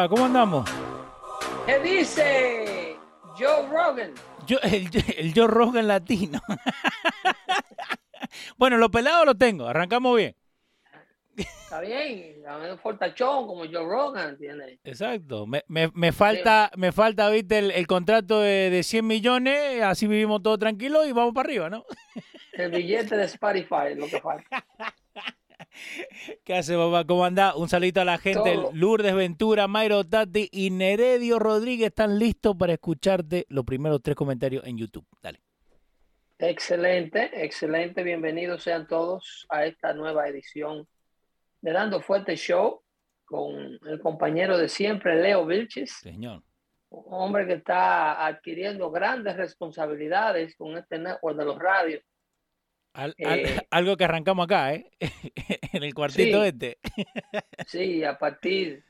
Va? 0.00 0.08
¿Cómo 0.08 0.24
andamos? 0.24 0.70
¿Qué 1.66 1.78
dice 1.80 2.96
Joe 3.38 3.68
Rogan? 3.68 4.14
Yo, 4.46 4.58
el, 4.62 4.88
el 5.16 5.32
Joe 5.34 5.46
Rogan 5.46 5.88
latino. 5.88 6.40
bueno, 8.56 8.78
lo 8.78 8.90
pelado 8.90 9.24
lo 9.24 9.34
tengo. 9.34 9.66
Arrancamos 9.66 10.16
bien. 10.16 10.36
Está 11.36 11.80
bien, 11.80 12.42
un 12.72 12.78
fortachón 12.78 13.46
como 13.46 13.60
Joe 13.60 13.86
Rogan 13.86 14.36
tiene. 14.36 14.80
Exacto. 14.82 15.46
Me, 15.46 15.62
me, 15.68 15.90
me 15.94 16.12
falta, 16.12 16.70
me 16.76 16.90
falta, 16.90 17.30
viste, 17.30 17.58
el, 17.58 17.70
el 17.70 17.86
contrato 17.86 18.40
de, 18.40 18.70
de 18.70 18.82
100 18.82 19.06
millones, 19.06 19.82
así 19.82 20.08
vivimos 20.08 20.42
todo 20.42 20.58
tranquilo 20.58 21.06
y 21.06 21.12
vamos 21.12 21.32
para 21.32 21.46
arriba, 21.46 21.70
¿no? 21.70 21.84
El 22.52 22.72
billete 22.72 23.16
de 23.16 23.24
Spotify 23.24 23.92
es 23.92 23.98
lo 23.98 24.08
que 24.08 24.20
falta. 24.20 24.66
¿Qué 26.44 26.54
hace, 26.54 26.76
papá? 26.76 27.04
¿Cómo 27.06 27.24
anda? 27.24 27.54
Un 27.56 27.68
saludito 27.68 28.00
a 28.00 28.04
la 28.04 28.18
gente. 28.18 28.54
Todo. 28.54 28.70
Lourdes 28.72 29.14
Ventura, 29.14 29.68
Mayro 29.68 30.04
Tati 30.04 30.48
y 30.52 30.70
Neredio 30.70 31.38
Rodríguez 31.38 31.88
están 31.88 32.18
listos 32.18 32.56
para 32.56 32.72
escucharte 32.72 33.46
los 33.48 33.64
primeros 33.64 34.02
tres 34.02 34.16
comentarios 34.16 34.66
en 34.66 34.78
YouTube. 34.78 35.06
Dale. 35.22 35.40
Excelente, 36.38 37.30
excelente. 37.44 38.02
Bienvenidos 38.02 38.62
sean 38.62 38.86
todos 38.86 39.46
a 39.50 39.66
esta 39.66 39.92
nueva 39.92 40.26
edición 40.28 40.88
de 41.60 41.72
Dando 41.72 42.00
Fuerte 42.00 42.36
Show 42.36 42.82
con 43.26 43.78
el 43.86 44.00
compañero 44.00 44.56
de 44.58 44.68
siempre, 44.68 45.20
Leo 45.20 45.46
Vilches, 45.46 45.92
Señor. 46.00 46.42
un 46.88 47.04
hombre 47.08 47.46
que 47.46 47.52
está 47.54 48.26
adquiriendo 48.26 48.90
grandes 48.90 49.36
responsabilidades 49.36 50.56
con 50.56 50.76
este 50.76 50.98
network 50.98 51.36
de 51.36 51.44
los 51.44 51.58
radios. 51.58 52.02
Al- 52.92 53.14
al- 53.24 53.38
Eh, 53.40 53.66
algo 53.70 53.96
que 53.96 54.04
arrancamos 54.04 54.44
acá, 54.44 54.74
¿eh? 54.74 54.90
en 55.72 55.82
el 55.82 55.94
cuartito 55.94 56.42
Sí. 56.42 56.48
este. 56.48 56.78
Sí, 57.66 58.04
a 58.04 58.18
partir, 58.18 58.84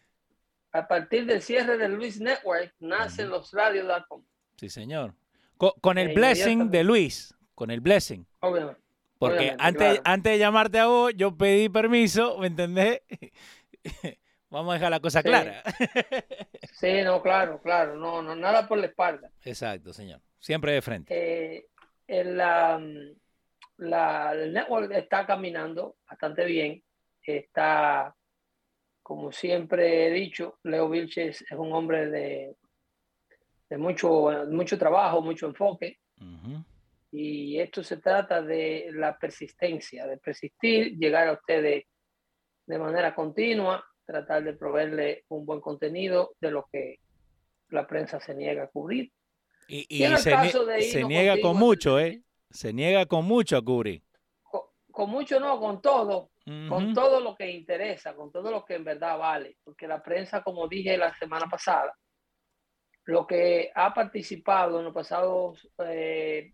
a 0.72 0.86
partir 0.88 1.26
del 1.26 1.42
cierre 1.42 1.76
del 1.76 1.92
Luis 1.94 2.20
Network 2.20 2.74
nacen 2.80 3.28
los 3.28 3.52
radios.com. 3.52 4.22
Sí, 4.56 4.68
señor. 4.70 5.14
Co- 5.56 5.74
Con, 5.80 5.98
el 5.98 6.10
Eh, 6.10 6.14
blessing 6.14 6.70
de. 6.70 6.84
Luis. 6.84 7.34
Con 7.54 7.70
el 7.70 7.80
blessing. 7.80 8.26
Obviamente. 8.40 8.80
Porque 9.18 9.36
Obviamente, 9.36 9.62
antes, 9.64 9.86
claro. 9.88 10.02
antes 10.06 10.32
de 10.32 10.38
llamarte 10.38 10.78
a 10.78 10.86
vos, 10.86 11.12
yo 11.14 11.36
pedí 11.36 11.68
permiso, 11.68 12.38
¿me 12.38 12.46
entendés? 12.46 13.02
Vamos 14.48 14.70
a 14.72 14.74
dejar 14.74 14.90
la 14.90 15.00
cosa 15.00 15.20
Sí. 15.20 15.28
clara. 15.28 15.62
Sí, 16.72 17.02
no, 17.04 17.20
claro, 17.22 17.60
claro, 17.62 17.96
no, 17.96 18.22
no, 18.22 18.34
nada 18.34 18.66
por 18.66 18.78
la 18.78 18.86
espalda. 18.86 19.30
Exacto, 19.44 19.92
señor. 19.92 20.22
Siempre 20.38 20.72
de 20.72 20.80
frente. 20.82 21.14
Eh, 21.58 21.66
el, 22.06 22.40
la- 23.80 24.32
el 24.34 24.52
network 24.52 24.90
está 24.92 25.26
caminando 25.26 25.96
bastante 26.08 26.44
bien. 26.44 26.82
Está, 27.22 28.14
como 29.02 29.32
siempre 29.32 30.06
he 30.06 30.10
dicho, 30.10 30.58
Leo 30.64 30.88
Vilches 30.88 31.42
es 31.42 31.52
un 31.58 31.72
hombre 31.72 32.08
de, 32.10 32.56
de 33.68 33.78
mucho, 33.78 34.30
mucho 34.48 34.78
trabajo, 34.78 35.20
mucho 35.22 35.46
enfoque. 35.46 35.98
Y 37.12 37.58
esto 37.58 37.82
se 37.82 37.96
trata 37.96 38.40
de 38.40 38.90
la 38.92 39.18
persistencia, 39.18 40.06
de 40.06 40.16
persistir, 40.18 40.96
llegar 40.96 41.28
a 41.28 41.32
ustedes 41.32 41.84
de 42.66 42.78
manera 42.78 43.14
continua, 43.14 43.84
tratar 44.06 44.44
de 44.44 44.52
proveerle 44.54 45.24
un 45.28 45.44
buen 45.44 45.60
contenido 45.60 46.34
de 46.40 46.50
lo 46.52 46.68
que 46.70 46.98
la 47.70 47.86
prensa 47.86 48.20
se 48.20 48.34
niega 48.34 48.64
a 48.64 48.68
cubrir. 48.68 49.10
Y, 49.66 49.86
se, 50.18 50.30
nie- 50.30 50.36
caso 50.52 50.66
de 50.66 50.82
se 50.82 50.98
irnos 50.98 51.08
niega 51.08 51.32
contigo 51.32 51.48
con 51.50 51.58
mucho, 51.58 51.98
¿eh? 52.00 52.22
Se 52.50 52.72
niega 52.72 53.06
con 53.06 53.24
mucho 53.24 53.56
a 53.56 53.64
cubrir. 53.64 54.02
Con, 54.42 54.62
con 54.90 55.10
mucho 55.10 55.38
no, 55.40 55.58
con 55.60 55.80
todo, 55.80 56.30
con 56.68 56.92
todo 56.92 57.20
lo 57.20 57.36
que 57.36 57.50
interesa, 57.50 58.14
con 58.14 58.32
todo 58.32 58.50
lo 58.50 58.64
que 58.64 58.74
en 58.74 58.84
verdad 58.84 59.16
vale, 59.16 59.56
porque 59.62 59.86
la 59.86 60.02
prensa, 60.02 60.42
como 60.42 60.66
dije 60.66 60.96
la 60.96 61.16
semana 61.16 61.46
pasada, 61.48 61.96
lo 63.04 63.26
que 63.26 63.70
ha 63.74 63.94
participado 63.94 64.78
en 64.78 64.86
los 64.86 64.94
pasados, 64.94 65.68
eh, 65.78 66.52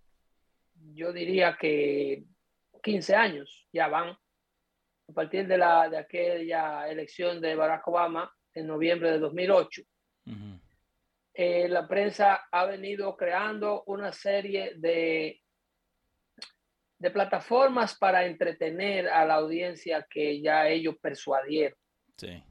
yo 0.92 1.12
diría 1.12 1.56
que 1.58 2.24
15 2.82 3.14
años 3.14 3.66
ya 3.72 3.88
van, 3.88 4.10
a 4.10 5.12
partir 5.14 5.46
de, 5.46 5.56
la, 5.56 5.88
de 5.88 5.98
aquella 5.98 6.88
elección 6.88 7.40
de 7.40 7.54
Barack 7.54 7.86
Obama 7.88 8.30
en 8.52 8.66
noviembre 8.66 9.12
de 9.12 9.18
2008. 9.18 9.82
Ujú. 10.26 10.60
eh, 11.34 11.68
la 11.68 11.86
prensa 11.86 12.48
ha 12.50 12.64
venido 12.66 13.16
creando 13.16 13.84
una 13.86 14.12
serie 14.12 14.72
de, 14.76 15.40
de 16.98 17.10
plataformas 17.10 17.96
para 17.98 18.26
entretener 18.26 19.08
a 19.08 19.24
la 19.24 19.34
audiencia 19.34 20.06
que 20.08 20.40
ya 20.40 20.68
ellos 20.68 20.96
persuadieron. 21.00 21.78
Sí. 22.16 22.42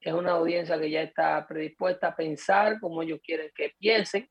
Es 0.00 0.12
una 0.12 0.32
audiencia 0.32 0.78
que 0.78 0.90
ya 0.90 1.02
está 1.02 1.46
predispuesta 1.46 2.08
a 2.08 2.16
pensar 2.16 2.80
como 2.80 3.02
ellos 3.02 3.20
quieren 3.22 3.50
que 3.54 3.74
piensen. 3.78 4.28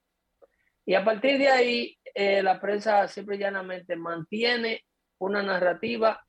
Y 0.86 0.94
a 0.96 1.04
partir 1.04 1.38
de 1.38 1.50
ahí, 1.50 1.98
eh, 2.14 2.42
la 2.42 2.60
prensa 2.60 3.08
simple 3.08 3.36
y 3.36 3.40
llanamente 3.40 3.96
mantiene 3.96 4.84
una 5.20 5.44
narrativa 5.44 6.26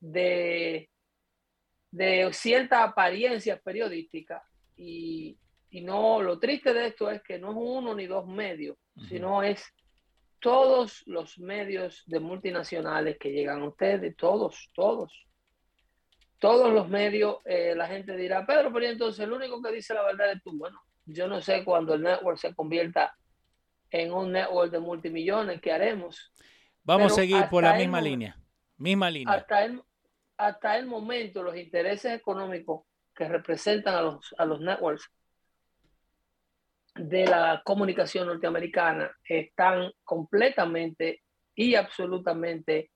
de, 0.00 0.88
de 1.90 2.32
cierta 2.32 2.82
apariencia 2.82 3.58
periodística 3.58 4.42
y, 4.76 5.38
y 5.70 5.80
no, 5.82 6.22
lo 6.22 6.38
triste 6.38 6.72
de 6.72 6.88
esto 6.88 7.10
es 7.10 7.22
que 7.22 7.38
no 7.38 7.50
es 7.50 7.56
uno 7.58 7.94
ni 7.94 8.06
dos 8.06 8.26
medios, 8.26 8.76
sino 9.08 9.42
es 9.42 9.62
todos 10.40 11.02
los 11.06 11.38
medios 11.38 12.02
de 12.06 12.20
multinacionales 12.20 13.18
que 13.18 13.30
llegan 13.30 13.62
a 13.62 13.68
ustedes, 13.68 14.16
todos, 14.16 14.70
todos. 14.74 15.12
Todos 16.38 16.72
los 16.72 16.88
medios, 16.88 17.38
eh, 17.44 17.74
la 17.76 17.88
gente 17.88 18.16
dirá, 18.16 18.46
Pedro, 18.46 18.72
pero 18.72 18.86
¿y 18.86 18.90
entonces 18.90 19.24
el 19.24 19.32
único 19.32 19.60
que 19.60 19.72
dice 19.72 19.94
la 19.94 20.04
verdad 20.04 20.32
es 20.32 20.42
tú. 20.42 20.56
Bueno, 20.56 20.80
yo 21.04 21.26
no 21.26 21.40
sé 21.40 21.64
cuando 21.64 21.94
el 21.94 22.02
network 22.02 22.38
se 22.38 22.54
convierta 22.54 23.16
en 23.90 24.12
un 24.12 24.32
network 24.32 24.70
de 24.70 24.78
multimillones, 24.78 25.60
¿qué 25.60 25.72
haremos? 25.72 26.32
Vamos 26.84 27.12
Pero 27.12 27.14
a 27.14 27.16
seguir 27.16 27.48
por 27.50 27.64
la 27.64 27.72
el 27.72 27.78
misma 27.78 28.00
línea. 28.00 28.36
Misma 28.76 29.10
línea. 29.10 29.34
Hasta 29.34 29.64
el, 29.64 29.82
hasta 30.36 30.76
el 30.76 30.86
momento, 30.86 31.42
los 31.42 31.56
intereses 31.56 32.12
económicos 32.12 32.82
que 33.14 33.26
representan 33.26 33.94
a 33.96 34.02
los, 34.02 34.34
a 34.38 34.44
los 34.44 34.60
networks 34.60 35.10
de 36.98 37.26
la 37.26 37.62
comunicación 37.64 38.26
norteamericana 38.26 39.10
están 39.24 39.90
completamente 40.04 41.22
y 41.54 41.74
absolutamente 41.74 42.90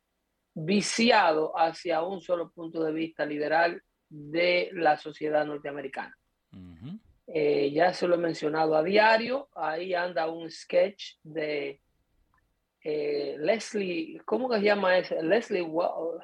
viciados 0.54 1.50
hacia 1.56 2.02
un 2.02 2.20
solo 2.20 2.50
punto 2.50 2.82
de 2.82 2.92
vista 2.92 3.24
liberal 3.24 3.82
de 4.08 4.70
la 4.74 4.96
sociedad 4.96 5.46
norteamericana. 5.46 6.16
Eh, 7.26 7.70
ya 7.72 7.94
se 7.94 8.06
lo 8.06 8.16
he 8.16 8.18
mencionado 8.18 8.76
a 8.76 8.82
diario, 8.82 9.48
ahí 9.54 9.94
anda 9.94 10.28
un 10.28 10.50
sketch 10.50 11.14
de 11.22 11.80
eh, 12.84 13.36
Leslie, 13.38 14.20
¿cómo 14.24 14.50
que 14.50 14.58
se 14.58 14.64
llama 14.64 14.98
ese? 14.98 15.22
Leslie, 15.22 15.66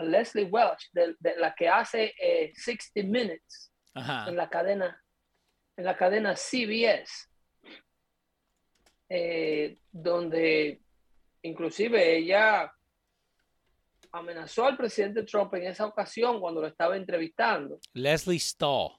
Leslie 0.01 0.45
Welch, 0.45 0.91
de, 0.93 1.15
de 1.19 1.37
la 1.37 1.55
que 1.55 1.69
hace 1.69 2.15
eh, 2.21 2.53
60 2.55 3.09
Minutes 3.09 3.73
Ajá. 3.95 4.29
en 4.29 4.37
la 4.37 4.51
cadena, 4.51 5.03
en 5.77 5.85
la 5.85 5.97
cadena 5.97 6.35
CBS. 6.35 7.29
Eh, 9.09 9.79
donde 9.91 10.83
inclusive 11.43 12.17
ella 12.17 12.73
amenazó 14.13 14.67
al 14.67 14.77
presidente 14.77 15.23
Trump 15.25 15.55
en 15.55 15.65
esa 15.65 15.87
ocasión 15.87 16.41
cuando 16.41 16.61
lo 16.61 16.67
estaba 16.67 16.97
entrevistando. 16.97 17.79
Leslie 17.95 18.39
Stahl. 18.39 18.99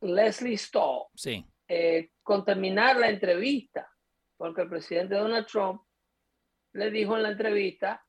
Leslie 0.00 0.56
Stahl. 0.56 1.06
Sí. 1.14 1.44
Eh, 1.68 2.10
con 2.22 2.44
terminar 2.44 2.96
la 2.96 3.08
entrevista, 3.08 3.88
porque 4.36 4.62
el 4.62 4.68
presidente 4.68 5.14
Donald 5.14 5.46
Trump 5.46 5.82
le 6.72 6.90
dijo 6.90 7.16
en 7.16 7.22
la 7.22 7.30
entrevista 7.30 8.04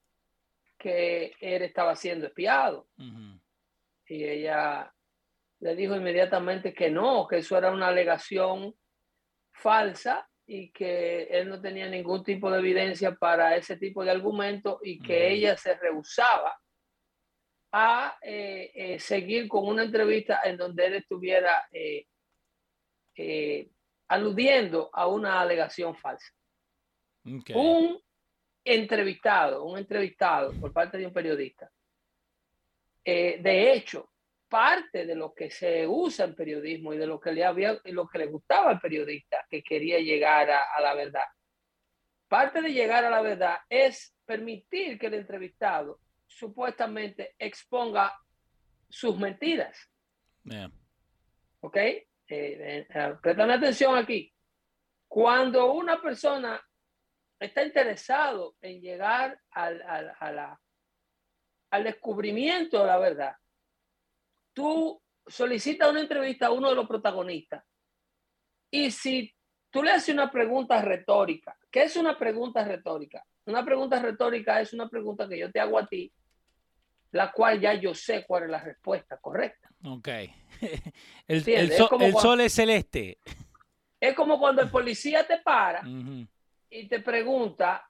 que 0.78 1.36
él 1.40 1.62
estaba 1.62 1.96
siendo 1.96 2.28
espiado. 2.28 2.88
Y 4.08 4.24
ella 4.24 4.92
le 5.60 5.76
dijo 5.76 5.96
inmediatamente 5.96 6.74
que 6.74 6.90
no, 6.90 7.28
que 7.28 7.38
eso 7.38 7.58
era 7.58 7.72
una 7.72 7.88
alegación 7.88 8.74
falsa 9.52 10.28
y 10.54 10.70
que 10.72 11.24
él 11.32 11.48
no 11.48 11.62
tenía 11.62 11.88
ningún 11.88 12.26
tipo 12.26 12.52
de 12.52 12.60
evidencia 12.60 13.16
para 13.16 13.56
ese 13.56 13.78
tipo 13.78 14.04
de 14.04 14.12
argumento 14.12 14.82
y 14.84 15.00
que 15.00 15.32
ella 15.32 15.56
se 15.56 15.76
rehusaba 15.76 16.60
a 17.72 18.18
eh, 18.22 18.70
eh, 18.76 19.00
seguir 19.00 19.48
con 19.48 19.66
una 19.66 19.84
entrevista 19.84 20.42
en 20.44 20.58
donde 20.58 20.88
él 20.88 20.96
estuviera 20.96 21.70
eh, 21.72 22.06
aludiendo 24.10 24.90
a 24.92 25.08
una 25.08 25.40
alegación 25.40 25.96
falsa. 25.96 26.34
Un 27.24 28.02
entrevistado, 28.66 29.64
un 29.64 29.78
entrevistado 29.78 30.52
por 30.60 30.74
parte 30.74 30.98
de 30.98 31.08
un 31.08 31.14
periodista. 31.14 31.72
de 33.06 33.74
hecho, 33.74 34.11
parte 34.52 35.06
de 35.06 35.16
lo 35.16 35.34
que 35.34 35.50
se 35.50 35.88
usa 35.88 36.26
en 36.26 36.36
periodismo 36.36 36.94
y 36.94 36.98
de 36.98 37.08
lo 37.08 37.22
que 37.22 37.32
le 37.32 37.46
había 37.46 37.80
y 37.86 37.94
lo 37.94 38.06
que 38.06 38.18
le 38.18 38.26
gustaba 38.26 38.72
al 38.72 38.82
periodista 38.82 39.48
que 39.50 39.64
quería 39.64 39.98
llegar 40.00 40.50
a, 40.52 40.82
la 40.82 40.94
verdad. 40.94 41.24
Parte 42.28 42.62
de 42.62 42.74
llegar 42.74 43.06
a 43.06 43.10
la 43.10 43.22
verdad 43.22 43.60
es 43.70 44.14
permitir 44.26 45.00
que 45.00 45.08
el 45.08 45.14
entrevistado 45.14 46.02
supuestamente 46.28 47.34
exponga 47.40 48.14
sus 48.90 49.18
mentiras. 49.18 49.90
¿Ok? 51.62 51.78
Eh, 51.78 52.04
eh, 52.28 52.88
eh 52.90 53.16
atención 53.24 53.96
aquí. 53.96 54.34
Cuando 55.08 55.72
una 55.72 56.02
persona 56.02 56.62
está 57.40 57.64
interesado 57.64 58.58
en 58.60 58.82
llegar 58.82 59.40
al, 59.52 59.82
al, 59.84 60.58
al 61.70 61.84
descubrimiento 61.86 62.80
de 62.80 62.86
la 62.86 62.98
verdad, 62.98 63.36
tú 64.62 65.02
solicitas 65.26 65.90
una 65.90 66.02
entrevista 66.02 66.48
a 66.48 66.52
uno 66.52 66.70
de 66.70 66.76
los 66.76 66.88
protagonistas 66.88 67.64
y 68.70 68.92
si 68.92 69.34
tú 69.72 69.82
le 69.82 69.90
haces 69.90 70.14
una 70.14 70.30
pregunta 70.30 70.80
retórica, 70.84 71.58
¿qué 71.72 71.84
es 71.84 71.96
una 71.96 72.16
pregunta 72.16 72.64
retórica? 72.64 73.26
Una 73.46 73.66
pregunta 73.66 74.00
retórica 74.00 74.62
es 74.62 74.72
una 74.72 74.88
pregunta 74.88 75.28
que 75.28 75.40
yo 75.40 75.52
te 75.52 75.60
hago 75.60 75.80
a 75.80 75.88
ti, 75.88 76.14
la 77.12 77.32
cual 77.32 77.60
ya 77.60 77.74
yo 77.74 77.96
sé 77.96 78.24
cuál 78.28 78.44
es 78.44 78.50
la 78.52 78.62
respuesta 78.62 79.18
correcta. 79.18 79.68
Ok. 79.84 80.08
el, 81.28 81.72
sol 82.14 82.42
es 82.42 82.54
celeste. 82.54 83.18
Es 84.00 84.14
como 84.14 84.38
cuando 84.38 84.62
el 84.62 84.70
policía 84.70 85.26
te 85.26 85.40
para 85.40 85.82
y 86.70 86.88
te 86.88 87.00
pregunta, 87.00 87.90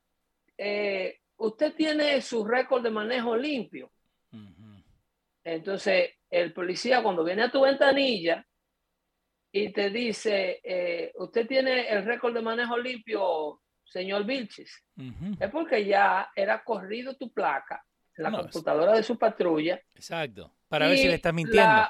eh, 0.58 1.20
¿usted 1.36 1.76
tiene 1.76 2.22
su 2.22 2.46
récord 2.46 2.82
de 2.82 2.92
manejo 2.92 3.36
limpio? 3.36 3.92
Entonces, 5.44 6.12
el 6.32 6.54
policía 6.54 7.04
cuando 7.04 7.24
viene 7.24 7.44
a 7.44 7.52
tu 7.52 7.62
ventanilla 7.62 8.46
y 9.52 9.72
te 9.74 9.90
dice, 9.90 10.62
eh, 10.64 11.12
usted 11.16 11.46
tiene 11.46 11.90
el 11.90 12.06
récord 12.06 12.34
de 12.34 12.42
manejo 12.42 12.78
limpio, 12.78 13.62
señor 13.84 14.26
Vilches, 14.26 14.86
es 15.40 15.52
porque 15.52 15.86
ya 15.86 16.32
era 16.34 16.64
corrido 16.64 17.18
tu 17.18 17.34
placa 17.34 17.84
en 18.16 18.24
la 18.24 18.32
computadora 18.32 18.94
de 18.94 19.04
su 19.04 19.18
patrulla. 19.18 19.82
Exacto, 19.94 20.56
para 20.70 20.88
ver 20.88 20.98
si 20.98 21.08
le 21.10 21.16
estás 21.16 21.34
mintiendo. 21.34 21.86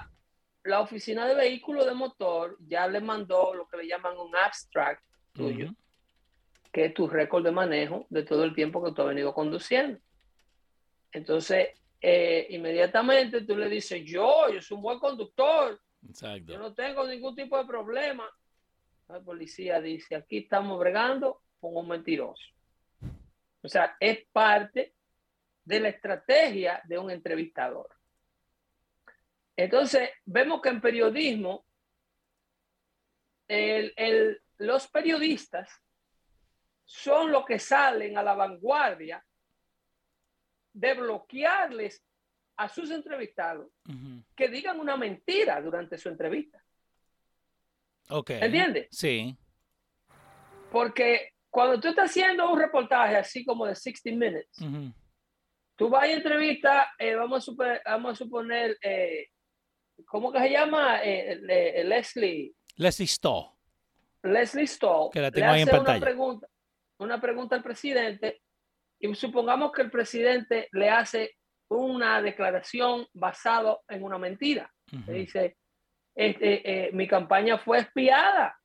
La, 0.64 0.80
oficina 0.82 1.28
de 1.28 1.36
vehículos 1.36 1.86
de 1.86 1.94
motor 1.94 2.58
ya 2.68 2.88
le 2.88 3.00
mandó 3.00 3.54
lo 3.54 3.68
que 3.68 3.78
le 3.78 3.88
llaman 3.88 4.18
un 4.18 4.36
abstract 4.36 5.04
tuyo, 5.34 5.72
que 6.72 6.86
es 6.86 6.94
tu 6.94 7.08
récord 7.08 7.44
de 7.44 7.52
manejo 7.52 8.08
de 8.10 8.24
todo 8.24 8.44
el 8.44 8.56
tiempo 8.56 8.84
que 8.84 8.92
tú 8.92 9.04
has 9.04 9.08
venido 9.10 9.34
conduciendo. 9.34 10.00
Entonces, 11.12 11.70
eh, 12.02 12.48
inmediatamente 12.50 13.42
tú 13.42 13.56
le 13.56 13.70
dices, 13.70 14.04
yo, 14.04 14.50
yo 14.50 14.60
soy 14.60 14.76
un 14.76 14.82
buen 14.82 14.98
conductor, 14.98 15.80
yo 16.46 16.58
no 16.58 16.74
tengo 16.74 17.06
ningún 17.08 17.36
tipo 17.36 17.58
de 17.58 17.66
problema. 17.66 18.28
La 19.08 19.20
policía 19.20 19.80
dice, 19.80 20.16
aquí 20.16 20.40
estamos 20.40 20.80
bregando 20.80 21.44
con 21.60 21.78
un 21.78 21.88
mentiroso. 21.88 22.44
O 23.62 23.68
sea, 23.68 23.96
es 24.00 24.26
parte 24.32 24.96
de 25.64 25.80
la 25.80 25.90
estrategia 25.90 26.82
de 26.86 26.98
un 26.98 27.12
entrevistador. 27.12 27.88
Entonces, 29.56 30.10
vemos 30.26 30.60
que 30.60 30.70
en 30.70 30.82
periodismo, 30.82 31.66
los 34.58 34.88
periodistas 34.88 35.70
son 36.86 37.32
los 37.32 37.46
que 37.46 37.60
salen 37.60 38.18
a 38.18 38.24
la 38.24 38.34
vanguardia 38.34 39.24
de 40.74 40.94
bloquearles 40.94 42.04
a 42.58 42.70
sus 42.70 42.92
entrevistados 42.92 43.68
que 44.36 44.48
digan 44.50 44.80
una 44.80 44.96
mentira 44.96 45.62
durante 45.62 45.98
su 45.98 46.10
entrevista. 46.10 46.64
Ok. 48.10 48.32
¿Entiendes? 48.32 48.88
Sí. 48.92 49.36
Porque 50.72 51.32
cuando 51.50 51.80
tú 51.80 51.90
estás 51.90 52.10
haciendo 52.10 52.52
un 52.52 52.60
reportaje 52.60 53.16
así 53.16 53.44
como 53.44 53.66
de 53.66 53.76
60 53.76 54.10
Minutes, 54.12 54.58
tú 55.76 55.90
vas 55.90 56.04
a 56.04 56.12
entrevista, 56.12 56.92
eh, 56.98 57.16
vamos, 57.16 57.40
a 57.40 57.42
suponer, 57.42 57.82
vamos 57.86 58.12
a 58.12 58.16
suponer, 58.16 58.78
eh, 58.82 59.28
¿cómo 60.06 60.32
que 60.32 60.40
se 60.40 60.50
llama? 60.50 61.02
Eh, 61.04 61.84
Leslie. 61.84 62.54
Leslie 62.76 63.08
Stahl. 63.08 63.52
Leslie 64.24 64.68
Stahl. 64.68 65.10
Que 65.12 65.22
la 65.22 65.32
tengo 65.32 65.52
ahí 65.52 65.62
en 65.62 65.68
pantalla. 65.68 65.98
Una 65.98 66.06
pregunta, 66.06 66.48
una 67.00 67.22
pregunta 67.22 67.56
al 67.56 67.64
presidente 67.64 68.42
y 69.02 69.16
supongamos 69.16 69.72
que 69.72 69.82
el 69.82 69.92
presidente 69.92 70.68
le 70.72 70.90
hace 70.90 71.32
una 71.70 72.22
declaración 72.22 73.08
basada 73.14 73.78
en 73.88 74.04
una 74.04 74.18
mentira. 74.18 74.72
Le 75.08 75.14
dice, 75.14 75.58
este, 76.16 76.88
eh, 76.88 76.92
mi 76.94 77.08
campaña 77.08 77.58
fue 77.58 77.80
espiada. 77.80 78.56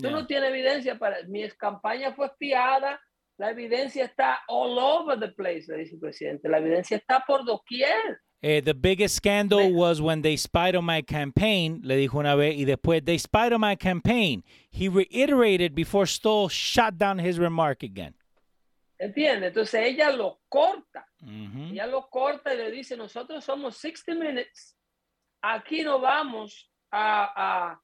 Tú 0.00 0.10
no 0.10 0.26
tienes 0.26 0.50
evidencia 0.50 0.98
para... 0.98 1.22
Mi 1.26 1.48
campaña 1.50 2.12
fue 2.14 2.26
espiada. 2.26 3.00
La 3.38 3.50
evidencia 3.50 4.04
está 4.04 4.40
all 4.48 4.78
over 4.78 5.18
the 5.18 5.28
place, 5.28 5.64
le 5.68 5.78
dice 5.78 5.94
el 5.94 6.00
presidente. 6.00 6.48
La 6.48 6.58
evidencia 6.58 6.96
está 6.96 7.24
por 7.26 7.44
doquier. 7.44 8.20
Eh, 8.42 8.60
the 8.60 8.74
biggest 8.74 9.16
scandal 9.16 9.72
was 9.72 10.00
when 10.00 10.22
they 10.22 10.36
spied 10.36 10.76
on 10.76 10.84
my 10.84 11.02
campaign, 11.02 11.80
le 11.82 11.96
dijo 11.96 12.18
una 12.18 12.36
vez, 12.36 12.54
y 12.54 12.64
después, 12.64 13.04
they 13.04 13.18
spied 13.18 13.52
on 13.52 13.60
my 13.60 13.74
campaign. 13.74 14.44
He 14.70 14.88
reiterated 14.88 15.74
before 15.74 16.06
Stoll 16.06 16.48
shot 16.48 16.98
down 16.98 17.18
his 17.18 17.38
remark 17.38 17.82
again. 17.82 18.14
¿Entiendes? 18.98 19.48
Entonces 19.48 19.86
ella 19.86 20.10
lo 20.10 20.40
corta. 20.48 21.06
Ella 21.20 21.86
lo 21.86 22.08
corta 22.08 22.54
y 22.54 22.56
le 22.56 22.70
dice, 22.70 22.96
nosotros 22.96 23.44
somos 23.44 23.76
60 23.76 24.14
Minutes. 24.14 24.76
Aquí 25.42 25.82
no 25.82 26.00
vamos 26.00 26.70
a, 26.90 27.78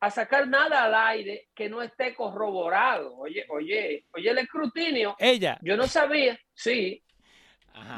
a, 0.00 0.10
sacar 0.10 0.46
nada 0.46 0.84
al 0.84 0.94
aire 0.94 1.48
que 1.54 1.68
no 1.68 1.82
esté 1.82 2.14
corroborado. 2.14 3.16
Oye, 3.16 3.44
oye, 3.48 4.06
oye 4.12 4.30
el 4.30 4.38
escrutinio. 4.38 5.16
Ella. 5.18 5.58
Yo 5.62 5.76
no 5.76 5.86
sabía, 5.86 6.38
sí. 6.54 7.02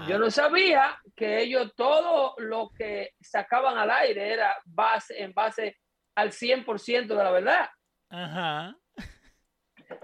Yo 0.08 0.18
no 0.18 0.30
sabía 0.30 0.98
que 1.14 1.40
ellos 1.40 1.72
todo 1.76 2.34
lo 2.38 2.70
que 2.70 3.12
sacaban 3.20 3.78
al 3.78 3.90
aire 3.90 4.32
era 4.32 4.56
base, 4.64 5.22
en 5.22 5.32
base 5.32 5.78
al 6.16 6.32
100% 6.32 7.06
de 7.06 7.14
la 7.14 7.30
verdad. 7.30 7.70
Ajá. 8.10 8.76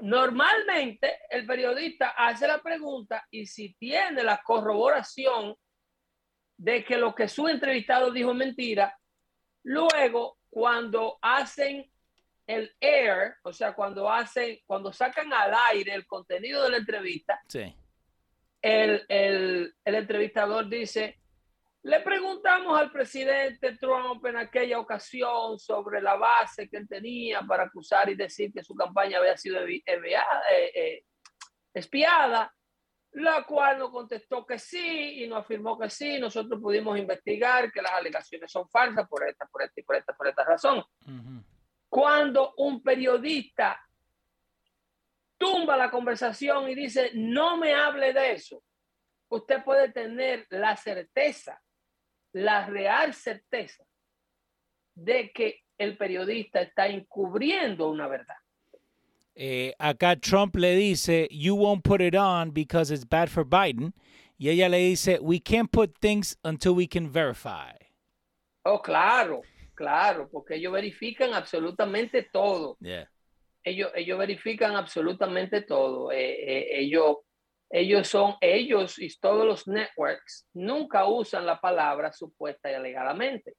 Normalmente 0.00 1.20
el 1.28 1.46
periodista 1.46 2.10
hace 2.10 2.46
la 2.46 2.62
pregunta 2.62 3.26
y 3.30 3.46
si 3.46 3.74
tiene 3.74 4.22
la 4.22 4.40
corroboración 4.42 5.54
de 6.56 6.84
que 6.84 6.96
lo 6.96 7.14
que 7.14 7.28
su 7.28 7.48
entrevistado 7.48 8.10
dijo 8.10 8.30
es 8.30 8.36
mentira, 8.36 8.98
luego 9.64 10.38
cuando 10.48 11.18
hacen 11.20 11.90
el 12.46 12.74
air, 12.80 13.34
o 13.42 13.52
sea, 13.52 13.74
cuando 13.74 14.10
hacen, 14.10 14.58
cuando 14.66 14.92
sacan 14.92 15.32
al 15.32 15.52
aire 15.72 15.94
el 15.94 16.06
contenido 16.06 16.62
de 16.62 16.70
la 16.70 16.76
entrevista, 16.78 17.40
el, 18.62 19.04
el 19.08 19.74
entrevistador 19.84 20.68
dice, 20.68 21.18
le 21.84 22.00
preguntamos 22.00 22.80
al 22.80 22.90
presidente 22.90 23.76
Trump 23.76 24.24
en 24.24 24.38
aquella 24.38 24.78
ocasión 24.78 25.58
sobre 25.58 26.00
la 26.00 26.16
base 26.16 26.66
que 26.66 26.78
él 26.78 26.88
tenía 26.88 27.42
para 27.42 27.64
acusar 27.64 28.08
y 28.08 28.14
decir 28.14 28.50
que 28.54 28.64
su 28.64 28.74
campaña 28.74 29.18
había 29.18 29.36
sido 29.36 29.60
eh, 29.66 29.82
eh, 29.86 31.04
espiada, 31.74 32.50
la 33.12 33.44
cual 33.44 33.78
nos 33.78 33.90
contestó 33.90 34.46
que 34.46 34.58
sí 34.58 35.22
y 35.22 35.26
nos 35.26 35.40
afirmó 35.40 35.78
que 35.78 35.90
sí. 35.90 36.18
Nosotros 36.18 36.58
pudimos 36.58 36.98
investigar 36.98 37.70
que 37.70 37.82
las 37.82 37.92
alegaciones 37.92 38.50
son 38.50 38.66
falsas 38.70 39.06
por 39.06 39.28
esta, 39.28 39.44
por 39.46 39.62
esta 39.62 39.78
y 39.78 39.84
por 39.84 39.96
esta, 39.96 40.14
por 40.14 40.26
esta 40.26 40.42
razón. 40.42 40.82
Cuando 41.90 42.54
un 42.56 42.82
periodista 42.82 43.78
tumba 45.36 45.76
la 45.76 45.90
conversación 45.90 46.66
y 46.70 46.74
dice, 46.74 47.10
no 47.12 47.58
me 47.58 47.74
hable 47.74 48.14
de 48.14 48.32
eso, 48.32 48.62
usted 49.28 49.62
puede 49.62 49.92
tener 49.92 50.46
la 50.48 50.76
certeza, 50.78 51.60
la 52.34 52.66
real 52.66 53.14
certeza 53.14 53.84
de 54.94 55.30
que 55.32 55.62
el 55.78 55.96
periodista 55.96 56.60
está 56.60 56.86
encubriendo 56.86 57.88
una 57.88 58.06
verdad. 58.06 58.36
Eh, 59.36 59.74
acá 59.78 60.16
Trump 60.16 60.54
le 60.56 60.76
dice, 60.76 61.28
you 61.30 61.56
won't 61.56 61.82
put 61.82 62.00
it 62.00 62.14
on 62.14 62.52
because 62.52 62.92
it's 62.92 63.04
bad 63.04 63.28
for 63.28 63.44
Biden. 63.44 63.92
Y 64.38 64.48
ella 64.50 64.68
le 64.68 64.78
dice, 64.78 65.18
we 65.20 65.40
can't 65.40 65.70
put 65.70 65.96
things 66.00 66.36
until 66.44 66.74
we 66.74 66.86
can 66.86 67.08
verify. 67.10 67.72
Oh, 68.64 68.80
claro, 68.80 69.42
claro, 69.74 70.28
porque 70.30 70.54
ellos 70.54 70.72
verifican 70.72 71.34
absolutamente 71.34 72.22
todo. 72.32 72.76
Yeah. 72.80 73.08
Ellos, 73.64 73.90
ellos 73.94 74.18
verifican 74.18 74.76
absolutamente 74.76 75.62
todo. 75.62 76.10
Eh, 76.12 76.18
eh, 76.18 76.80
ellos, 76.80 77.18
ellos 77.76 78.06
son, 78.06 78.36
ellos 78.40 79.00
y 79.00 79.08
todos 79.18 79.44
los 79.44 79.66
networks 79.66 80.48
nunca 80.54 81.08
usan 81.08 81.44
la 81.44 81.60
palabra 81.60 82.12
supuesta 82.12 82.70
y 82.70 82.74
alegadamente. 82.74 83.56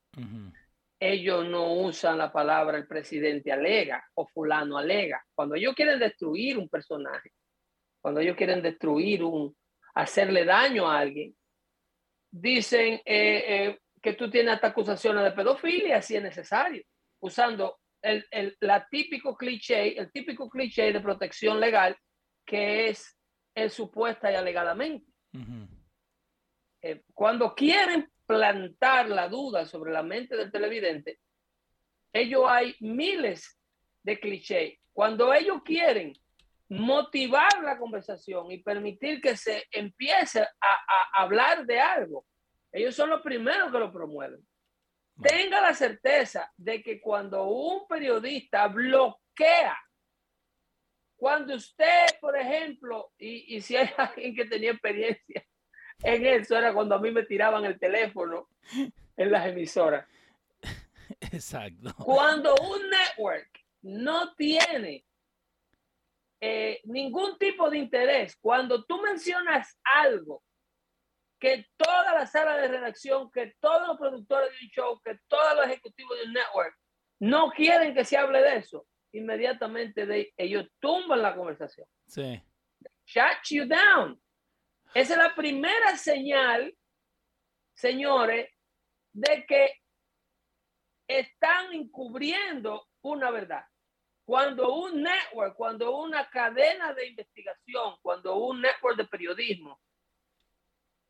Ellos 0.98 1.45
no 1.45 1.74
usan 1.74 2.17
la 2.17 2.31
palabra 2.31 2.77
el 2.77 2.88
presidente 2.88 3.51
alega 3.51 4.01
o 4.13 4.25
fulano 4.25 4.77
alega. 4.77 5.22
Cuando 5.36 5.55
ellos 5.55 5.75
quieren 5.75 6.00
destruir 6.00 6.57
un 6.57 6.69
personaje, 6.69 7.34
cuando 8.00 8.22
ellos 8.22 8.38
quieren 8.38 8.62
destruir 8.62 9.22
un, 9.22 9.53
hacerle 9.95 10.45
daño 10.45 10.89
a 10.89 11.00
alguien, 11.00 11.36
dicen 12.31 13.01
eh, 13.03 13.43
eh, 13.48 13.79
que 14.01 14.13
tú 14.13 14.31
tienes 14.31 14.53
hasta 14.53 14.67
acusaciones 14.67 15.25
de 15.25 15.31
pedofilia 15.31 16.01
si 16.01 16.15
es 16.15 16.24
necesario, 16.24 16.86
usando 17.19 17.79
el, 18.01 18.25
el 18.31 18.55
la 18.62 18.88
típico 18.89 19.36
cliché, 19.36 20.00
el 20.00 20.10
típico 20.10 20.50
cliché 20.50 20.93
de 20.93 21.01
protección 21.01 21.60
legal 21.60 21.98
que 22.45 22.89
es 22.89 23.14
el 23.55 23.71
supuesta 23.71 24.31
y 24.31 24.35
alegadamente. 24.35 25.12
Eh, 26.81 27.03
cuando 27.13 27.55
quieren 27.55 28.12
plantar 28.25 29.09
la 29.09 29.27
duda 29.27 29.65
sobre 29.65 29.91
la 29.91 30.03
mente 30.03 30.35
del 30.35 30.51
televidente, 30.51 31.19
ellos 32.13 32.43
hay 32.47 32.75
miles 32.81 33.59
de 34.03 34.19
clichés. 34.19 34.79
Cuando 34.93 35.33
ellos 35.33 35.62
quieren 35.63 36.13
motivar 36.69 37.63
la 37.63 37.77
conversación 37.77 38.51
y 38.51 38.62
permitir 38.62 39.21
que 39.21 39.38
se 39.38 39.65
empiece 39.71 40.41
a, 40.41 40.47
a 40.62 41.24
hablar 41.24 41.65
de 41.65 41.79
algo, 41.79 42.25
ellos 42.71 42.95
son 42.95 43.09
los 43.09 43.21
primeros 43.21 43.71
que 43.71 43.79
lo 43.79 43.91
promueven. 43.91 44.45
Tenga 45.21 45.62
la 45.62 45.74
certeza 45.74 46.51
de 46.57 46.83
que 46.83 47.00
cuando 47.00 47.45
un 47.47 47.88
periodista 47.88 48.67
bloquea, 48.67 49.77
cuando 51.15 51.55
usted, 51.55 52.19
por 52.19 52.38
ejemplo, 52.38 53.12
y, 53.17 53.55
y 53.55 53.62
si 53.62 53.75
hay 53.75 53.89
alguien 53.98 54.36
que 54.36 54.45
tenía 54.45 54.72
experiencia 54.72 55.45
en 56.03 56.25
eso, 56.25 56.57
era 56.57 56.74
cuando 56.74 56.95
a 56.95 57.00
mí 57.00 57.12
me 57.12 57.24
tiraban 57.24 57.65
el 57.65 57.79
teléfono 57.79 58.50
en 59.17 59.31
las 59.31 59.48
emisoras. 59.48 60.07
Exacto. 61.31 61.93
Cuando 62.03 62.55
un 62.55 62.89
network 62.89 63.50
no 63.81 64.34
tiene 64.36 65.05
eh, 66.41 66.81
ningún 66.84 67.38
tipo 67.38 67.69
de 67.69 67.77
interés, 67.77 68.36
cuando 68.38 68.84
tú 68.84 69.01
mencionas 69.01 69.79
algo 69.84 70.43
que 71.39 71.67
toda 71.77 72.13
la 72.13 72.25
sala 72.25 72.57
de 72.57 72.67
redacción, 72.67 73.31
que 73.31 73.55
todos 73.60 73.88
los 73.88 73.98
productores 73.98 74.50
de 74.51 74.65
un 74.65 74.72
show, 74.72 75.01
que 75.03 75.19
todos 75.27 75.55
los 75.55 75.65
ejecutivos 75.67 76.17
de 76.17 76.25
un 76.25 76.34
network 76.34 76.75
no 77.19 77.51
quieren 77.51 77.93
que 77.93 78.05
se 78.05 78.17
hable 78.17 78.41
de 78.41 78.57
eso, 78.57 78.86
inmediatamente 79.17 80.05
de, 80.05 80.34
ellos 80.38 80.67
tumban 80.79 81.22
la 81.22 81.36
conversación. 81.36 81.88
Sí. 82.07 82.41
Shut 83.05 83.50
you 83.50 83.65
down. 83.65 84.22
Esa 84.93 85.13
es 85.13 85.19
la 85.19 85.36
primera 85.36 85.98
señal, 85.98 86.75
señores, 87.74 88.50
de 89.13 89.45
que 89.45 89.81
están 91.07 91.74
encubriendo 91.74 92.88
una 93.01 93.31
verdad. 93.31 93.65
Cuando 94.25 94.74
un 94.74 95.03
network, 95.03 95.55
cuando 95.55 95.98
una 95.98 96.29
cadena 96.29 96.93
de 96.93 97.07
investigación, 97.07 97.95
cuando 98.01 98.38
un 98.38 98.62
network 98.62 98.98
de 98.98 99.05
periodismo 99.05 99.79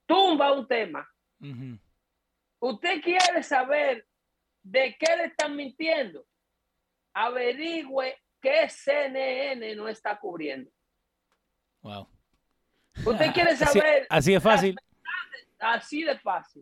tumba 0.05 0.51
un 0.51 0.67
tema, 0.67 1.09
usted 2.59 3.01
quiere 3.01 3.41
saber 3.41 4.05
de 4.61 4.95
qué 4.99 5.15
le 5.15 5.25
están 5.25 5.55
mintiendo, 5.55 6.25
averigüe 7.15 8.15
qué 8.41 8.67
CNN 8.69 9.75
no 9.75 9.87
está 9.87 10.19
cubriendo. 10.19 10.69
Wow. 11.81 12.07
Usted 13.05 13.31
quiere 13.33 13.51
Así- 13.53 13.65
saber 13.65 14.07
así 14.09 14.33
es 14.35 14.43
fácil. 14.43 14.75
así 15.59 16.03
de 16.03 16.19
fácil. 16.19 16.61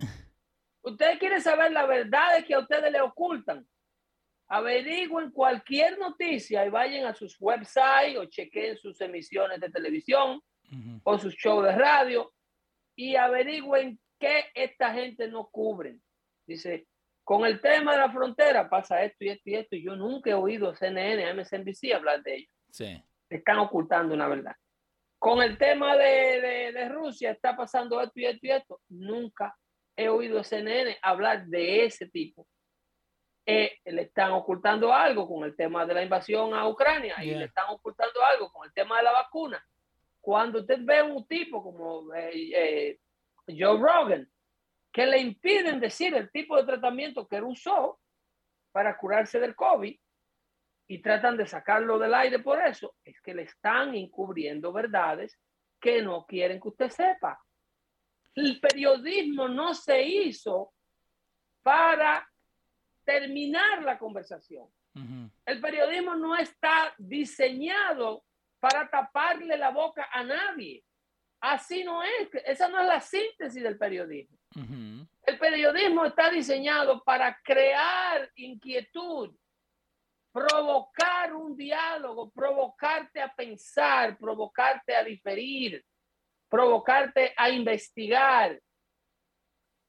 Usted 0.83 1.17
quiere 1.19 1.41
saber 1.41 1.71
la 1.71 1.85
verdad 1.85 2.43
que 2.45 2.53
a 2.53 2.59
ustedes 2.59 2.91
le 2.91 3.01
ocultan. 3.01 3.67
Averigüen 4.47 5.31
cualquier 5.31 5.97
noticia 5.97 6.65
y 6.65 6.69
vayan 6.69 7.05
a 7.05 7.13
sus 7.15 7.35
websites 7.39 8.17
o 8.17 8.25
chequen 8.25 8.77
sus 8.77 8.99
emisiones 9.01 9.59
de 9.59 9.69
televisión 9.69 10.41
o 11.03 11.17
sus 11.17 11.33
shows 11.35 11.63
de 11.65 11.71
radio 11.75 12.31
y 12.95 13.15
averigüen 13.15 13.99
qué 14.19 14.45
esta 14.53 14.93
gente 14.93 15.27
no 15.27 15.47
cubre. 15.47 15.97
Dice, 16.45 16.87
con 17.23 17.45
el 17.45 17.61
tema 17.61 17.93
de 17.93 17.99
la 17.99 18.11
frontera 18.11 18.69
pasa 18.69 19.03
esto 19.03 19.23
y 19.23 19.29
esto 19.29 19.49
y 19.49 19.55
esto. 19.55 19.75
y 19.75 19.83
Yo 19.83 19.95
nunca 19.95 20.29
he 20.31 20.33
oído 20.33 20.75
CNN, 20.75 21.33
MSNBC 21.33 21.93
hablar 21.95 22.21
de 22.23 22.35
ello. 22.35 22.49
Sí. 22.69 23.01
Están 23.29 23.59
ocultando 23.59 24.13
una 24.13 24.27
verdad. 24.27 24.55
Con 25.19 25.41
el 25.41 25.57
tema 25.57 25.95
de, 25.95 26.41
de- 26.41 26.71
de 26.73 26.89
Rusia 26.89 27.31
está 27.31 27.55
pasando 27.55 28.01
esto 28.01 28.19
y 28.19 28.25
esto 28.25 28.45
y 28.45 28.51
esto. 28.51 28.81
Nunca 28.89 29.55
he 29.95 30.09
oído 30.09 30.43
CNN 30.43 30.97
hablar 31.01 31.45
de 31.45 31.85
ese 31.85 32.09
tipo. 32.09 32.45
Eh, 33.45 33.77
le 33.85 34.03
están 34.03 34.31
ocultando 34.31 34.93
algo 34.93 35.27
con 35.27 35.43
el 35.43 35.55
tema 35.55 35.85
de 35.85 35.93
la 35.93 36.03
invasión 36.03 36.53
a 36.53 36.67
Ucrania 36.67 37.15
y 37.23 37.31
le 37.35 37.45
están 37.45 37.65
ocultando 37.69 38.19
algo 38.23 38.49
con 38.51 38.65
el 38.65 38.73
tema 38.73 38.97
de 38.97 39.03
la 39.03 39.11
vacuna. 39.11 39.65
Cuando 40.21 40.59
usted 40.61 40.79
ve 40.81 41.01
un 41.03 41.27
tipo 41.27 41.61
como 41.61 42.13
eh, 42.13 42.31
eh, 42.55 42.99
Joe 43.47 43.77
Rogan, 43.77 44.29
que 44.93 45.07
le 45.07 45.17
impiden 45.17 45.79
decir 45.79 46.13
el 46.13 46.29
tipo 46.31 46.55
de 46.55 46.65
tratamiento 46.65 47.27
que 47.27 47.37
él 47.37 47.45
usó 47.45 47.99
para 48.71 48.95
curarse 48.95 49.39
del 49.39 49.55
COVID 49.55 49.97
y 50.87 51.01
tratan 51.01 51.35
de 51.35 51.47
sacarlo 51.47 51.97
del 51.97 52.13
aire 52.13 52.39
por 52.39 52.63
eso, 52.63 52.95
es 53.03 53.19
que 53.21 53.33
le 53.33 53.43
están 53.43 53.95
encubriendo 53.95 54.71
verdades 54.71 55.39
que 55.81 56.01
no 56.03 56.25
quieren 56.27 56.61
que 56.61 56.67
usted 56.67 56.89
sepa. 56.89 57.43
El 58.35 58.59
periodismo 58.59 59.47
no 59.47 59.73
se 59.73 60.03
hizo 60.03 60.73
para 61.63 62.29
terminar 63.03 63.81
la 63.81 63.97
conversación. 63.97 64.67
El 65.45 65.59
periodismo 65.59 66.13
no 66.13 66.35
está 66.35 66.93
diseñado 66.99 68.23
para 68.59 68.87
taparle 68.87 69.57
la 69.57 69.71
boca 69.71 70.07
a 70.11 70.23
nadie. 70.23 70.83
Así 71.45 71.83
no 71.83 72.01
es. 72.01 72.29
Esa 72.45 72.69
no 72.69 72.79
es 72.79 72.87
la 72.87 73.01
síntesis 73.01 73.61
del 73.61 73.77
periodismo. 73.77 74.37
El 75.25 75.37
periodismo 75.37 76.05
está 76.05 76.29
diseñado 76.29 77.03
para 77.03 77.37
crear 77.43 78.31
inquietud, 78.35 79.35
provocar 80.31 81.33
un 81.33 81.57
diálogo, 81.57 82.31
provocarte 82.31 83.21
a 83.21 83.33
pensar, 83.35 84.17
provocarte 84.17 84.95
a 84.95 85.03
diferir, 85.03 85.83
provocarte 86.49 87.33
a 87.35 87.49
investigar. 87.49 88.57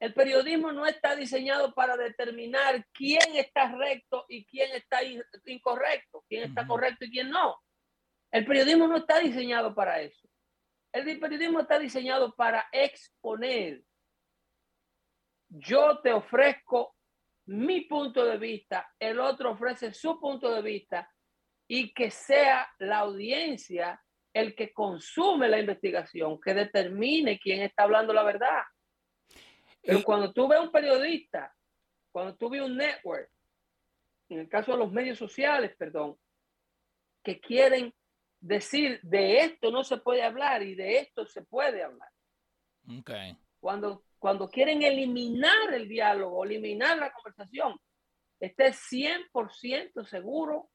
El 0.00 0.12
periodismo 0.12 0.72
no 0.72 0.86
está 0.86 1.14
diseñado 1.14 1.72
para 1.72 1.96
determinar 1.96 2.84
quién 2.92 3.36
está 3.36 3.70
recto 3.76 4.26
y 4.28 4.44
quién 4.44 4.74
está 4.74 5.04
in- 5.04 5.22
incorrecto, 5.46 6.24
quién 6.28 6.44
está 6.44 6.66
correcto 6.66 7.04
y 7.04 7.10
quién 7.12 7.30
no. 7.30 7.56
El 8.32 8.44
periodismo 8.44 8.88
no 8.88 8.96
está 8.96 9.20
diseñado 9.20 9.72
para 9.72 10.00
eso. 10.00 10.28
El 10.94 11.18
periodismo 11.18 11.58
está 11.58 11.76
diseñado 11.76 12.32
para 12.36 12.68
exponer. 12.70 13.82
Yo 15.48 15.98
te 16.00 16.12
ofrezco 16.12 16.94
mi 17.46 17.82
punto 17.82 18.24
de 18.24 18.38
vista, 18.38 18.88
el 18.98 19.18
otro 19.18 19.50
ofrece 19.50 19.92
su 19.92 20.20
punto 20.20 20.54
de 20.54 20.62
vista 20.62 21.12
y 21.68 21.92
que 21.92 22.12
sea 22.12 22.68
la 22.78 22.98
audiencia 23.00 24.00
el 24.32 24.54
que 24.54 24.72
consume 24.72 25.48
la 25.48 25.58
investigación, 25.58 26.40
que 26.40 26.54
determine 26.54 27.40
quién 27.40 27.62
está 27.62 27.82
hablando 27.82 28.12
la 28.12 28.22
verdad. 28.22 28.62
Pero 29.82 29.98
Y- 29.98 30.02
cuando 30.04 30.32
tú 30.32 30.46
ves 30.46 30.60
un 30.60 30.70
periodista, 30.70 31.52
cuando 32.12 32.36
tú 32.36 32.48
ves 32.50 32.62
un 32.62 32.76
network, 32.76 33.30
en 34.28 34.38
el 34.40 34.48
caso 34.48 34.72
de 34.72 34.78
los 34.78 34.92
medios 34.92 35.18
sociales, 35.18 35.74
perdón, 35.76 36.16
que 37.24 37.40
quieren 37.40 37.92
decir 38.44 39.00
de 39.02 39.38
esto 39.38 39.70
no 39.70 39.84
se 39.84 39.96
puede 39.96 40.22
hablar 40.22 40.62
y 40.62 40.74
de 40.74 40.98
esto 40.98 41.26
se 41.26 41.42
puede 41.42 41.82
hablar. 41.82 42.08
Okay. 43.00 43.36
Cuando, 43.58 44.04
cuando 44.18 44.48
quieren 44.50 44.82
eliminar 44.82 45.72
el 45.72 45.88
diálogo, 45.88 46.44
eliminar 46.44 46.98
la 46.98 47.10
conversación, 47.10 47.78
esté 48.38 48.72
100% 48.72 50.04
seguro 50.04 50.68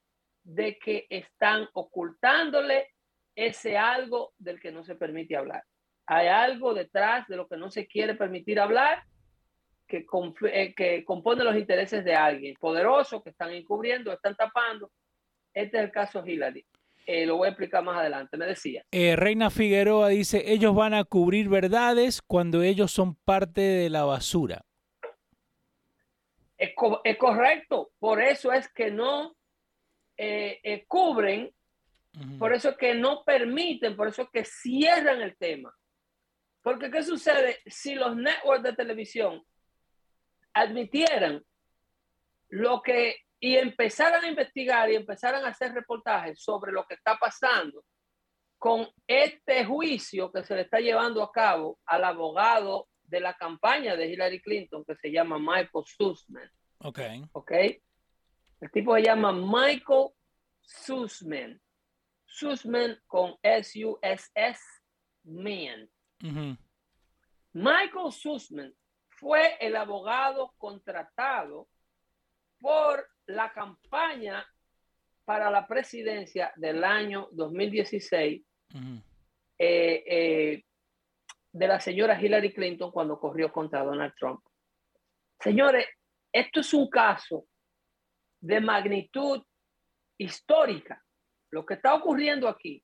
de 0.44 0.80
que 0.80 1.06
están 1.10 1.68
ocultándole 1.74 2.88
ese 3.36 3.78
algo 3.78 4.34
del 4.40 4.60
que 4.60 4.72
no 4.72 4.84
se 4.84 4.96
permite 4.96 5.38
hablar. 5.38 5.64
Hay 6.08 6.28
algo 6.28 6.74
detrás 6.74 7.28
de 7.28 7.38
lo 7.38 7.48
que 7.48 7.58
no 7.58 7.70
se 7.70 7.86
quiere 7.86 8.16
permitir 8.16 8.60
hablar 8.60 9.04
que, 9.88 10.08
eh, 10.52 10.74
que 10.74 11.06
compone 11.06 11.44
los 11.44 11.56
intereses 11.56 12.04
de 12.04 12.16
alguien 12.16 12.56
poderoso 12.56 13.22
que 13.22 13.30
están 13.30 13.52
encubriendo, 13.52 14.12
están 14.12 14.36
tapando. 14.36 14.92
Este 15.54 15.78
es 15.78 15.84
el 15.84 15.92
caso 15.92 16.26
Hillary. 16.26 16.66
Eh, 17.12 17.26
lo 17.26 17.38
voy 17.38 17.48
a 17.48 17.50
explicar 17.50 17.84
más 17.84 17.98
adelante. 17.98 18.38
Me 18.38 18.46
decía. 18.46 18.86
Eh, 18.92 19.16
Reina 19.16 19.50
Figueroa 19.50 20.10
dice, 20.10 20.44
ellos 20.46 20.76
van 20.76 20.94
a 20.94 21.04
cubrir 21.04 21.50
verdades 21.50 22.22
cuando 22.22 22.62
ellos 22.62 22.92
son 22.92 23.16
parte 23.16 23.62
de 23.62 23.90
la 23.90 24.04
basura. 24.04 24.64
Es, 26.56 26.76
correcto. 27.18 27.90
Por 27.98 28.22
eso 28.22 28.52
es 28.52 28.72
que 28.72 28.92
no 28.92 29.36
eh, 30.18 30.86
cubren, 30.88 31.52
por 32.38 32.54
eso 32.54 32.70
es 32.70 32.78
que 32.78 32.94
no 32.94 33.24
permiten, 33.24 33.96
por 33.96 34.10
eso 34.10 34.22
es 34.22 34.30
que 34.30 34.46
cierran 34.46 35.20
el 35.22 35.36
tema. 35.36 35.76
Porque 36.62 36.92
¿qué 36.92 37.02
sucede 37.02 37.58
si 37.66 37.96
los 37.96 38.16
networks 38.16 38.62
de 38.62 38.74
televisión 38.74 39.44
admitieran 40.54 41.44
lo 42.50 42.84
que 42.84 43.16
y 43.40 43.56
empezaran 43.56 44.24
a 44.24 44.28
investigar 44.28 44.90
y 44.92 44.96
empezaran 44.96 45.46
a 45.46 45.50
hacer 45.50 45.74
reportajes 45.74 46.42
sobre 46.42 46.72
lo 46.72 46.86
que 46.86 46.96
está 46.96 47.18
pasando 47.18 47.84
con 48.58 48.88
este 49.08 49.66
juicio 49.66 50.32
que 50.32 50.44
se 50.44 50.56
le 50.56 50.62
está 50.62 50.80
llevando 50.80 51.24
a 51.24 51.32
cabo 51.32 51.80
al 51.86 52.04
abogado 52.04 52.90
de 53.04 53.22
la 53.22 53.34
campaña 53.36 53.96
de 53.96 54.08
Hillary 54.08 54.42
Clinton 54.42 54.84
que 54.86 54.96
se 54.96 55.12
llama 55.12 55.40
Michael 55.40 55.86
Sussman. 55.86 56.52
Ok. 56.80 57.00
Ok. 57.32 57.52
El 57.52 58.72
tipo 58.72 58.96
se 58.96 59.04
llama 59.04 59.32
Michael 59.32 60.10
Sussman. 60.62 61.60
Sussman 62.26 63.02
con 63.08 63.36
S-U-S-S, 63.42 64.62
man. 65.24 65.90
Michael 67.54 68.12
Sussman 68.12 68.74
fue 69.08 69.58
el 69.60 69.76
abogado 69.76 70.54
contratado 70.58 71.68
por 72.60 73.08
la 73.30 73.52
campaña 73.52 74.46
para 75.24 75.52
la 75.52 75.68
presidencia 75.68 76.52
del 76.56 76.84
año 76.84 77.30
2016 77.32 78.42
eh, 78.74 79.04
eh, 79.58 80.64
de 81.52 81.68
la 81.68 81.80
señora 81.80 82.20
Hillary 82.20 82.54
Clinton 82.54 82.92
cuando 82.92 83.20
corrió 83.20 83.52
contra 83.52 83.84
Donald 83.84 84.14
Trump. 84.18 84.42
Señores, 85.40 85.86
esto 86.32 86.62
es 86.62 86.74
un 86.74 86.90
caso 86.90 87.46
de 88.42 88.60
magnitud 88.60 89.44
histórica. 90.18 91.04
Lo 91.52 91.66
que 91.66 91.76
está 91.76 91.94
ocurriendo 91.94 92.48
aquí 92.48 92.84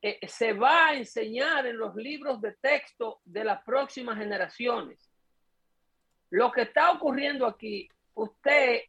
eh, 0.00 0.18
se 0.26 0.52
va 0.52 0.88
a 0.88 0.94
enseñar 0.94 1.66
en 1.66 1.78
los 1.78 1.94
libros 1.94 2.40
de 2.40 2.54
texto 2.54 3.20
de 3.24 3.44
las 3.44 3.62
próximas 3.62 4.18
generaciones. 4.18 5.08
Lo 6.30 6.50
que 6.50 6.62
está 6.62 6.90
ocurriendo 6.90 7.46
aquí, 7.46 7.88
usted 8.14 8.82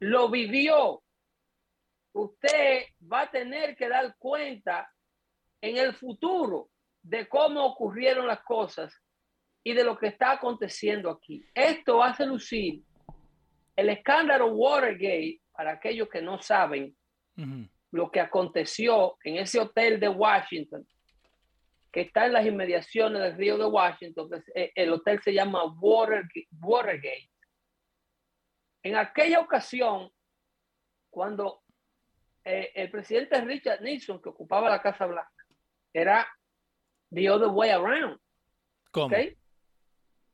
lo 0.00 0.28
vivió. 0.28 1.02
Usted 2.12 2.86
va 3.00 3.22
a 3.22 3.30
tener 3.30 3.76
que 3.76 3.88
dar 3.88 4.16
cuenta 4.18 4.90
en 5.60 5.76
el 5.76 5.94
futuro 5.94 6.70
de 7.02 7.28
cómo 7.28 7.64
ocurrieron 7.64 8.26
las 8.26 8.42
cosas 8.42 8.92
y 9.62 9.74
de 9.74 9.84
lo 9.84 9.96
que 9.96 10.08
está 10.08 10.32
aconteciendo 10.32 11.10
aquí. 11.10 11.44
Esto 11.54 12.02
hace 12.02 12.26
lucir 12.26 12.82
el 13.76 13.88
escándalo 13.88 14.48
Watergate, 14.48 15.40
para 15.52 15.72
aquellos 15.72 16.08
que 16.08 16.20
no 16.20 16.40
saben, 16.42 16.94
lo 17.92 18.10
que 18.10 18.20
aconteció 18.20 19.16
en 19.24 19.36
ese 19.36 19.58
hotel 19.58 19.98
de 19.98 20.08
Washington, 20.08 20.86
que 21.90 22.02
está 22.02 22.26
en 22.26 22.34
las 22.34 22.46
inmediaciones 22.46 23.22
del 23.22 23.36
río 23.36 23.56
de 23.56 23.64
Washington, 23.64 24.28
eh, 24.54 24.70
el 24.74 24.92
hotel 24.92 25.20
se 25.22 25.32
llama 25.32 25.64
Watergate. 25.80 27.30
En 28.82 28.96
aquella 28.96 29.40
ocasión, 29.40 30.10
cuando 31.10 31.62
eh, 32.44 32.72
el 32.74 32.90
presidente 32.90 33.40
Richard 33.42 33.82
Nixon, 33.82 34.20
que 34.22 34.30
ocupaba 34.30 34.70
la 34.70 34.80
Casa 34.80 35.06
Blanca, 35.06 35.30
era 35.92 36.26
the 37.12 37.28
other 37.30 37.48
way 37.48 37.70
around. 37.70 38.18
¿Cómo? 38.90 39.14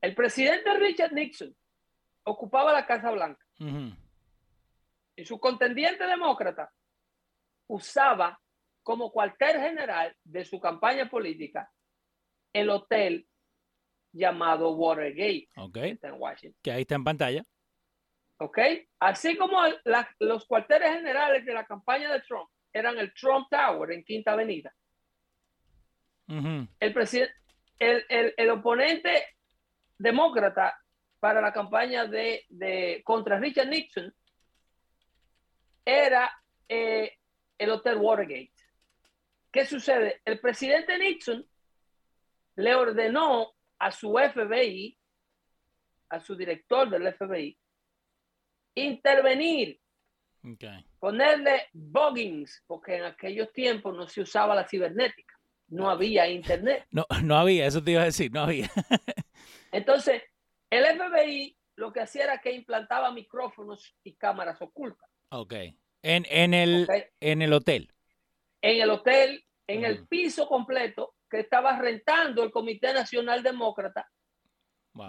El 0.00 0.14
presidente 0.14 0.72
Richard 0.78 1.12
Nixon 1.12 1.54
ocupaba 2.24 2.72
la 2.72 2.86
Casa 2.86 3.10
Blanca. 3.10 3.44
Y 5.16 5.24
su 5.24 5.40
contendiente 5.40 6.06
demócrata 6.06 6.70
usaba 7.68 8.38
como 8.82 9.10
cuartel 9.10 9.60
general 9.60 10.14
de 10.22 10.44
su 10.44 10.60
campaña 10.60 11.08
política 11.08 11.70
el 12.52 12.70
hotel 12.70 13.26
llamado 14.12 14.74
Watergate. 14.74 15.48
en 16.06 16.14
Washington. 16.20 16.60
Que 16.62 16.72
ahí 16.72 16.82
está 16.82 16.94
en 16.94 17.04
pantalla. 17.04 17.44
¿Ok? 18.38 18.58
Así 19.00 19.36
como 19.36 19.58
los 20.20 20.46
cuarteles 20.46 20.92
generales 20.92 21.44
de 21.44 21.54
la 21.54 21.64
campaña 21.64 22.12
de 22.12 22.20
Trump 22.20 22.48
eran 22.72 22.98
el 22.98 23.12
Trump 23.14 23.48
Tower 23.50 23.90
en 23.92 24.04
Quinta 24.04 24.32
Avenida. 24.32 24.74
El 26.28 26.92
presidente, 26.92 27.34
el, 27.78 28.50
oponente 28.50 29.36
demócrata 29.96 30.76
para 31.20 31.40
la 31.40 31.52
campaña 31.52 32.06
de, 32.06 32.44
de 32.48 33.00
contra 33.04 33.38
Richard 33.38 33.68
Nixon 33.68 34.12
era 35.84 36.30
eh, 36.68 37.16
el 37.56 37.70
Hotel 37.70 37.96
Watergate. 37.96 38.52
¿Qué 39.52 39.64
sucede? 39.64 40.20
El 40.24 40.40
presidente 40.40 40.98
Nixon 40.98 41.46
le 42.56 42.74
ordenó 42.74 43.54
a 43.78 43.90
su 43.90 44.12
FBI, 44.12 44.98
a 46.08 46.20
su 46.20 46.34
director 46.36 46.90
del 46.90 47.14
FBI, 47.14 47.56
intervenir, 48.76 49.80
ponerle 51.00 51.68
buggings, 51.72 52.62
porque 52.66 52.96
en 52.96 53.04
aquellos 53.04 53.52
tiempos 53.52 53.96
no 53.96 54.06
se 54.06 54.20
usaba 54.20 54.54
la 54.54 54.68
cibernética, 54.68 55.34
no 55.68 55.90
había 55.90 56.28
internet. 56.28 56.86
No, 56.90 57.04
no 57.22 57.36
había, 57.36 57.66
eso 57.66 57.82
te 57.82 57.92
iba 57.92 58.02
a 58.02 58.06
decir, 58.06 58.30
no 58.32 58.42
había. 58.42 58.70
Entonces, 59.72 60.22
el 60.70 60.84
FBI 60.84 61.56
lo 61.76 61.92
que 61.92 62.00
hacía 62.00 62.24
era 62.24 62.40
que 62.40 62.52
implantaba 62.52 63.10
micrófonos 63.12 63.94
y 64.02 64.14
cámaras 64.14 64.60
ocultas. 64.62 65.08
Ok. 65.30 65.54
En, 66.02 66.24
en, 66.28 66.54
el, 66.54 66.86
en 67.20 67.42
el 67.42 67.52
hotel. 67.52 67.92
En 68.62 68.80
el 68.80 68.90
hotel, 68.90 69.44
en 69.66 69.84
el 69.84 70.06
piso 70.06 70.48
completo 70.48 71.14
que 71.28 71.40
estaba 71.40 71.76
rentando 71.78 72.44
el 72.44 72.50
Comité 72.50 72.92
Nacional 72.92 73.42
Demócrata, 73.42 74.08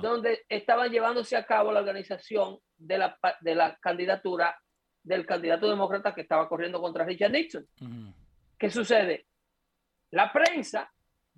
donde 0.01 0.45
estaban 0.49 0.91
llevándose 0.91 1.35
a 1.35 1.45
cabo 1.45 1.71
la 1.71 1.79
organización 1.79 2.59
de 2.77 2.97
la, 2.97 3.17
de 3.41 3.55
la 3.55 3.77
candidatura 3.77 4.57
del 5.03 5.25
candidato 5.25 5.69
demócrata 5.69 6.13
que 6.13 6.21
estaba 6.21 6.49
corriendo 6.49 6.81
contra 6.81 7.05
Richard 7.05 7.31
Nixon. 7.31 7.67
¿Qué 8.57 8.69
sucede? 8.69 9.27
La 10.11 10.31
prensa 10.31 10.91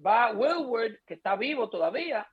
va 0.06 0.26
a 0.26 0.32
Wilward, 0.34 1.00
que 1.06 1.16
está 1.16 1.36
vivo 1.36 1.70
todavía, 1.70 2.28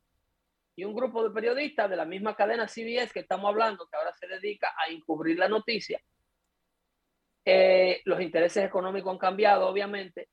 y 0.77 0.85
un 0.85 0.95
grupo 0.95 1.23
de 1.23 1.31
periodistas 1.31 1.89
de 1.91 1.97
la 1.97 2.05
misma 2.05 2.35
cadena 2.35 2.69
CBS 2.69 3.13
que 3.13 3.21
estamos 3.21 3.49
hablando, 3.49 3.87
que 3.87 3.97
ahora 3.97 4.13
se 4.13 4.27
dedica 4.27 4.75
a 4.77 4.91
encubrir 4.91 5.39
la 5.39 5.49
noticia, 5.49 6.01
eh, 7.45 8.03
los 8.05 8.21
intereses 8.21 8.65
económicos 8.65 9.13
han 9.13 9.19
cambiado, 9.19 9.69
obviamente. 9.69 10.29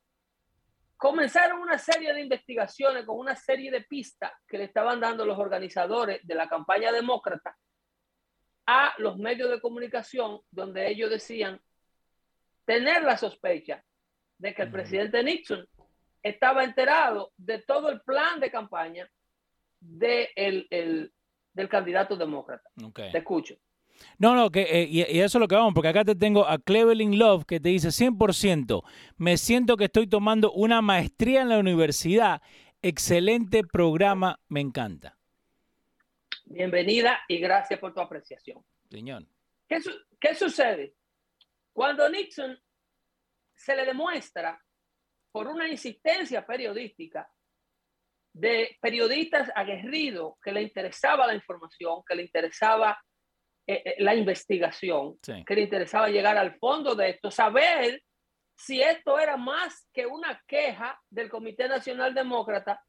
Comenzaron 1.03 1.59
una 1.59 1.77
serie 1.77 2.13
de 2.13 2.21
investigaciones 2.21 3.05
con 3.05 3.19
una 3.19 3.35
serie 3.35 3.69
de 3.69 3.81
pistas 3.81 4.31
que 4.47 4.57
le 4.57 4.63
estaban 4.63 5.01
dando 5.01 5.25
los 5.25 5.37
organizadores 5.37 6.25
de 6.25 6.33
la 6.33 6.47
campaña 6.47 6.93
demócrata 6.93 7.57
a 8.65 8.93
los 8.99 9.17
medios 9.17 9.49
de 9.49 9.59
comunicación, 9.59 10.39
donde 10.49 10.87
ellos 10.87 11.09
decían 11.09 11.59
tener 12.63 13.03
la 13.03 13.17
sospecha 13.17 13.83
de 14.37 14.53
que 14.53 14.61
el 14.61 14.71
presidente 14.71 15.21
Nixon 15.21 15.67
estaba 16.21 16.63
enterado 16.63 17.33
de 17.35 17.59
todo 17.59 17.89
el 17.89 17.99
plan 17.99 18.39
de 18.39 18.49
campaña 18.49 19.05
de 19.81 20.29
el, 20.37 21.13
del 21.51 21.67
candidato 21.67 22.15
demócrata. 22.15 22.69
Te 22.93 23.17
escucho. 23.17 23.55
No, 24.17 24.35
no, 24.35 24.49
que, 24.51 24.61
eh, 24.61 24.87
y, 24.89 25.01
eso 25.01 25.37
es 25.37 25.41
lo 25.41 25.47
que 25.47 25.55
vamos, 25.55 25.73
porque 25.73 25.89
acá 25.89 26.03
te 26.03 26.15
tengo 26.15 26.47
a 26.47 26.59
Cleveland 26.59 27.15
Love 27.15 27.45
que 27.45 27.59
te 27.59 27.69
dice 27.69 27.89
100%, 27.89 28.83
me 29.17 29.37
siento 29.37 29.77
que 29.77 29.85
estoy 29.85 30.07
tomando 30.07 30.51
una 30.51 30.81
maestría 30.81 31.41
en 31.41 31.49
la 31.49 31.59
universidad, 31.59 32.41
excelente 32.81 33.63
programa, 33.63 34.39
me 34.49 34.61
encanta. 34.61 35.17
Bienvenida 36.45 37.19
y 37.27 37.39
gracias 37.39 37.79
por 37.79 37.93
tu 37.93 38.01
apreciación. 38.01 38.63
Señor. 38.89 39.25
¿Qué, 39.67 39.79
¿Qué 40.19 40.35
sucede? 40.35 40.95
Cuando 41.71 42.07
Nixon 42.09 42.59
se 43.55 43.75
le 43.75 43.85
demuestra 43.85 44.61
por 45.31 45.47
una 45.47 45.67
insistencia 45.67 46.45
periodística 46.45 47.27
de 48.33 48.77
periodistas 48.81 49.51
aguerridos 49.55 50.35
que 50.43 50.51
le 50.51 50.61
interesaba 50.61 51.25
la 51.27 51.35
información, 51.35 52.03
que 52.07 52.15
le 52.15 52.23
interesaba 52.23 52.99
eh, 53.65 53.81
eh, 53.85 53.95
la 53.99 54.13
investigación, 54.13 55.17
que 55.19 55.55
le 55.55 55.61
interesaba 55.61 56.09
llegar 56.09 56.37
al 56.37 56.57
fondo 56.57 56.95
de 56.95 57.11
esto, 57.11 57.31
saber 57.31 58.03
si 58.55 58.81
esto 58.81 59.17
era 59.17 59.37
más 59.37 59.87
que 59.93 60.05
una 60.05 60.41
queja 60.45 60.99
del 61.09 61.29
Comité 61.29 61.67
Nacional 61.69 62.13
Demócrata, 62.13 62.83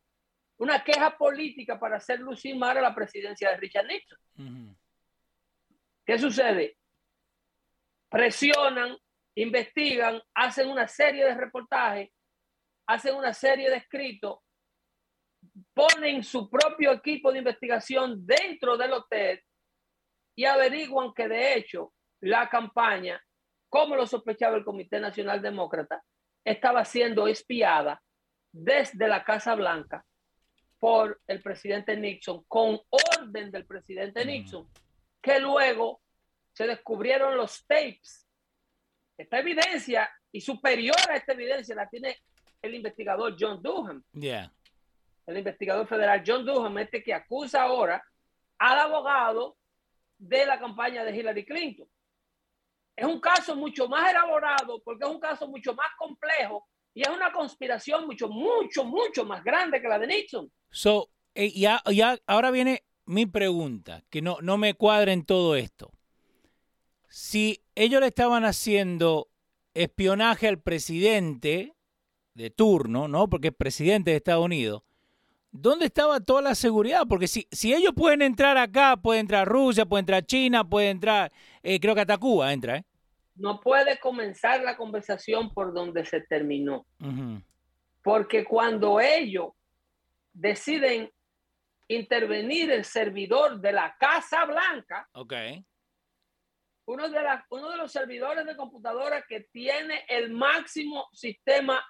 una 0.58 0.82
queja 0.82 1.16
política 1.16 1.78
para 1.78 1.98
hacer 1.98 2.18
lucir 2.20 2.56
mal 2.56 2.76
a 2.76 2.80
la 2.80 2.94
presidencia 2.94 3.50
de 3.50 3.56
Richard 3.56 3.86
Nixon. 3.86 4.76
¿Qué 6.04 6.18
sucede? 6.18 6.76
Presionan, 8.08 8.96
investigan, 9.36 10.20
hacen 10.34 10.68
una 10.68 10.86
serie 10.88 11.24
de 11.24 11.34
reportajes, 11.34 12.10
hacen 12.86 13.14
una 13.14 13.32
serie 13.32 13.70
de 13.70 13.76
escritos, 13.76 14.38
ponen 15.72 16.22
su 16.22 16.50
propio 16.50 16.92
equipo 16.92 17.32
de 17.32 17.38
investigación 17.38 18.26
dentro 18.26 18.76
del 18.76 18.92
hotel 18.92 19.42
y 20.34 20.44
averiguan 20.44 21.12
que 21.14 21.28
de 21.28 21.54
hecho 21.54 21.92
la 22.20 22.48
campaña, 22.48 23.22
como 23.68 23.96
lo 23.96 24.06
sospechaba 24.06 24.56
el 24.56 24.64
Comité 24.64 25.00
Nacional 25.00 25.42
Demócrata, 25.42 26.02
estaba 26.44 26.84
siendo 26.84 27.26
espiada 27.26 28.02
desde 28.52 29.08
la 29.08 29.24
Casa 29.24 29.54
Blanca 29.54 30.04
por 30.78 31.20
el 31.26 31.42
presidente 31.42 31.96
Nixon, 31.96 32.44
con 32.46 32.78
orden 32.90 33.50
del 33.50 33.66
presidente 33.66 34.24
Nixon, 34.24 34.68
que 35.20 35.40
luego 35.40 36.02
se 36.52 36.66
descubrieron 36.66 37.36
los 37.36 37.66
tapes. 37.66 38.28
Esta 39.16 39.38
evidencia 39.38 40.10
y 40.30 40.40
superior 40.40 40.96
a 41.08 41.16
esta 41.16 41.32
evidencia 41.32 41.74
la 41.74 41.88
tiene 41.88 42.18
el 42.60 42.74
investigador 42.74 43.36
John 43.38 43.62
Durham. 43.62 44.02
El 45.26 45.38
investigador 45.38 45.86
federal 45.86 46.22
John 46.26 46.44
Durham, 46.44 46.78
este 46.78 47.02
que 47.02 47.14
acusa 47.14 47.62
ahora 47.62 48.02
al 48.58 48.78
abogado 48.78 49.56
de 50.28 50.46
la 50.46 50.58
campaña 50.58 51.04
de 51.04 51.16
Hillary 51.16 51.44
Clinton. 51.44 51.88
Es 52.96 53.06
un 53.06 53.20
caso 53.20 53.56
mucho 53.56 53.88
más 53.88 54.10
elaborado 54.10 54.80
porque 54.82 55.04
es 55.04 55.10
un 55.10 55.20
caso 55.20 55.48
mucho 55.48 55.74
más 55.74 55.88
complejo 55.98 56.66
y 56.94 57.02
es 57.02 57.08
una 57.08 57.32
conspiración 57.32 58.06
mucho, 58.06 58.28
mucho, 58.28 58.84
mucho 58.84 59.24
más 59.24 59.42
grande 59.42 59.80
que 59.80 59.88
la 59.88 59.98
de 59.98 60.06
Nixon. 60.06 60.50
So, 60.70 61.10
eh, 61.34 61.50
ya, 61.50 61.82
ahora 62.26 62.50
viene 62.50 62.84
mi 63.04 63.26
pregunta, 63.26 64.04
que 64.10 64.22
no, 64.22 64.38
no 64.40 64.56
me 64.56 64.74
cuadra 64.74 65.12
en 65.12 65.26
todo 65.26 65.56
esto. 65.56 65.90
Si 67.08 67.62
ellos 67.74 68.00
le 68.00 68.06
estaban 68.06 68.44
haciendo 68.44 69.28
espionaje 69.74 70.48
al 70.48 70.60
presidente 70.60 71.74
de 72.34 72.50
turno, 72.50 73.08
¿no? 73.08 73.28
Porque 73.28 73.48
es 73.48 73.54
presidente 73.54 74.12
de 74.12 74.18
Estados 74.18 74.44
Unidos, 74.44 74.82
¿dónde 75.54 75.86
estaba 75.86 76.20
toda 76.20 76.42
la 76.42 76.54
seguridad? 76.54 77.04
Porque 77.08 77.28
si, 77.28 77.46
si 77.50 77.72
ellos 77.72 77.92
pueden 77.96 78.20
entrar 78.22 78.58
acá, 78.58 78.96
puede 78.96 79.20
entrar 79.20 79.48
Rusia, 79.48 79.86
puede 79.86 80.00
entrar 80.00 80.26
China, 80.26 80.68
puede 80.68 80.90
entrar, 80.90 81.32
eh, 81.62 81.80
creo 81.80 81.94
que 81.94 82.00
hasta 82.02 82.18
Cuba 82.18 82.52
entra, 82.52 82.78
¿eh? 82.78 82.84
No 83.36 83.60
puede 83.60 83.98
comenzar 83.98 84.62
la 84.62 84.76
conversación 84.76 85.52
por 85.52 85.72
donde 85.72 86.04
se 86.04 86.20
terminó. 86.20 86.86
Porque 88.02 88.44
cuando 88.44 89.00
ellos 89.00 89.52
deciden 90.32 91.10
intervenir 91.88 92.70
el 92.70 92.84
servidor 92.84 93.60
de 93.60 93.72
la 93.72 93.96
Casa 93.98 94.44
Blanca, 94.44 95.08
okay. 95.12 95.64
uno, 96.86 97.08
de 97.08 97.18
uno 97.50 97.70
de 97.70 97.76
los 97.76 97.90
servidores 97.90 98.46
de 98.46 98.56
computadora 98.56 99.24
que 99.28 99.48
tiene 99.52 100.04
el 100.08 100.30
máximo 100.30 101.08
sistema 101.12 101.84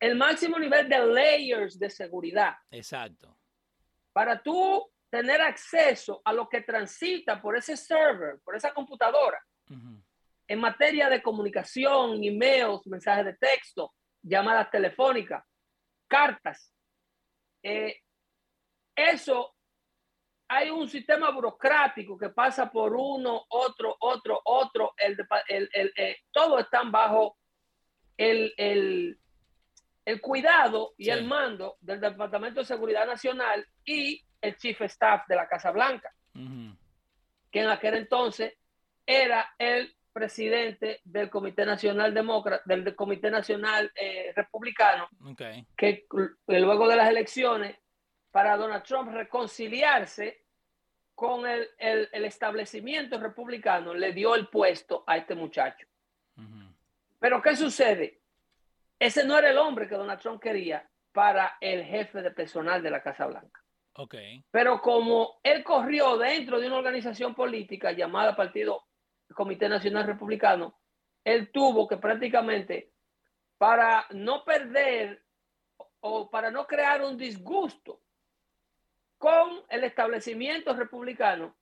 el 0.00 0.16
máximo 0.16 0.58
nivel 0.58 0.88
de 0.88 1.06
layers 1.06 1.78
de 1.78 1.90
seguridad. 1.90 2.54
Exacto. 2.70 3.38
Para 4.12 4.42
tú 4.42 4.90
tener 5.10 5.40
acceso 5.40 6.20
a 6.24 6.32
lo 6.32 6.48
que 6.48 6.60
transita 6.62 7.40
por 7.40 7.56
ese 7.56 7.76
server, 7.76 8.40
por 8.44 8.56
esa 8.56 8.72
computadora, 8.74 9.40
en 10.46 10.60
materia 10.60 11.08
de 11.08 11.22
comunicación, 11.22 12.22
emails, 12.22 12.86
mensajes 12.86 13.24
de 13.24 13.34
texto, 13.34 13.94
llamadas 14.22 14.70
telefónicas, 14.70 15.44
cartas. 16.08 16.72
Eh, 17.62 18.00
eso 18.94 19.54
hay 20.48 20.70
un 20.70 20.88
sistema 20.88 21.30
burocrático 21.30 22.18
que 22.18 22.30
pasa 22.30 22.70
por 22.70 22.94
uno, 22.94 23.44
otro, 23.48 23.96
otro, 24.00 24.40
otro. 24.44 24.92
El, 24.96 25.16
el, 25.48 25.70
el, 25.72 25.92
eh, 25.96 26.16
todos 26.30 26.60
están 26.60 26.92
bajo 26.92 27.38
el, 28.16 28.52
el 28.56 29.18
cuidado 30.20 30.94
y 30.98 31.10
el 31.10 31.24
mando 31.24 31.76
del 31.80 32.00
Departamento 32.00 32.60
de 32.60 32.66
Seguridad 32.66 33.06
Nacional 33.06 33.66
y 33.84 34.22
el 34.40 34.56
Chief 34.56 34.80
Staff 34.82 35.26
de 35.26 35.36
la 35.36 35.48
Casa 35.48 35.70
Blanca, 35.70 36.12
que 37.50 37.60
en 37.60 37.68
aquel 37.68 37.94
entonces 37.94 38.54
era 39.06 39.54
el 39.58 39.94
presidente 40.12 41.00
del 41.04 41.28
Comité 41.28 41.66
Nacional 41.66 42.14
Demócrata, 42.14 42.62
del, 42.66 42.94
Comité 42.94 43.30
Nacional 43.30 43.90
eh, 43.94 44.32
Republicano, 44.36 45.08
que 45.76 46.06
luego 46.46 46.88
de 46.88 46.96
las 46.96 47.08
elecciones, 47.08 47.76
para 48.30 48.56
Donald 48.56 48.84
Trump 48.84 49.10
reconciliarse 49.12 50.44
con 51.14 51.46
el, 51.46 51.68
establecimiento 52.12 53.18
republicano, 53.18 53.94
le 53.94 54.12
dio 54.12 54.34
el 54.34 54.48
puesto 54.48 55.04
a 55.06 55.16
este 55.16 55.34
muchacho. 55.34 55.86
Pero 57.18 57.40
¿qué 57.40 57.56
sucede? 57.56 58.20
Ese 58.98 59.24
no 59.24 59.38
era 59.38 59.50
el 59.50 59.58
hombre 59.58 59.88
que 59.88 59.96
Donald 59.96 60.20
Trump 60.20 60.40
quería 60.40 60.88
para 61.12 61.56
el 61.60 61.84
jefe 61.84 62.22
de 62.22 62.30
personal 62.30 62.82
de 62.82 62.90
la 62.90 63.02
Casa 63.02 63.26
Blanca. 63.26 63.60
Okay. 63.96 64.44
Pero 64.50 64.80
como 64.80 65.38
él 65.42 65.62
corrió 65.62 66.18
dentro 66.18 66.58
de 66.58 66.66
una 66.66 66.78
organización 66.78 67.34
política 67.34 67.92
llamada 67.92 68.34
Partido 68.34 68.84
Comité 69.32 69.68
Nacional 69.68 70.06
Republicano, 70.06 70.80
él 71.22 71.50
tuvo 71.52 71.86
que 71.86 71.96
prácticamente, 71.96 72.92
para 73.56 74.06
no 74.10 74.44
perder 74.44 75.24
o 76.00 76.28
para 76.28 76.50
no 76.50 76.66
crear 76.66 77.02
un 77.02 77.16
disgusto 77.16 78.02
con 79.16 79.62
el 79.68 79.84
establecimiento 79.84 80.74
republicano, 80.74 81.56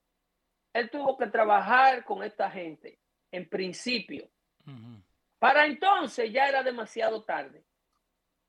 él 0.73 0.90
tuvo 0.90 1.16
que 1.16 1.27
trabajar 1.27 2.05
con 2.05 2.25
esta 2.25 2.51
gente 2.51 2.99
en 3.31 3.49
principio. 3.49 4.29
Para 5.43 5.67
entonces 5.67 6.33
ya 6.33 6.49
era 6.49 6.63
demasiado 6.63 7.25
tarde. 7.25 7.65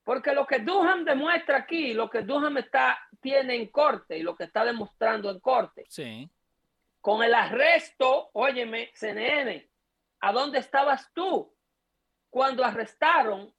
Porque 0.03 0.31
lo 0.31 0.45
que 0.45 0.59
Duham 0.59 1.03
demuestra 1.03 1.57
aquí, 1.57 1.91
lo 1.91 2.07
que 2.07 2.21
Duham 2.21 2.57
está, 2.57 2.99
tiene 3.19 3.55
en 3.55 3.71
corte 3.71 4.15
y 4.15 4.21
lo 4.21 4.35
que 4.35 4.43
está 4.43 4.63
demostrando 4.63 5.31
en 5.31 5.39
corte, 5.39 5.87
sí. 5.89 6.29
con 7.01 7.23
el 7.23 7.33
arresto, 7.33 8.29
óyeme, 8.33 8.91
CNN, 8.93 9.67
¿a 10.19 10.31
dónde 10.31 10.59
estabas 10.59 11.11
tú 11.15 11.51
cuando 12.29 12.63
arrestaron 12.63 13.51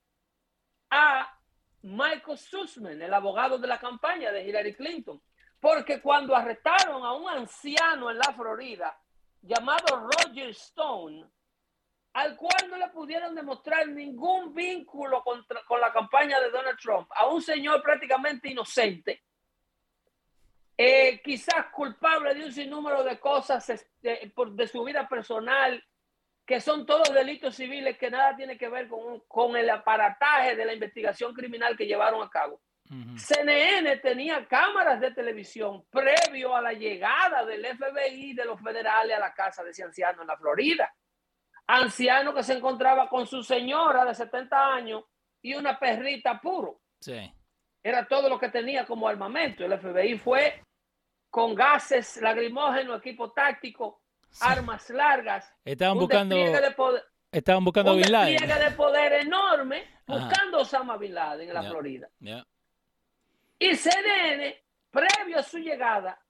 a 0.90 1.36
Michael 1.82 2.38
Sussman, 2.38 3.02
el 3.02 3.12
abogado 3.12 3.58
de 3.58 3.66
la 3.66 3.80
campaña 3.80 4.30
de 4.30 4.44
Hillary 4.44 4.76
Clinton? 4.76 5.20
Porque 5.58 6.00
cuando 6.00 6.36
arrestaron 6.36 7.04
a 7.04 7.12
un 7.14 7.28
anciano 7.28 8.12
en 8.12 8.18
la 8.18 8.32
Florida 8.32 8.96
llamado 9.42 10.08
Roger 10.08 10.50
Stone, 10.50 11.28
al 12.14 12.36
cual 12.36 12.70
no 12.70 12.76
le 12.76 12.88
pudieron 12.88 13.34
demostrar 13.34 13.88
ningún 13.88 14.54
vínculo 14.54 15.22
con 15.22 15.80
la 15.80 15.92
campaña 15.92 16.40
de 16.40 16.50
Donald 16.50 16.78
Trump, 16.78 17.10
a 17.14 17.26
un 17.26 17.42
señor 17.42 17.82
prácticamente 17.82 18.48
inocente, 18.48 19.24
eh, 20.76 21.20
quizás 21.22 21.66
culpable 21.72 22.34
de 22.34 22.44
un 22.44 22.52
sinnúmero 22.52 23.02
de 23.02 23.18
cosas 23.18 23.68
este, 23.68 24.32
de 24.52 24.68
su 24.68 24.84
vida 24.84 25.08
personal, 25.08 25.84
que 26.46 26.60
son 26.60 26.86
todos 26.86 27.12
delitos 27.12 27.56
civiles 27.56 27.98
que 27.98 28.10
nada 28.10 28.36
tiene 28.36 28.56
que 28.56 28.68
ver 28.68 28.86
con, 28.86 29.20
con 29.26 29.56
el 29.56 29.68
aparataje 29.68 30.54
de 30.54 30.64
la 30.64 30.74
investigación 30.74 31.34
criminal 31.34 31.76
que 31.76 31.86
llevaron 31.86 32.22
a 32.22 32.30
cabo. 32.30 32.60
CNN 33.16 33.96
tenía 33.96 34.46
cámaras 34.46 35.00
de 35.00 35.10
televisión 35.10 35.86
previo 35.90 36.54
a 36.54 36.60
la 36.60 36.74
llegada 36.74 37.44
del 37.44 37.64
FBI 37.64 38.34
de 38.34 38.44
los 38.44 38.60
federales 38.60 39.16
a 39.16 39.20
la 39.20 39.32
casa 39.32 39.64
de 39.64 39.70
ese 39.70 39.82
anciano 39.82 40.20
en 40.20 40.28
la 40.28 40.36
Florida 40.36 40.94
anciano 41.66 42.34
que 42.34 42.42
se 42.42 42.54
encontraba 42.54 43.08
con 43.08 43.26
su 43.26 43.42
señora 43.42 44.04
de 44.04 44.14
70 44.14 44.74
años 44.74 45.04
y 45.42 45.54
una 45.54 45.78
perrita 45.78 46.40
puro. 46.40 46.80
Sí. 47.00 47.32
Era 47.82 48.06
todo 48.06 48.28
lo 48.28 48.38
que 48.38 48.48
tenía 48.48 48.86
como 48.86 49.08
armamento. 49.08 49.64
El 49.64 49.78
FBI 49.78 50.18
fue 50.18 50.62
con 51.30 51.54
gases 51.54 52.20
lacrimógenos, 52.22 52.98
equipo 52.98 53.32
táctico, 53.32 54.00
armas 54.40 54.88
largas. 54.90 55.52
Estaban 55.64 55.98
buscando. 55.98 56.36
estaban 57.30 57.64
buscando 57.64 57.92
un 57.92 58.00
Bin 58.00 58.12
Laden. 58.12 58.48
de 58.48 58.70
poder 58.70 59.12
enorme 59.14 59.84
buscando 60.06 60.58
a 60.58 60.60
Osama 60.62 60.96
Bin 60.96 61.14
Laden 61.14 61.48
en 61.48 61.54
la 61.54 61.62
Florida. 61.62 62.08
Y 63.58 63.74
CNN, 63.74 64.62
previo 64.90 65.38
a 65.38 65.42
su 65.42 65.58
llegada, 65.58 66.20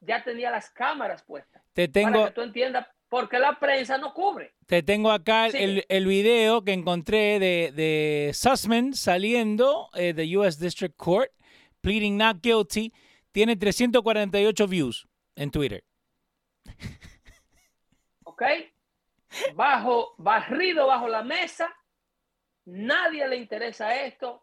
ya 0.00 0.22
tenía 0.22 0.50
las 0.50 0.70
cámaras 0.70 1.22
puestas. 1.22 1.62
Te 1.72 1.88
tengo. 1.88 2.12
Para 2.12 2.26
que 2.26 2.32
tú 2.32 2.42
entiendas 2.42 2.86
porque 3.08 3.38
la 3.38 3.58
prensa 3.58 3.98
no 3.98 4.12
cubre. 4.12 4.54
Te 4.66 4.82
tengo 4.82 5.10
acá 5.10 5.46
el, 5.46 5.84
el, 5.88 6.06
video 6.06 6.64
que 6.64 6.72
encontré 6.72 7.38
de, 7.38 7.72
de 7.72 8.32
Sussman 8.34 8.94
saliendo 8.94 9.88
eh, 9.94 10.12
de 10.12 10.36
US 10.36 10.58
District 10.58 10.96
Court, 10.96 11.30
pleading 11.80 12.16
not 12.16 12.38
guilty. 12.42 12.92
Tiene 13.32 13.56
348 13.56 14.66
views 14.68 15.08
en 15.36 15.50
Twitter. 15.50 15.84
Ok. 18.26 18.42
Bajo, 19.54 20.16
barrido 20.18 20.88
bajo 20.88 21.06
la 21.06 21.22
mesa. 21.22 21.72
Nadie 22.64 23.28
le 23.28 23.36
interesa 23.36 23.94
esto. 24.04 24.42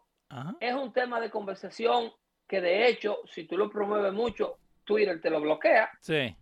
Es 0.60 0.72
un 0.72 0.94
tema 0.94 1.20
de 1.20 1.30
conversación 1.30 2.10
que 2.48 2.62
de 2.62 2.88
hecho, 2.88 3.18
si 3.26 3.44
tú 3.44 3.58
lo 3.58 3.68
promueves 3.68 4.14
mucho, 4.14 4.58
Twitter 4.84 5.20
te 5.20 5.28
lo 5.28 5.42
bloquea. 5.42 5.90
Sí. 6.00 6.34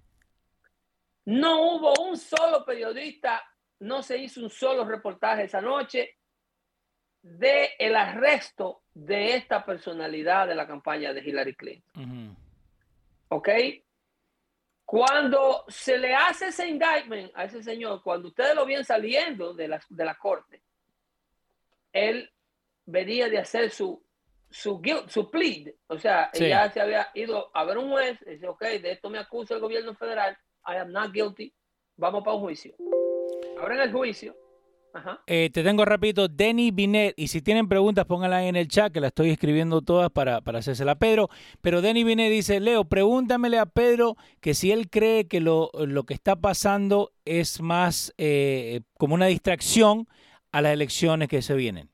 No 1.26 1.62
hubo 1.62 1.92
un 2.08 2.16
solo 2.16 2.64
periodista, 2.64 3.42
no 3.80 4.02
se 4.02 4.18
hizo 4.18 4.40
un 4.40 4.50
solo 4.50 4.84
reportaje 4.84 5.44
esa 5.44 5.60
noche 5.60 6.16
de 7.22 7.70
el 7.78 7.94
arresto 7.94 8.82
de 8.94 9.36
esta 9.36 9.64
personalidad 9.64 10.46
de 10.46 10.54
la 10.54 10.66
campaña 10.66 11.12
de 11.12 11.20
Hillary 11.20 11.54
Clinton. 11.54 12.36
¿Ok? 13.28 13.48
Cuando 14.84 15.64
se 15.68 15.98
le 15.98 16.14
hace 16.14 16.48
ese 16.48 16.66
indictment 16.66 17.30
a 17.34 17.44
ese 17.44 17.62
señor, 17.62 18.02
cuando 18.02 18.28
ustedes 18.28 18.54
lo 18.56 18.66
ven 18.66 18.84
saliendo 18.84 19.54
de 19.54 19.68
la, 19.68 19.80
de 19.88 20.04
la 20.04 20.16
corte, 20.16 20.62
él 21.92 22.28
venía 22.86 23.28
de 23.28 23.38
hacer 23.38 23.70
su, 23.70 24.02
su, 24.50 24.82
su 25.06 25.30
plead. 25.30 25.72
O 25.86 25.96
sea, 25.96 26.32
ya 26.32 26.68
se 26.70 26.80
había 26.80 27.08
ido 27.14 27.50
a 27.54 27.64
ver 27.64 27.78
un 27.78 27.90
juez, 27.90 28.18
dice, 28.26 28.48
ok, 28.48 28.62
de 28.62 28.92
esto 28.92 29.10
me 29.10 29.18
acusa 29.18 29.54
el 29.54 29.60
gobierno 29.60 29.94
federal, 29.94 30.36
I 30.66 30.76
am 30.76 30.92
not 30.92 31.12
guilty, 31.12 31.52
vamos 31.96 32.22
para 32.22 32.36
un 32.36 32.42
juicio. 32.42 32.74
Ahora 33.58 33.74
en 33.74 33.80
el 33.82 33.92
juicio, 33.92 34.34
eh, 35.26 35.50
te 35.52 35.62
tengo 35.62 35.84
rapidito, 35.84 36.28
Denny 36.28 36.70
Binet, 36.72 37.14
y 37.16 37.28
si 37.28 37.42
tienen 37.42 37.68
preguntas 37.68 38.06
pónganlas 38.06 38.42
en 38.44 38.56
el 38.56 38.68
chat, 38.68 38.92
que 38.92 39.00
la 39.00 39.08
estoy 39.08 39.30
escribiendo 39.30 39.82
todas 39.82 40.10
para, 40.10 40.40
para 40.40 40.58
hacérsela 40.58 40.92
a 40.92 40.98
Pedro. 40.98 41.28
Pero 41.60 41.80
Denny 41.80 42.04
Binet 42.04 42.30
dice, 42.30 42.60
Leo, 42.60 42.84
pregúntamele 42.84 43.58
a 43.58 43.66
Pedro 43.66 44.16
que 44.40 44.54
si 44.54 44.72
él 44.72 44.90
cree 44.90 45.28
que 45.28 45.40
lo, 45.40 45.70
lo 45.74 46.04
que 46.04 46.14
está 46.14 46.36
pasando 46.36 47.12
es 47.24 47.60
más 47.60 48.12
eh, 48.18 48.80
como 48.98 49.14
una 49.14 49.26
distracción 49.26 50.06
a 50.52 50.60
las 50.60 50.72
elecciones 50.72 51.28
que 51.28 51.42
se 51.42 51.54
vienen. 51.54 51.90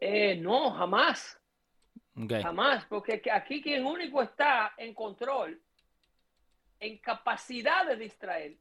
Eh, 0.00 0.36
no, 0.36 0.70
jamás. 0.70 1.34
Jamás, 2.42 2.84
porque 2.86 3.22
aquí 3.32 3.62
quien 3.62 3.86
único 3.86 4.22
está 4.22 4.72
en 4.76 4.92
control, 4.92 5.60
en 6.80 6.98
capacidad 6.98 7.86
de 7.86 7.96
distraer, 7.96 8.56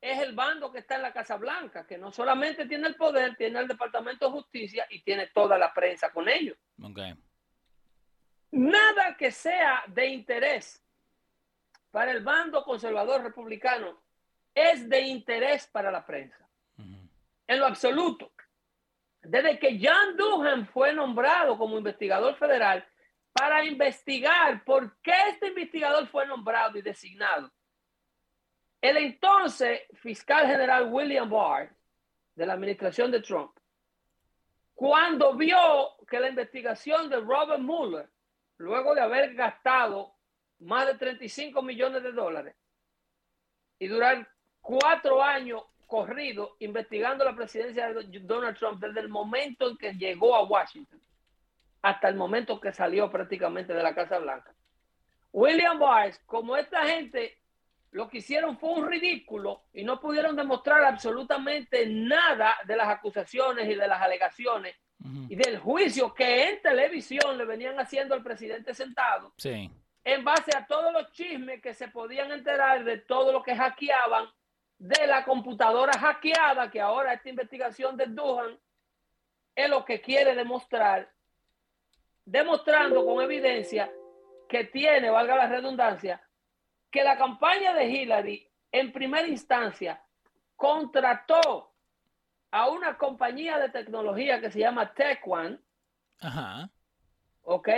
es 0.00 0.18
el 0.18 0.34
bando 0.34 0.72
que 0.72 0.80
está 0.80 0.96
en 0.96 1.02
la 1.02 1.12
Casa 1.12 1.36
Blanca, 1.36 1.86
que 1.86 1.96
no 1.96 2.10
solamente 2.10 2.66
tiene 2.66 2.88
el 2.88 2.96
poder, 2.96 3.36
tiene 3.36 3.60
el 3.60 3.68
Departamento 3.68 4.26
de 4.26 4.32
Justicia 4.32 4.86
y 4.90 5.00
tiene 5.02 5.28
toda 5.28 5.56
la 5.56 5.72
prensa 5.72 6.10
con 6.10 6.28
ellos. 6.28 6.56
Nada 8.50 9.16
que 9.16 9.30
sea 9.30 9.84
de 9.86 10.06
interés 10.06 10.84
para 11.90 12.10
el 12.10 12.24
bando 12.24 12.64
conservador 12.64 13.22
republicano 13.22 14.02
es 14.54 14.88
de 14.88 15.00
interés 15.02 15.66
para 15.68 15.90
la 15.90 16.04
prensa. 16.04 16.38
En 17.46 17.58
lo 17.58 17.66
absoluto. 17.66 18.32
Desde 19.22 19.58
que 19.58 19.78
John 19.80 20.16
Duhan 20.16 20.66
fue 20.66 20.92
nombrado 20.92 21.56
como 21.56 21.78
investigador 21.78 22.34
federal 22.36 22.84
para 23.32 23.64
investigar 23.64 24.62
por 24.64 25.00
qué 25.00 25.14
este 25.30 25.48
investigador 25.48 26.06
fue 26.08 26.26
nombrado 26.26 26.78
y 26.78 26.82
designado, 26.82 27.50
el 28.80 28.96
entonces 28.96 29.82
fiscal 29.94 30.46
general 30.46 30.88
William 30.92 31.30
Barr 31.30 31.74
de 32.34 32.46
la 32.46 32.54
administración 32.54 33.10
de 33.10 33.20
Trump, 33.20 33.52
cuando 34.74 35.34
vio 35.34 35.56
que 36.08 36.18
la 36.18 36.28
investigación 36.28 37.08
de 37.08 37.20
Robert 37.20 37.60
Mueller, 37.60 38.10
luego 38.58 38.94
de 38.94 39.00
haber 39.00 39.34
gastado 39.34 40.14
más 40.58 40.86
de 40.86 40.94
35 40.94 41.62
millones 41.62 42.02
de 42.02 42.12
dólares 42.12 42.56
y 43.78 43.86
durar 43.86 44.28
cuatro 44.60 45.22
años 45.22 45.62
corrido 45.86 46.56
investigando 46.60 47.24
la 47.24 47.34
presidencia 47.34 47.92
de 47.92 48.20
Donald 48.20 48.56
Trump 48.56 48.80
desde 48.80 49.00
el 49.00 49.08
momento 49.08 49.68
en 49.68 49.76
que 49.76 49.92
llegó 49.92 50.34
a 50.34 50.44
Washington 50.44 51.00
hasta 51.82 52.08
el 52.08 52.14
momento 52.14 52.60
que 52.60 52.72
salió 52.72 53.10
prácticamente 53.10 53.74
de 53.74 53.82
la 53.82 53.94
Casa 53.94 54.18
Blanca. 54.18 54.54
William 55.32 55.78
Barr, 55.78 56.12
como 56.26 56.56
esta 56.56 56.86
gente 56.86 57.38
lo 57.90 58.08
que 58.08 58.18
hicieron 58.18 58.56
fue 58.58 58.70
un 58.70 58.88
ridículo 58.88 59.64
y 59.72 59.84
no 59.84 60.00
pudieron 60.00 60.34
demostrar 60.34 60.84
absolutamente 60.84 61.86
nada 61.86 62.56
de 62.64 62.76
las 62.76 62.88
acusaciones 62.88 63.68
y 63.68 63.74
de 63.74 63.88
las 63.88 64.00
alegaciones 64.00 64.76
y 65.28 65.34
del 65.34 65.58
juicio 65.58 66.14
que 66.14 66.48
en 66.48 66.62
televisión 66.62 67.36
le 67.36 67.44
venían 67.44 67.78
haciendo 67.78 68.14
al 68.14 68.22
presidente 68.22 68.72
sentado. 68.72 69.34
Sí. 69.36 69.70
En 70.04 70.24
base 70.24 70.56
a 70.56 70.66
todos 70.66 70.92
los 70.92 71.12
chismes 71.12 71.60
que 71.60 71.74
se 71.74 71.88
podían 71.88 72.30
enterar 72.30 72.84
de 72.84 72.98
todo 72.98 73.32
lo 73.32 73.42
que 73.42 73.54
hackeaban 73.54 74.26
de 74.78 75.06
la 75.06 75.24
computadora 75.24 75.98
hackeada, 75.98 76.70
que 76.70 76.80
ahora 76.80 77.12
esta 77.14 77.28
investigación 77.28 77.96
de 77.96 78.06
Duhan 78.06 78.58
es 79.54 79.68
lo 79.68 79.84
que 79.84 80.00
quiere 80.00 80.34
demostrar, 80.34 81.10
demostrando 82.24 83.04
con 83.04 83.22
evidencia 83.22 83.90
que 84.48 84.64
tiene, 84.64 85.10
valga 85.10 85.36
la 85.36 85.46
redundancia, 85.46 86.22
que 86.90 87.02
la 87.02 87.16
campaña 87.16 87.72
de 87.74 87.86
Hillary 87.86 88.50
en 88.70 88.92
primera 88.92 89.26
instancia 89.26 90.02
contrató 90.56 91.72
a 92.50 92.68
una 92.68 92.98
compañía 92.98 93.58
de 93.58 93.70
tecnología 93.70 94.40
que 94.40 94.50
se 94.50 94.60
llama 94.60 94.92
TechOne. 94.92 95.58
Ajá. 96.20 96.70
¿Ok? 97.42 97.68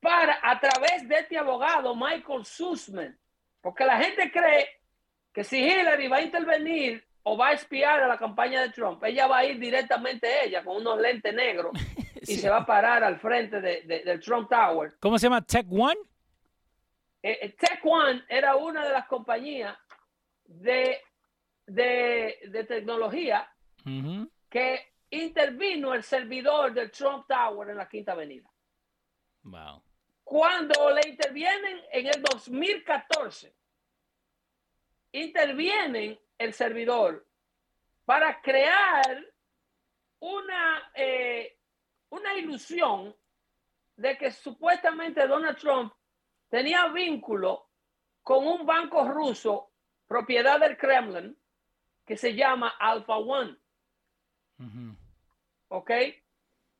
Para, 0.00 0.38
a 0.42 0.60
través 0.60 1.08
de 1.08 1.18
este 1.18 1.36
abogado, 1.36 1.94
Michael 1.96 2.44
Sussman. 2.44 3.18
Porque 3.60 3.84
la 3.84 3.98
gente 3.98 4.30
cree 4.30 4.82
que 5.32 5.42
si 5.42 5.58
Hillary 5.58 6.06
va 6.06 6.18
a 6.18 6.22
intervenir 6.22 7.04
o 7.24 7.36
va 7.36 7.48
a 7.48 7.52
espiar 7.52 8.00
a 8.02 8.06
la 8.06 8.18
campaña 8.18 8.62
de 8.62 8.70
Trump, 8.70 9.02
ella 9.04 9.26
va 9.26 9.38
a 9.38 9.44
ir 9.44 9.58
directamente 9.58 10.44
ella 10.44 10.62
con 10.62 10.76
unos 10.76 11.00
lentes 11.00 11.34
negros 11.34 11.72
y 12.26 12.36
se 12.36 12.48
va 12.48 12.58
a 12.58 12.66
parar 12.66 13.04
al 13.04 13.18
frente 13.18 13.60
de, 13.60 13.82
del 13.82 14.20
Trump 14.20 14.48
Tower. 14.48 14.96
¿Cómo 15.00 15.18
se 15.18 15.26
llama? 15.26 15.42
Tech 15.42 15.66
One. 15.70 15.98
Eh, 17.22 17.38
eh, 17.42 17.48
Tech 17.50 17.80
One 17.84 18.24
era 18.28 18.56
una 18.56 18.84
de 18.84 18.92
las 18.92 19.06
compañías 19.06 19.76
de, 20.44 21.00
de, 21.66 22.64
tecnología 22.68 23.50
que 24.48 24.92
intervino 25.10 25.94
el 25.94 26.02
servidor 26.02 26.72
del 26.72 26.90
Trump 26.90 27.26
Tower 27.26 27.70
en 27.70 27.76
la 27.76 27.88
Quinta 27.88 28.12
Avenida. 28.12 28.50
Wow. 29.42 29.82
Cuando 30.22 30.90
le 30.90 31.08
intervienen 31.08 31.82
en 31.92 32.06
el 32.06 32.22
2014, 32.22 33.54
intervienen 35.12 36.18
el 36.38 36.52
servidor 36.52 37.26
para 38.04 38.40
crear 38.40 39.24
una, 40.20 40.90
eh, 40.94 41.58
una 42.14 42.34
ilusión 42.34 43.14
de 43.96 44.16
que 44.16 44.30
supuestamente 44.30 45.26
Donald 45.26 45.58
Trump 45.58 45.92
tenía 46.48 46.88
vínculo 46.88 47.70
con 48.22 48.46
un 48.46 48.64
banco 48.64 49.04
ruso, 49.08 49.72
propiedad 50.06 50.58
del 50.60 50.76
Kremlin, 50.76 51.36
que 52.04 52.16
se 52.16 52.34
llama 52.34 52.74
Alpha 52.78 53.16
One. 53.16 53.56
¿Ok? 55.68 55.90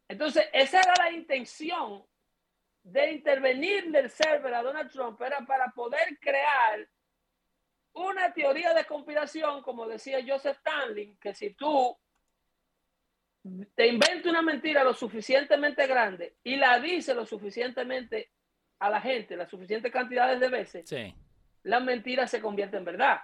Entonces, 0.08 0.48
esa 0.52 0.80
era 0.80 0.94
la 0.98 1.10
intención 1.12 2.04
de 2.82 3.12
intervenir 3.12 3.90
del 3.90 4.10
server 4.10 4.54
a 4.54 4.62
Donald 4.62 4.90
Trump, 4.90 5.20
era 5.22 5.40
para 5.46 5.70
poder 5.70 6.18
crear 6.20 6.86
una 7.94 8.32
teoría 8.32 8.74
de 8.74 8.84
conspiración, 8.84 9.62
como 9.62 9.86
decía 9.86 10.24
Joseph 10.26 10.58
Stanley, 10.58 11.16
que 11.16 11.34
si 11.34 11.54
tú 11.54 11.96
te 13.74 13.86
inventas 13.86 14.26
una 14.26 14.42
mentira 14.42 14.82
lo 14.82 14.94
suficientemente 14.94 15.86
grande 15.86 16.36
y 16.42 16.56
la 16.56 16.80
dices 16.80 17.14
lo 17.14 17.26
suficientemente 17.26 18.30
a 18.78 18.88
la 18.88 19.00
gente 19.00 19.36
las 19.36 19.50
suficientes 19.50 19.92
cantidades 19.92 20.40
de 20.40 20.48
veces, 20.48 20.94
la 21.62 21.80
mentira 21.80 22.26
se 22.26 22.40
convierte 22.40 22.76
en 22.76 22.84
verdad. 22.84 23.20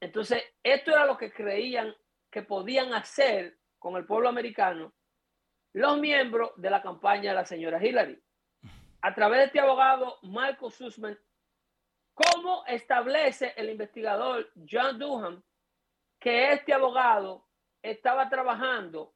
Entonces, 0.00 0.42
esto 0.62 0.92
era 0.92 1.06
lo 1.06 1.16
que 1.16 1.32
creían 1.32 1.94
que 2.30 2.42
podían 2.42 2.92
hacer 2.92 3.58
con 3.78 3.96
el 3.96 4.04
pueblo 4.04 4.28
americano 4.28 4.94
los 5.72 5.98
miembros 5.98 6.52
de 6.56 6.70
la 6.70 6.82
campaña 6.82 7.30
de 7.30 7.36
la 7.36 7.44
señora 7.44 7.84
Hillary. 7.84 8.22
A 9.02 9.14
través 9.14 9.38
de 9.38 9.44
este 9.46 9.60
abogado, 9.60 10.18
Michael 10.22 10.72
Sussman, 10.72 11.18
¿cómo 12.14 12.64
establece 12.66 13.52
el 13.56 13.70
investigador 13.70 14.50
John 14.70 14.98
Duham 14.98 15.42
que 16.18 16.52
este 16.52 16.72
abogado 16.72 17.45
estaba 17.90 18.28
trabajando 18.28 19.14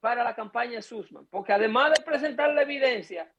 para 0.00 0.24
la 0.24 0.34
campaña 0.34 0.76
de 0.76 0.82
Sussman? 0.82 1.26
Porque 1.26 1.52
además 1.52 1.92
de 1.96 2.04
presentar 2.04 2.52
la 2.52 2.62
evidencia, 2.62 3.32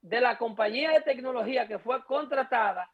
de 0.00 0.20
la 0.20 0.36
compañía 0.36 0.90
de 0.90 1.00
tecnología 1.02 1.66
que 1.66 1.78
fue 1.78 2.04
contratada 2.04 2.90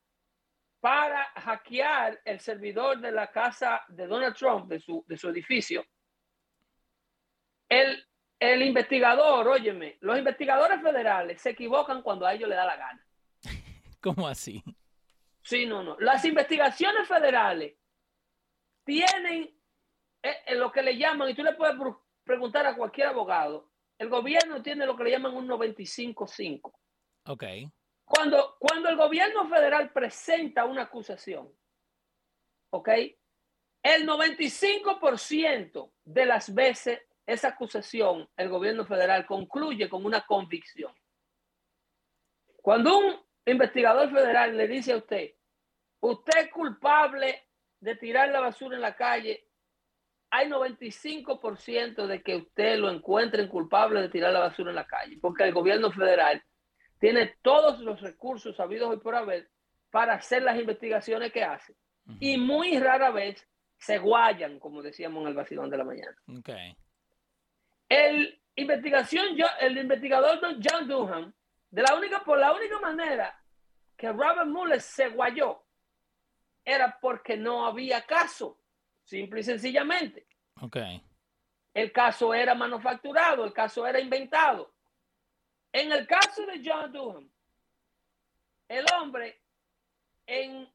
para 0.81 1.25
hackear 1.37 2.21
el 2.25 2.39
servidor 2.39 3.01
de 3.01 3.11
la 3.11 3.31
casa 3.31 3.83
de 3.89 4.07
Donald 4.07 4.37
Trump, 4.37 4.69
de 4.69 4.79
su, 4.79 5.05
de 5.09 5.17
su 5.17 5.29
edificio, 5.29 5.85
el, 7.69 8.07
el 8.39 8.63
investigador, 8.63 9.49
óyeme, 9.49 9.97
los 10.01 10.19
investigadores 10.19 10.81
federales 10.81 11.41
se 11.41 11.51
equivocan 11.51 12.03
cuando 12.03 12.27
a 12.27 12.35
ellos 12.35 12.49
les 12.49 12.57
da 12.57 12.65
la 12.65 12.77
gana. 12.77 13.07
¿Cómo 14.01 14.29
así? 14.29 14.63
Sí, 15.43 15.67
no, 15.67 15.83
no. 15.83 15.97
Las 15.99 16.25
investigaciones 16.25 17.09
federales 17.09 17.75
tienen, 18.85 19.58
e, 20.23 20.37
en 20.47 20.59
lo 20.59 20.71
que 20.73 20.83
le 20.83 20.97
llaman, 20.97 21.29
y 21.29 21.35
tú 21.35 21.43
le 21.43 21.55
puedes 21.55 21.77
preguntar 22.25 22.67
a 22.67 22.77
cualquier 22.77 23.09
abogado, 23.09 23.71
el 23.99 24.09
gobierno 24.09 24.63
tiene 24.63 24.87
lo 24.87 24.97
que 24.97 25.05
le 25.05 25.11
llaman 25.11 25.35
un 25.35 25.49
95-5. 25.49 26.73
Ok. 27.27 27.45
Cuando, 28.05 28.57
cuando 28.59 28.89
el 28.89 28.97
gobierno 28.97 29.49
federal 29.49 29.93
presenta 29.93 30.65
una 30.65 30.83
acusación, 30.83 31.53
¿ok? 32.71 32.89
El 33.83 34.07
95% 34.07 35.93
de 36.05 36.27
las 36.27 36.55
veces 36.55 37.01
esa 37.27 37.49
acusación, 37.49 38.29
el 38.37 38.49
gobierno 38.49 38.87
federal 38.87 39.27
concluye 39.27 39.89
con 39.89 40.05
una 40.05 40.25
convicción. 40.25 40.93
Cuando 42.63 42.99
un 42.99 43.21
investigador 43.45 44.11
federal 44.11 44.57
le 44.57 44.67
dice 44.67 44.93
a 44.93 44.97
usted, 44.97 45.35
usted 46.01 46.39
es 46.39 46.51
culpable 46.51 47.45
de 47.81 47.97
tirar 47.97 48.31
la 48.31 48.41
basura 48.41 48.77
en 48.77 48.83
la 48.83 48.97
calle, 48.97 49.48
hay 50.31 50.49
95% 50.49 52.07
de 52.07 52.23
que 52.23 52.37
usted 52.37 52.79
lo 52.79 52.91
encuentre 52.91 53.49
culpable 53.49 54.03
de 54.03 54.09
tirar 54.09 54.33
la 54.33 54.41
basura 54.41 54.71
en 54.71 54.77
la 54.77 54.87
calle, 54.87 55.19
porque 55.21 55.45
el 55.45 55.53
gobierno 55.53 55.91
federal 55.91 56.43
tiene 56.99 57.37
todos 57.43 57.81
los 57.81 58.01
recursos 58.01 58.59
habidos 58.61 58.91
hoy 58.91 58.99
por 58.99 59.15
haber 59.15 59.49
para 59.91 60.15
hacer 60.15 60.43
las 60.43 60.59
investigaciones 60.59 61.33
que 61.33 61.45
hace. 61.45 61.75
Y 62.21 62.39
muy 62.39 62.79
rara 62.79 63.11
vez 63.11 63.47
se 63.79 63.99
guayan, 63.99 64.59
como 64.59 64.83
decíamos 64.83 65.23
en 65.23 65.29
el 65.29 65.35
vacilón 65.35 65.71
de 65.71 65.77
la 65.77 65.85
mañana. 65.85 66.17
Okay. 66.39 66.77
El, 67.89 68.41
investigación, 68.57 69.27
el 69.61 69.79
investigador 69.79 70.41
John 70.41 70.89
Durham, 70.89 71.33
de 71.71 71.83
la 71.83 71.95
única, 71.95 72.25
por 72.25 72.39
la 72.39 72.53
única 72.53 72.81
manera 72.81 73.39
que 73.97 74.11
Robert 74.11 74.47
Mueller 74.47 74.81
se 74.81 75.09
guayó 75.11 75.63
era 76.65 76.99
porque 77.01 77.37
no 77.37 77.67
había 77.67 78.03
caso, 78.03 78.59
simple 79.09 79.41
y 79.41 79.43
sencillamente. 79.43 80.27
Okay. 80.61 81.03
El 81.73 81.93
caso 81.93 82.35
era 82.35 82.55
manufacturado, 82.55 83.45
el 83.45 83.53
caso 83.53 83.87
era 83.87 83.99
inventado. 83.99 84.73
En 85.73 85.93
el 85.93 86.07
caso 86.07 86.45
de 86.47 86.61
John 86.65 86.93
Durham, 86.93 87.31
el 88.69 88.85
hombre 88.99 89.41
en, 90.27 90.69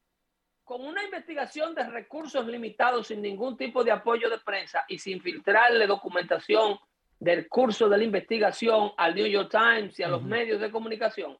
con 0.63 0.83
una 0.83 1.03
investigación 1.03 1.75
de 1.75 1.83
recursos 1.83 2.45
limitados 2.47 3.07
sin 3.07 3.21
ningún 3.21 3.55
tipo 3.55 3.83
de 3.83 3.91
apoyo 3.91 4.29
de 4.29 4.39
prensa 4.39 4.83
y 4.87 4.97
sin 4.97 5.21
filtrarle 5.21 5.85
documentación 5.85 6.79
del 7.19 7.47
curso 7.47 7.87
de 7.87 7.97
la 7.97 8.03
investigación 8.03 8.91
al 8.97 9.13
New 9.13 9.27
York 9.27 9.51
Times 9.51 9.99
y 9.99 10.03
a 10.03 10.07
los 10.07 10.23
medios 10.23 10.59
de 10.59 10.71
comunicación 10.71 11.37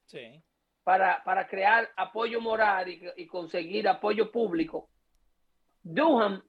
para, 0.84 1.24
para, 1.24 1.48
crear 1.48 1.90
apoyo 1.96 2.40
moral 2.40 2.88
y, 2.90 3.02
y, 3.18 3.26
conseguir 3.26 3.88
apoyo 3.88 4.32
público. 4.32 4.90
Durham 5.82 6.42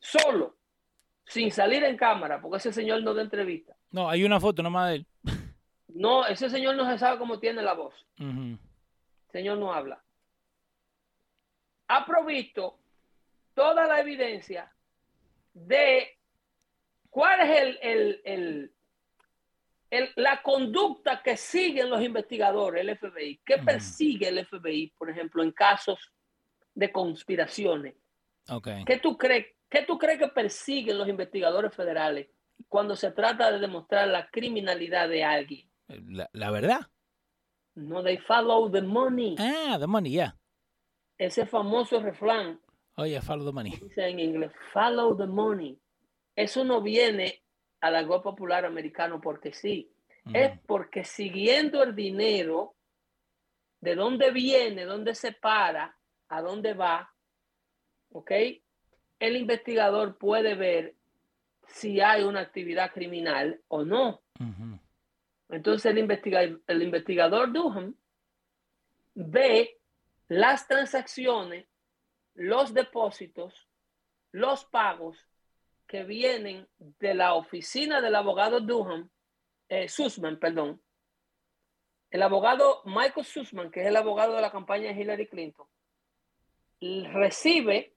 solo, 0.00 0.56
sin 1.24 1.50
salir 1.50 1.84
en 1.84 1.96
cámara, 1.96 2.40
porque 2.40 2.58
ese 2.58 2.72
señor 2.72 3.02
no 3.02 3.14
da 3.14 3.22
entrevista. 3.22 3.76
No, 3.90 4.08
hay 4.08 4.24
una 4.24 4.40
foto 4.40 4.62
nomás 4.62 4.90
de 4.90 4.96
él. 4.96 5.06
No, 5.88 6.26
ese 6.26 6.50
señor 6.50 6.76
no 6.76 6.90
se 6.90 6.98
sabe 6.98 7.18
cómo 7.18 7.38
tiene 7.38 7.62
la 7.62 7.72
voz. 7.72 7.94
señor 9.32 9.58
no 9.58 9.72
habla. 9.72 10.02
Ha 11.88 12.04
provisto 12.04 12.78
toda 13.54 13.86
la 13.86 14.00
evidencia 14.00 14.70
de 15.54 16.18
cuál 17.08 17.40
es 17.40 17.78
el, 17.80 18.20
el, 18.24 20.12
la 20.16 20.42
conducta 20.42 21.22
que 21.22 21.36
siguen 21.36 21.88
los 21.88 22.02
investigadores, 22.02 22.82
el 22.82 22.96
FBI. 22.98 23.40
¿Qué 23.44 23.58
persigue 23.58 24.28
el 24.28 24.44
FBI, 24.44 24.92
por 24.98 25.08
ejemplo, 25.08 25.42
en 25.42 25.52
casos 25.52 26.12
de 26.74 26.92
conspiraciones? 26.92 27.94
Okay. 28.48 28.84
¿Qué, 28.84 28.98
tú 28.98 29.16
crees, 29.16 29.46
¿Qué 29.68 29.82
tú 29.82 29.98
crees 29.98 30.18
que 30.18 30.28
persiguen 30.28 30.98
los 30.98 31.08
investigadores 31.08 31.74
federales 31.74 32.28
cuando 32.68 32.96
se 32.96 33.10
trata 33.12 33.50
de 33.50 33.58
demostrar 33.58 34.08
la 34.08 34.28
criminalidad 34.30 35.08
de 35.08 35.24
alguien? 35.24 35.68
La, 36.32 36.50
verdad. 36.50 36.80
No, 37.74 38.02
they 38.02 38.18
follow 38.18 38.70
the 38.70 38.82
money. 38.82 39.36
Ah, 39.38 39.76
the 39.78 39.86
money, 39.86 40.10
yeah. 40.10 40.36
Ese 41.18 41.46
famoso 41.46 42.00
refrán. 42.00 42.60
Oh, 42.96 43.04
yeah, 43.04 43.20
follow 43.20 43.44
the 43.44 43.52
money. 43.52 43.70
Dice 43.70 44.08
en 44.08 44.20
inglés, 44.20 44.52
follow 44.72 45.16
the 45.16 45.26
money. 45.26 45.78
Eso 46.34 46.64
no 46.64 46.80
viene 46.80 47.42
al 47.80 47.96
algo 47.96 48.22
popular 48.22 48.64
americano 48.64 49.20
porque 49.20 49.52
sí. 49.52 49.92
Es 50.34 50.58
porque 50.66 51.04
siguiendo 51.04 51.84
el 51.84 51.94
dinero, 51.94 52.74
de 53.80 53.94
dónde 53.94 54.32
viene, 54.32 54.84
dónde 54.84 55.14
se 55.14 55.30
para, 55.32 55.96
a 56.28 56.42
dónde 56.42 56.74
va, 56.74 57.14
¿ok? 58.10 58.32
El 59.18 59.36
investigador 59.36 60.16
puede 60.18 60.54
ver 60.54 60.94
si 61.66 62.00
hay 62.00 62.22
una 62.22 62.40
actividad 62.40 62.92
criminal 62.92 63.60
o 63.68 63.84
no. 63.84 64.22
Entonces 65.48 65.90
el, 65.90 65.98
investigador, 65.98 66.60
el 66.66 66.82
investigador 66.82 67.52
Durham 67.52 67.94
ve 69.14 69.78
las 70.28 70.66
transacciones, 70.66 71.66
los 72.34 72.74
depósitos, 72.74 73.68
los 74.32 74.64
pagos 74.64 75.18
que 75.86 76.04
vienen 76.04 76.66
de 76.78 77.14
la 77.14 77.34
oficina 77.34 78.00
del 78.00 78.14
abogado 78.16 78.60
Durham, 78.60 79.08
eh, 79.68 79.88
Sussman, 79.88 80.38
perdón. 80.38 80.82
El 82.10 82.22
abogado 82.22 82.82
Michael 82.84 83.24
Sussman, 83.24 83.70
que 83.70 83.82
es 83.82 83.86
el 83.86 83.96
abogado 83.96 84.34
de 84.34 84.42
la 84.42 84.50
campaña 84.50 84.92
de 84.92 85.00
Hillary 85.00 85.26
Clinton, 85.28 85.66
recibe 86.80 87.95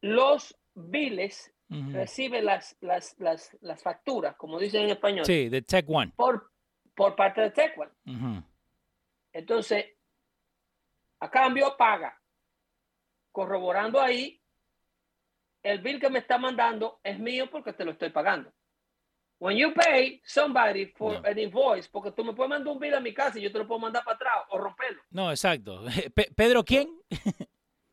los 0.00 0.56
biles 0.74 1.52
recibe 1.68 2.40
las, 2.40 2.76
las, 2.80 3.14
las, 3.18 3.56
las, 3.60 3.82
facturas, 3.82 4.36
como 4.36 4.58
dicen 4.58 4.84
en 4.84 4.90
español. 4.90 5.26
Sí, 5.26 5.48
de 5.48 5.62
Tech 5.62 5.84
One. 5.88 6.12
Por, 6.16 6.50
por 6.94 7.14
parte 7.14 7.42
de 7.42 7.50
Tech 7.50 7.74
One. 7.78 8.42
Entonces, 9.32 9.84
a 11.20 11.30
cambio 11.30 11.76
paga. 11.76 12.14
Corroborando 13.30 14.00
ahí, 14.00 14.40
el 15.62 15.80
bill 15.80 16.00
que 16.00 16.10
me 16.10 16.20
está 16.20 16.38
mandando 16.38 17.00
es 17.04 17.18
mío 17.18 17.48
porque 17.50 17.72
te 17.72 17.84
lo 17.84 17.92
estoy 17.92 18.10
pagando. 18.10 18.52
When 19.40 19.56
you 19.56 19.72
pay 19.72 20.20
somebody 20.24 20.86
for 20.86 21.24
an 21.24 21.38
invoice, 21.38 21.88
porque 21.88 22.10
tú 22.10 22.24
me 22.24 22.32
puedes 22.32 22.50
mandar 22.50 22.72
un 22.72 22.80
bill 22.80 22.94
a 22.94 23.00
mi 23.00 23.14
casa 23.14 23.38
y 23.38 23.42
yo 23.42 23.52
te 23.52 23.58
lo 23.58 23.68
puedo 23.68 23.78
mandar 23.78 24.02
para 24.02 24.16
atrás 24.16 24.34
o 24.48 24.58
romperlo. 24.58 25.00
No, 25.10 25.30
exacto. 25.30 25.84
Pedro, 26.36 26.64
¿quién? 26.64 26.88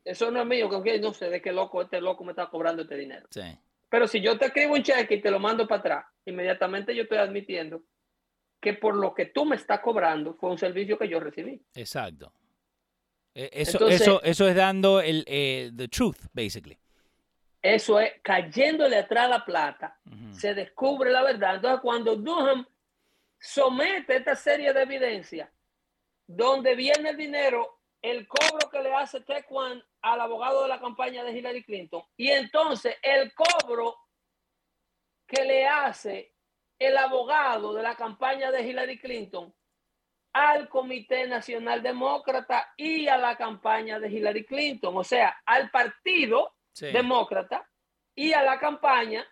Eso 0.05 0.29
no 0.29 0.41
es 0.41 0.47
mío, 0.47 0.69
que 0.83 0.99
no 0.99 1.13
sé 1.13 1.29
de 1.29 1.41
qué 1.41 1.51
loco 1.51 1.81
este 1.81 1.99
loco 1.99 2.23
me 2.23 2.31
está 2.31 2.47
cobrando 2.47 2.83
este 2.83 2.95
dinero. 2.95 3.27
Sí. 3.31 3.41
Pero 3.89 4.07
si 4.07 4.21
yo 4.21 4.37
te 4.37 4.45
escribo 4.45 4.75
un 4.75 4.83
cheque 4.83 5.15
y 5.15 5.21
te 5.21 5.31
lo 5.31 5.39
mando 5.39 5.67
para 5.67 5.79
atrás, 5.79 6.05
inmediatamente 6.25 6.95
yo 6.95 7.03
estoy 7.03 7.17
admitiendo 7.17 7.81
que 8.61 8.73
por 8.73 8.95
lo 8.95 9.13
que 9.13 9.25
tú 9.25 9.45
me 9.45 9.55
estás 9.55 9.79
cobrando 9.79 10.35
fue 10.35 10.51
un 10.51 10.59
servicio 10.59 10.97
que 10.97 11.09
yo 11.09 11.19
recibí. 11.19 11.59
Exacto. 11.73 12.31
E, 13.33 13.49
eso, 13.51 13.87
eso, 13.87 14.21
eso 14.23 14.47
es 14.47 14.55
dando 14.55 15.01
el 15.01 15.23
eh, 15.27 15.71
the 15.75 15.87
truth, 15.87 16.17
basically. 16.33 16.77
Eso 17.61 17.99
es 17.99 18.13
cayéndole 18.21 18.97
atrás 18.97 19.27
la 19.27 19.43
plata, 19.43 19.99
se 20.31 20.53
descubre 20.53 21.11
la 21.11 21.23
verdad. 21.23 21.55
Entonces, 21.55 21.81
cuando 21.81 22.15
Durham 22.15 22.63
somete 23.39 24.17
esta 24.17 24.35
serie 24.35 24.71
de 24.71 24.83
evidencia, 24.83 25.51
donde 26.27 26.75
viene 26.75 27.09
el 27.09 27.17
dinero 27.17 27.74
el 28.05 28.27
cobro 28.27 28.69
que 28.69 28.83
le 28.83 28.93
hace 28.93 29.21
Tequan 29.21 29.83
al 30.03 30.21
abogado 30.21 30.61
de 30.61 30.69
la 30.69 30.79
campaña 30.79 31.23
de 31.23 31.31
Hillary 31.31 31.63
Clinton 31.63 32.03
y 32.15 32.29
entonces 32.29 32.95
el 33.01 33.33
cobro 33.33 33.97
que 35.25 35.43
le 35.43 35.65
hace 35.65 36.35
el 36.77 36.95
abogado 36.97 37.73
de 37.73 37.81
la 37.81 37.95
campaña 37.95 38.51
de 38.51 38.61
Hillary 38.61 38.99
Clinton 38.99 39.51
al 40.33 40.69
Comité 40.69 41.25
Nacional 41.25 41.81
Demócrata 41.81 42.73
y 42.77 43.07
a 43.07 43.17
la 43.17 43.35
campaña 43.37 43.99
de 43.99 44.09
Hillary 44.09 44.45
Clinton, 44.45 44.95
o 44.95 45.03
sea, 45.03 45.41
al 45.43 45.71
partido 45.71 46.53
demócrata 46.77 47.67
y 48.13 48.33
a 48.33 48.43
la 48.43 48.59
campaña, 48.59 49.25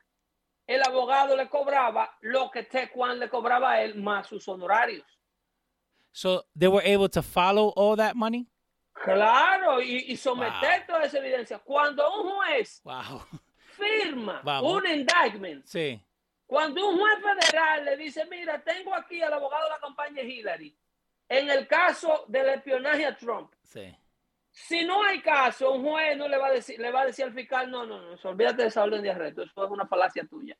el 0.66 0.82
abogado 0.82 1.36
le 1.36 1.48
cobraba 1.48 2.18
lo 2.22 2.50
que 2.50 2.64
Tequan 2.64 3.20
le 3.20 3.30
cobraba 3.30 3.74
a 3.74 3.84
él 3.84 4.02
más 4.02 4.28
sus 4.28 4.48
honorarios. 4.48 5.06
So 6.12 6.46
they 6.58 6.70
were 6.70 6.84
able 6.86 7.10
to 7.10 7.22
follow 7.22 7.74
all 7.76 7.98
that 7.98 8.16
money? 8.16 8.48
Claro, 8.94 9.82
y, 9.82 10.16
someter 10.16 10.86
toda 10.86 11.04
esa 11.04 11.18
evidencia. 11.18 11.60
Cuando 11.60 12.22
un 12.22 12.32
juez 12.32 12.82
firma 13.76 14.42
un 14.62 14.88
indictment, 14.88 15.66
sí. 15.66 16.00
cuando 16.46 16.88
un 16.88 17.00
juez 17.00 17.20
federal 17.22 17.86
le 17.86 17.98
dice, 17.98 18.26
mira, 18.26 18.64
tengo 18.64 18.94
aquí 18.94 19.22
al 19.22 19.34
abogado 19.34 19.64
de 19.66 19.70
la 19.72 19.80
campaña 19.80 20.22
Hillary, 20.22 20.78
en 21.28 21.50
el 21.50 21.68
caso 21.68 22.26
del 22.28 22.50
espionaje 22.50 23.06
a 23.06 23.18
Trump. 23.18 23.52
Sí. 23.64 23.94
Si 24.52 24.86
no 24.86 25.04
hay 25.04 25.20
caso, 25.22 25.72
un 25.72 25.84
juez 25.84 26.16
no 26.16 26.28
le 26.28 26.38
va 26.38 26.48
a 26.48 26.52
decir, 26.52 26.80
le 26.80 26.92
va 26.92 27.02
a 27.02 27.06
decir 27.08 27.26
al 27.26 27.34
fiscal, 27.34 27.72
no, 27.72 27.86
no, 27.86 28.00
no, 28.00 28.16
olvídate 28.30 28.62
de 28.62 28.68
esa 28.68 28.84
orden 28.84 29.02
de 29.02 29.10
arresto, 29.10 29.42
eso 29.42 29.66
es 29.66 29.72
una 29.72 29.88
falacia 29.88 30.24
tuya. 30.26 30.56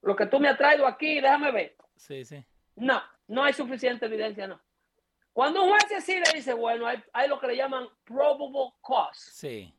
Lo 0.00 0.16
que 0.16 0.26
tú 0.26 0.40
me 0.40 0.48
has 0.48 0.56
traído 0.56 0.86
aquí, 0.86 1.20
déjame 1.20 1.52
ver. 1.52 1.76
Sí, 1.96 2.24
sí. 2.24 2.42
No, 2.76 3.02
no 3.28 3.44
hay 3.44 3.52
suficiente 3.52 4.06
evidencia, 4.06 4.46
no. 4.46 4.60
Cuando 5.34 5.64
un 5.64 5.70
juez 5.70 6.08
le 6.08 6.32
dice, 6.32 6.54
bueno, 6.54 6.86
hay, 6.86 7.28
lo 7.28 7.40
que 7.40 7.48
le 7.48 7.56
llaman 7.56 7.88
probable 8.04 8.72
cause. 8.80 9.32
Sí. 9.32 9.74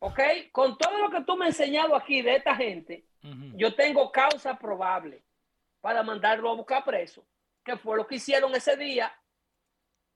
¿Ok? 0.00 0.18
Con 0.50 0.76
todo 0.76 0.98
lo 0.98 1.08
que 1.10 1.22
tú 1.22 1.36
me 1.36 1.46
has 1.46 1.60
enseñado 1.60 1.94
aquí 1.94 2.22
de 2.22 2.36
esta 2.36 2.56
gente, 2.56 3.06
yo 3.54 3.72
tengo 3.76 4.10
causa 4.10 4.58
probable 4.58 5.22
para 5.80 6.02
mandarlo 6.02 6.50
a 6.50 6.56
buscar 6.56 6.84
preso, 6.84 7.24
que 7.62 7.76
fue 7.76 7.96
lo 7.96 8.04
que 8.04 8.16
hicieron 8.16 8.52
ese 8.52 8.76
día, 8.76 9.16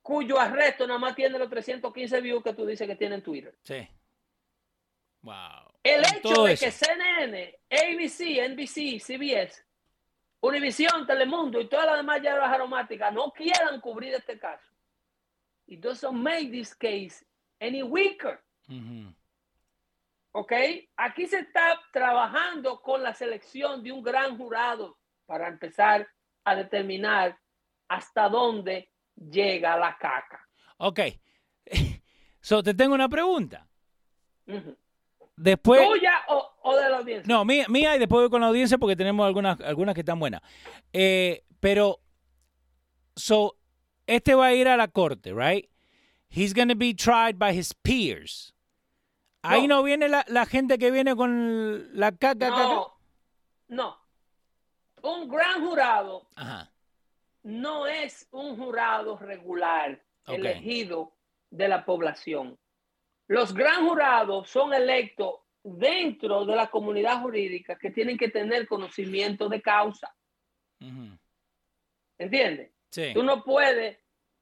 cuyo 0.03 0.41
arresto 0.41 0.89
nada 0.89 0.99
más 0.99 1.14
tiene 1.14 1.39
los 1.39 1.49
315 1.49 2.20
views 2.20 2.43
que 2.43 2.53
tú 2.53 2.66
dices 2.66 2.89
que 2.89 2.97
tiene 2.97 3.14
en 3.14 3.22
Twitter. 3.22 3.57
Sí. 3.62 3.89
Wow. 5.22 5.72
El 5.85 6.05
hecho 6.05 6.43
de 6.43 6.53
eso. 6.55 6.64
que 6.64 6.72
CNN, 6.72 7.59
ABC, 7.70 8.49
NBC, 8.51 9.01
CBS, 9.01 9.64
Univision, 10.47 11.07
Telemundo 11.07 11.61
y 11.61 11.68
todas 11.68 11.86
las 11.86 11.97
demás 11.97 12.20
hierbas 12.20 12.53
aromáticas 12.53 13.12
no 13.12 13.32
quieran 13.32 13.80
cubrir 13.80 14.14
este 14.14 14.38
caso. 14.38 14.72
It 15.66 15.80
doesn't 15.80 16.12
make 16.12 16.51
this 16.51 16.74
case 16.74 17.24
any 17.61 17.82
weaker. 17.82 18.40
¿Ok? 20.32 20.53
Aquí 20.97 21.26
se 21.26 21.40
está 21.40 21.80
trabajando 21.92 22.80
con 22.80 23.03
la 23.03 23.14
selección 23.14 23.82
de 23.82 23.90
un 23.90 24.03
gran 24.03 24.36
jurado 24.36 24.99
para 25.24 25.49
empezar 25.49 26.07
a 26.44 26.55
determinar 26.55 27.38
hasta 27.88 28.28
dónde 28.28 28.90
llega 29.16 29.76
la 29.76 29.97
caca. 29.99 30.47
Ok. 30.78 31.01
So, 32.40 32.62
te 32.62 32.74
tengo 32.74 32.94
una 32.94 33.09
pregunta. 33.09 33.68
Ujú. 34.47 34.76
Después. 35.37 35.87
¿Tuya 35.87 36.12
o, 36.28 36.53
o 36.62 36.76
de 36.76 36.89
la 36.89 36.99
audiencia? 36.99 37.24
No, 37.34 37.45
mía, 37.45 37.66
mía 37.68 37.95
y 37.95 37.99
después 37.99 38.22
voy 38.22 38.30
con 38.30 38.41
la 38.41 38.47
audiencia 38.49 38.78
porque 38.78 38.97
tenemos 38.97 39.26
algunas, 39.26 39.61
algunas 39.61 39.95
que 39.95 40.01
están 40.01 40.18
buenas. 40.18 40.41
Eh, 40.93 41.45
pero, 41.61 42.01
so, 43.14 43.57
este 44.07 44.34
va 44.34 44.47
a 44.47 44.55
ir 44.55 44.66
a 44.68 44.76
la 44.76 44.89
corte, 44.89 45.32
right? 45.34 45.68
He's 46.28 46.55
going 46.55 46.68
to 46.68 46.74
be 46.76 46.95
tried 46.95 47.37
by 47.39 47.57
his 47.57 47.72
peers. 47.74 48.53
Ahí 49.43 49.68
No. 49.68 49.82
viene 49.82 50.09
la, 50.09 50.24
la 50.28 50.45
gente 50.47 50.76
que 50.78 50.91
viene 50.91 51.14
con 51.14 51.97
la 51.99 52.11
caca, 52.12 52.49
caca. 52.51 52.62
No, 52.64 52.99
no. 53.68 53.97
Un 55.03 55.28
gran 55.28 55.64
jurado 55.64 56.28
Ajá. 56.34 56.72
no 57.45 57.87
es 57.87 58.26
un 58.32 58.57
jurado 58.57 59.16
regular 59.18 60.03
elegido 60.26 61.12
de 61.51 61.68
la 61.68 61.84
población. 61.84 62.59
Los 63.29 63.53
gran 63.53 63.87
jurados 63.87 64.49
son 64.49 64.72
electos 64.72 65.41
dentro 65.62 66.45
de 66.45 66.55
la 66.55 66.68
comunidad 66.68 67.20
jurídica 67.20 67.77
que 67.77 67.91
tienen 67.91 68.16
que 68.16 68.29
tener 68.29 68.68
conocimiento 68.68 69.49
de 69.49 69.61
causa. 69.61 70.14
Ujú. 70.81 71.18
¿Entiendes? 72.18 72.70
Sí. 72.91 73.12
Tú 73.12 73.22
no 73.22 73.43
puedes 73.43 73.99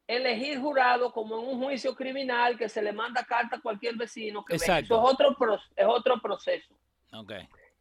elegir 0.06 0.60
jurado 0.60 1.12
como 1.12 1.38
en 1.38 1.48
un 1.48 1.62
juicio 1.62 1.94
criminal 1.94 2.58
que 2.58 2.68
se 2.68 2.82
le 2.82 2.92
manda 2.92 3.24
carta 3.24 3.56
a 3.56 3.60
cualquier 3.60 3.96
vecino. 3.96 4.44
Que. 4.44 4.56
Exacto. 4.56 4.94
Eso 4.94 5.02
es 5.02 5.14
otro, 5.14 5.60
es 5.74 5.86
otro 5.86 6.20
proceso. 6.20 6.78
Ok. 7.12 7.32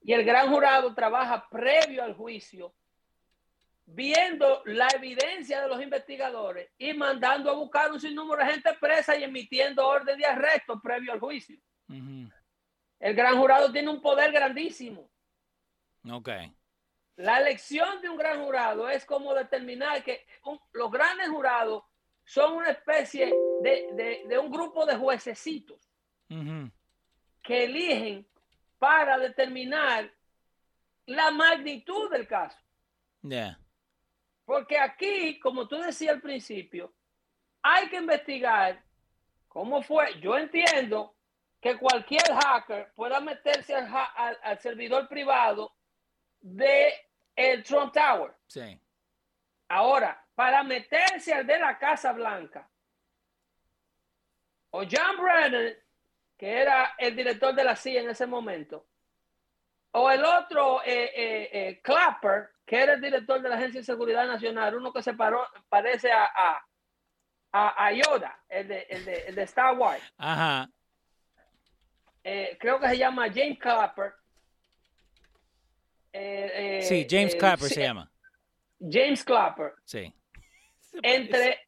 Y 0.02 0.14
el 0.14 0.24
gran 0.24 0.50
jurado 0.50 0.94
trabaja 0.94 1.48
previo 1.50 2.04
al 2.04 2.14
juicio, 2.14 2.74
viendo 3.86 4.62
la 4.66 4.88
evidencia 4.96 5.62
de 5.62 5.68
los 5.68 5.82
investigadores 5.82 6.72
y 6.78 6.94
mandando 6.94 7.52
a 7.52 7.56
buscar 7.56 7.92
un 7.92 8.00
sinnúmero 8.00 8.44
de 8.44 8.52
gente 8.52 8.74
presa 8.80 9.16
y 9.16 9.24
emitiendo 9.24 9.86
orden 9.88 10.18
de 10.18 10.26
arresto 10.26 10.80
previo 10.82 11.12
al 11.14 11.20
juicio. 11.20 11.58
El 13.00 13.14
gran 13.16 13.38
jurado 13.38 13.72
tiene 13.72 13.90
un 13.90 14.02
poder 14.02 14.32
grandísimo. 14.32 15.10
Ok. 16.10 16.30
La 17.18 17.40
elección 17.40 18.02
de 18.02 18.10
un 18.10 18.18
gran 18.18 18.42
jurado 18.44 18.90
es 18.90 19.06
como 19.06 19.34
determinar 19.34 20.04
que 20.04 20.26
un- 20.46 20.60
los 20.72 20.90
grandes 20.90 21.28
jurados 21.30 21.84
son 22.26 22.54
una 22.54 22.70
especie 22.72 23.44
de, 23.58 23.86
de- 23.92 24.22
de 24.26 24.38
un 24.40 24.50
grupo 24.50 24.86
de 24.86 24.96
juececitos 24.96 25.92
que 27.44 27.66
eligen 27.66 28.26
para 28.80 29.18
determinar 29.18 30.10
la 31.06 31.30
magnitud 31.32 32.10
del 32.10 32.26
caso. 32.28 32.58
Yeah. 33.22 33.60
Porque 34.46 34.78
aquí, 34.78 35.40
como 35.40 35.68
tú 35.68 35.78
decías 35.78 36.16
al 36.16 36.22
principio, 36.22 36.94
hay 37.62 37.88
que 37.90 37.98
investigar 37.98 38.84
cómo 39.48 39.82
fue. 39.82 40.20
Yo 40.20 40.38
entiendo 40.38 41.16
que 41.62 41.78
cualquier 41.78 42.24
hacker 42.24 42.92
pueda 42.94 43.22
meterse 43.22 43.74
al, 43.74 43.88
ha- 43.88 44.12
al- 44.16 44.40
al 44.44 44.60
servidor 44.60 45.08
privado 45.08 45.74
de 46.42 46.94
el 47.36 47.64
Trump 47.64 47.94
Tower. 47.94 48.34
Sí. 48.48 48.80
Ahora, 49.70 50.26
para 50.36 50.62
meterse 50.64 51.34
al 51.34 51.48
de 51.48 51.58
la 51.60 51.78
Casa 51.80 52.12
Blanca, 52.12 52.70
o 54.72 54.84
John 54.90 55.18
Brennan, 55.22 55.74
que 56.38 56.50
era 56.62 56.96
el 56.98 57.16
director 57.16 57.54
de 57.56 57.64
la 57.64 57.76
CIA 57.76 58.02
en 58.02 58.10
ese 58.10 58.26
momento, 58.26 58.86
o 59.94 60.12
el 60.12 60.24
otro 60.24 60.82
eh, 60.84 61.12
eh, 61.16 61.50
eh, 61.54 61.82
Clapper, 61.82 62.50
que 62.66 62.82
era 62.82 62.94
el 62.94 63.02
director 63.02 63.42
de 63.42 63.50
la 63.50 63.56
Agencia 63.56 63.82
de 63.82 63.86
Seguridad 63.86 64.26
Nacional, 64.28 64.76
uno 64.76 64.92
que 64.94 65.02
se 65.02 65.14
paró, 65.14 65.46
parece 65.70 66.12
a, 66.12 66.26
a, 66.26 66.66
a- 67.52 67.86
a 67.88 67.92
Yoda, 67.92 68.40
el 68.50 68.68
de, 68.68 68.88
el, 68.90 69.06
de, 69.06 69.14
el 69.28 69.36
de 69.36 69.44
Star 69.44 69.78
Wars. 69.78 70.02
Ajá. 70.18 70.70
Creo 72.24 72.80
que 72.80 72.88
se 72.90 72.98
llama 72.98 73.28
James 73.34 73.58
Clapper. 73.60 74.14
Sí, 76.82 77.08
James 77.10 77.36
Clapper 77.36 77.70
se 77.70 77.82
llama. 77.82 78.12
James 78.80 79.24
Clapper. 79.24 79.74
Sí. 79.86 80.14
Entre. 81.02 81.60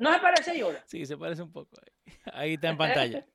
¿No 0.00 0.12
se 0.12 0.18
parece 0.20 0.50
a 0.50 0.54
Yoda? 0.54 0.84
Sí, 0.86 1.06
se 1.06 1.16
parece 1.16 1.42
un 1.42 1.52
poco. 1.52 1.76
Ahí, 1.80 2.12
Ahí 2.32 2.54
está 2.54 2.68
en 2.68 2.76
pantalla. 2.78 3.26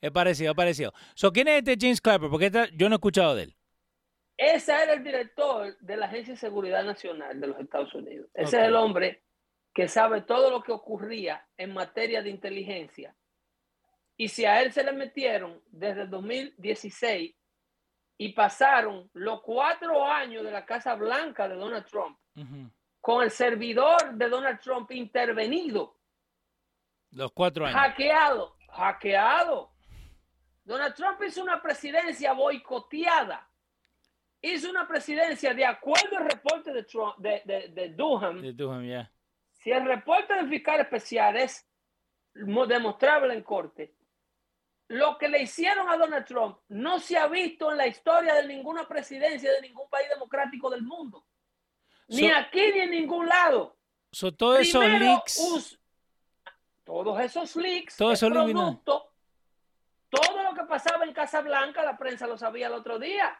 Es 0.00 0.10
parecido, 0.12 0.52
es 0.52 0.56
parecido. 0.56 0.92
So, 1.14 1.32
¿Quién 1.32 1.48
es 1.48 1.58
este 1.58 1.76
James 1.78 2.00
Clapper? 2.00 2.30
Porque 2.30 2.46
esta- 2.46 2.68
yo 2.72 2.88
no 2.88 2.94
he 2.94 2.98
escuchado 2.98 3.34
de 3.34 3.44
él. 3.44 3.56
Ese 4.38 4.72
era 4.72 4.92
el 4.92 5.02
director 5.02 5.76
de 5.78 5.96
la 5.96 6.06
Agencia 6.06 6.34
de 6.34 6.38
Seguridad 6.38 6.84
Nacional 6.84 7.40
de 7.40 7.48
los 7.48 7.58
Estados 7.58 7.92
Unidos. 7.92 8.30
Ese 8.32 8.60
es 8.60 8.68
el 8.68 8.76
hombre 8.76 9.24
que 9.74 9.88
sabe 9.88 10.20
todo 10.22 10.48
lo 10.48 10.62
que 10.62 10.70
ocurría 10.70 11.44
en 11.56 11.74
materia 11.74 12.22
de 12.22 12.30
inteligencia. 12.30 13.16
Y 14.16 14.28
si 14.28 14.44
a 14.44 14.62
él 14.62 14.72
se 14.72 14.84
le 14.84 14.92
metieron 14.92 15.60
desde 15.66 16.02
el 16.02 16.10
2016 16.10 17.34
y 18.18 18.32
pasaron 18.32 19.10
los 19.12 19.42
cuatro 19.42 20.04
años 20.04 20.44
de 20.44 20.52
la 20.52 20.64
Casa 20.64 20.94
Blanca 20.94 21.48
de 21.48 21.56
Donald 21.56 21.86
Trump 21.86 22.16
con 23.00 23.24
el 23.24 23.32
servidor 23.32 24.14
de 24.14 24.28
Donald 24.28 24.60
Trump 24.60 24.90
intervenido, 24.92 25.98
Los 27.10 27.32
cuatro 27.32 27.66
años. 27.66 27.80
hackeado, 27.80 28.56
hackeado. 28.70 29.72
Donald 30.62 30.94
Trump 30.94 31.20
hizo 31.26 31.42
una 31.42 31.60
presidencia 31.60 32.32
boicoteada. 32.34 33.47
Hizo 34.40 34.70
una 34.70 34.86
presidencia 34.86 35.52
de 35.52 35.64
acuerdo 35.64 36.16
al 36.18 36.26
reporte 36.30 36.72
de, 36.72 36.84
Trump, 36.84 37.16
de, 37.18 37.42
de, 37.44 37.68
de 37.68 37.88
Durham. 37.90 38.40
De 38.40 38.52
Durham, 38.52 38.84
ya. 38.84 39.10
Si 39.52 39.70
el 39.72 39.84
reporte 39.84 40.34
del 40.34 40.48
fiscal 40.48 40.80
especial 40.80 41.36
es 41.36 41.66
mo- 42.34 42.66
demostrable 42.66 43.34
en 43.34 43.42
corte, 43.42 43.94
lo 44.86 45.18
que 45.18 45.28
le 45.28 45.42
hicieron 45.42 45.88
a 45.90 45.96
Donald 45.96 46.24
Trump 46.24 46.58
no 46.68 46.98
se 47.00 47.18
ha 47.18 47.26
visto 47.26 47.70
en 47.70 47.76
la 47.76 47.86
historia 47.88 48.34
de 48.34 48.46
ninguna 48.46 48.86
presidencia 48.86 49.52
de 49.52 49.60
ningún 49.60 49.88
país 49.90 50.08
democrático 50.08 50.70
del 50.70 50.82
mundo. 50.82 51.26
Ni 52.06 52.30
aquí 52.30 52.60
ni 52.72 52.80
en 52.80 52.90
ningún 52.90 53.26
lado. 53.26 53.76
So, 54.12 54.32
todos 54.32 54.60
esos 54.60 54.84
leaks. 54.88 55.38
us- 55.38 55.80
todos 56.84 57.20
esos 57.20 57.54
leaks, 57.56 57.96
Todo 57.96 58.12
es 58.12 58.22
eso 58.22 58.30
producto, 58.30 59.12
todo 60.08 60.42
lo 60.42 60.54
que 60.54 60.64
pasaba 60.64 61.04
en 61.04 61.12
Casa 61.12 61.42
Blanca, 61.42 61.84
la 61.84 61.98
prensa 61.98 62.26
lo 62.26 62.38
sabía 62.38 62.68
el 62.68 62.72
otro 62.72 62.98
día. 62.98 63.36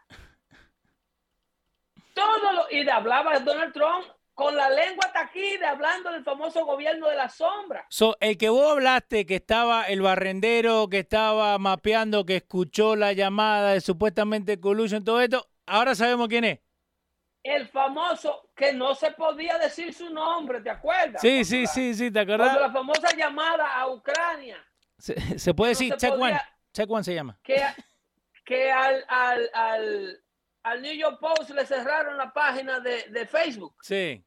Todo 2.18 2.52
lo, 2.52 2.66
y 2.70 2.84
de 2.84 2.90
hablaba 2.90 3.38
Donald 3.40 3.72
Trump 3.72 4.06
con 4.34 4.56
la 4.56 4.70
lengua 4.70 5.04
hasta 5.06 5.20
aquí, 5.22 5.56
de 5.56 5.66
hablando 5.66 6.10
del 6.12 6.22
famoso 6.24 6.64
gobierno 6.64 7.08
de 7.08 7.16
la 7.16 7.28
sombra. 7.28 7.86
So, 7.90 8.16
el 8.20 8.36
que 8.38 8.48
vos 8.48 8.70
hablaste, 8.72 9.26
que 9.26 9.36
estaba 9.36 9.84
el 9.84 10.00
barrendero, 10.00 10.88
que 10.88 11.00
estaba 11.00 11.58
mapeando, 11.58 12.24
que 12.24 12.36
escuchó 12.36 12.94
la 12.96 13.12
llamada 13.12 13.72
de 13.72 13.80
supuestamente 13.80 14.60
collusion, 14.60 15.02
todo 15.04 15.20
esto, 15.20 15.48
ahora 15.66 15.94
sabemos 15.94 16.28
quién 16.28 16.44
es. 16.44 16.60
El 17.42 17.68
famoso 17.68 18.50
que 18.54 18.72
no 18.72 18.94
se 18.94 19.10
podía 19.12 19.58
decir 19.58 19.92
su 19.94 20.10
nombre, 20.10 20.60
¿te 20.60 20.70
acuerdas? 20.70 21.20
Sí, 21.20 21.44
sí, 21.44 21.66
sí, 21.66 21.94
sí, 21.94 22.10
¿te 22.10 22.24
Cuando 22.26 22.44
acordás? 22.44 22.60
la 22.60 22.72
famosa 22.72 23.16
llamada 23.16 23.74
a 23.80 23.88
Ucrania, 23.88 24.58
Se, 24.98 25.38
se 25.38 25.54
puede 25.54 25.72
no 25.72 25.78
decir, 25.78 25.92
se 25.92 25.98
check 25.98 26.12
one. 26.12 26.20
podía- 26.32 26.48
Check 26.72 26.90
one 26.90 27.04
se 27.04 27.14
llama. 27.14 27.38
que, 27.42 27.60
que 28.44 28.70
al, 28.70 29.04
al, 29.08 29.50
al, 29.54 30.20
al 30.70 30.82
New 30.82 30.94
York 30.94 31.18
Post 31.20 31.50
le 31.50 31.64
cerraron 31.66 32.16
la 32.16 32.32
página 32.32 32.80
de, 32.80 33.04
de 33.10 33.26
Facebook 33.26 33.74
Sí. 33.82 34.24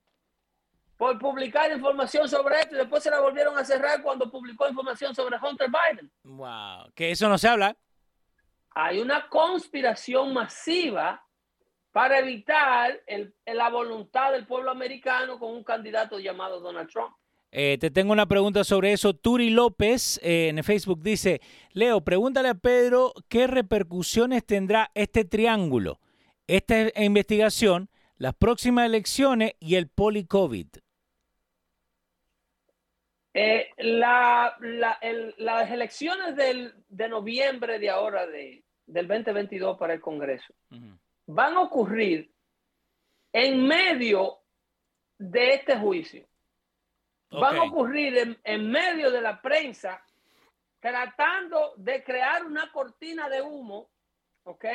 por 0.97 1.17
publicar 1.19 1.71
información 1.71 2.27
sobre 2.29 2.59
esto 2.59 2.75
y 2.75 2.79
después 2.79 3.01
se 3.03 3.09
la 3.09 3.19
volvieron 3.19 3.57
a 3.57 3.63
cerrar 3.65 4.01
cuando 4.01 4.29
publicó 4.29 4.67
información 4.67 5.15
sobre 5.15 5.37
Hunter 5.37 5.67
Biden. 5.69 6.11
Wow. 6.23 6.91
Que 6.95 7.11
eso 7.11 7.27
no 7.29 7.37
se 7.37 7.47
habla. 7.47 7.75
Hay 8.73 8.99
una 8.99 9.27
conspiración 9.27 10.33
masiva 10.33 11.25
para 11.91 12.19
evitar 12.19 13.01
el- 13.05 13.33
la 13.45 13.69
voluntad 13.69 14.31
del 14.31 14.45
pueblo 14.45 14.71
americano 14.71 15.37
con 15.39 15.51
un 15.51 15.63
candidato 15.63 16.19
llamado 16.19 16.59
Donald 16.61 16.89
Trump. 16.89 17.13
Eh, 17.53 17.77
te 17.81 17.91
tengo 17.91 18.13
una 18.13 18.27
pregunta 18.27 18.63
sobre 18.63 18.93
eso. 18.93 19.13
Turi 19.13 19.49
López 19.49 20.17
eh, 20.23 20.47
en 20.47 20.63
Facebook 20.63 21.01
dice, 21.03 21.41
Leo, 21.73 21.99
pregúntale 21.99 22.47
a 22.47 22.53
Pedro 22.53 23.11
qué 23.27 23.45
repercusiones 23.47 24.45
tendrá 24.45 24.89
este 24.93 25.25
triángulo, 25.25 25.99
esta 26.47 26.89
investigación, 27.01 27.89
las 28.17 28.35
próximas 28.35 28.85
elecciones 28.85 29.53
y 29.59 29.75
el 29.75 29.87
poli-COVID. 29.87 30.67
Eh, 33.33 33.69
la, 33.77 34.57
las 34.59 35.71
elecciones 35.71 36.35
del, 36.35 36.73
de 36.89 37.07
noviembre 37.07 37.79
de 37.79 37.89
ahora, 37.89 38.27
de, 38.27 38.63
del 38.85 39.07
2022 39.07 39.77
para 39.77 39.93
el 39.93 40.01
Congreso, 40.01 40.53
van 41.25 41.55
a 41.55 41.61
ocurrir 41.61 42.31
en 43.31 43.65
medio 43.65 44.39
de 45.17 45.53
este 45.53 45.77
juicio. 45.77 46.27
Van 47.29 47.55
a 47.55 47.63
ocurrir 47.63 48.17
en, 48.17 48.37
en, 48.43 48.69
medio 48.69 49.09
de 49.09 49.21
la 49.21 49.41
prensa 49.41 50.03
tratando 50.81 51.73
de 51.77 52.03
crear 52.03 52.45
una 52.45 52.69
cortina 52.73 53.29
de 53.29 53.41
humo, 53.41 53.89
¿ok? 54.43 54.65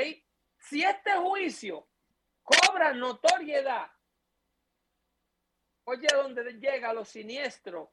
Si 0.69 0.83
este 0.83 1.13
juicio 1.13 1.87
cobra 2.43 2.93
notoriedad, 2.93 3.87
oye, 5.85 6.09
donde 6.13 6.55
llega 6.55 6.93
lo 6.93 7.05
siniestro 7.05 7.93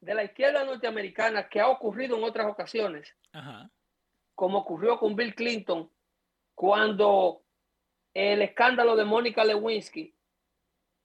de 0.00 0.14
la 0.14 0.24
izquierda 0.24 0.64
norteamericana 0.64 1.46
que 1.46 1.60
ha 1.60 1.68
ocurrido 1.68 2.16
en 2.16 2.24
otras 2.24 2.46
ocasiones, 2.46 3.14
como 4.34 4.58
ocurrió 4.58 4.98
con 4.98 5.14
Bill 5.14 5.34
Clinton 5.34 5.90
cuando 6.54 7.42
el 8.14 8.40
escándalo 8.40 8.96
de 8.96 9.04
Mónica 9.04 9.44
Lewinsky 9.44 10.14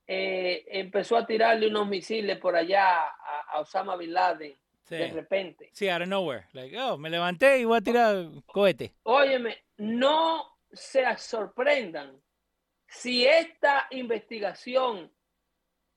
eh, 0.07 0.63
empezó 0.67 1.17
a 1.17 1.25
tirarle 1.25 1.67
unos 1.67 1.89
misiles 1.89 2.37
por 2.37 2.55
allá 2.55 3.01
a, 3.03 3.59
Osama 3.59 3.97
Bin 3.97 4.13
Laden 4.13 4.57
de 4.87 5.07
repente. 5.09 5.69
Sí, 5.73 5.89
out 5.89 6.01
of 6.01 6.07
nowhere. 6.07 6.47
Like, 6.53 6.77
oh, 6.79 6.97
me 6.97 7.09
levanté 7.09 7.59
y 7.59 7.65
voy 7.65 7.77
a 7.77 7.81
tirar 7.81 8.27
cohete. 8.45 8.93
Óyeme, 9.03 9.57
no 9.77 10.50
se 10.71 11.03
sorprendan 11.17 12.21
si 12.87 13.25
esta 13.25 13.87
investigación 13.91 15.11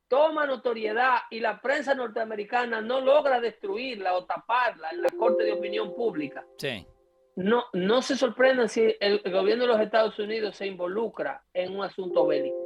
toma 0.08 0.46
notoriedad 0.46 1.22
y 1.30 1.40
la 1.40 1.60
prensa 1.60 1.94
norteamericana 1.94 2.80
no 2.80 3.00
logra 3.00 3.40
destruirla 3.40 4.14
o 4.14 4.24
taparla 4.26 4.90
en 4.90 5.02
la 5.02 5.10
Corte 5.10 5.44
de 5.44 5.52
Opinión 5.52 5.94
Pública, 5.94 6.46
sí. 6.56 6.86
no, 7.36 7.64
no 7.72 8.00
se 8.00 8.16
sorprendan 8.16 8.68
si 8.68 8.94
el, 9.00 9.20
gobierno 9.30 9.64
de 9.64 9.72
los 9.72 9.80
Estados 9.80 10.18
Unidos 10.18 10.56
se 10.56 10.66
involucra 10.66 11.42
en 11.52 11.76
un 11.76 11.84
asunto 11.84 12.26
bélico. 12.26 12.56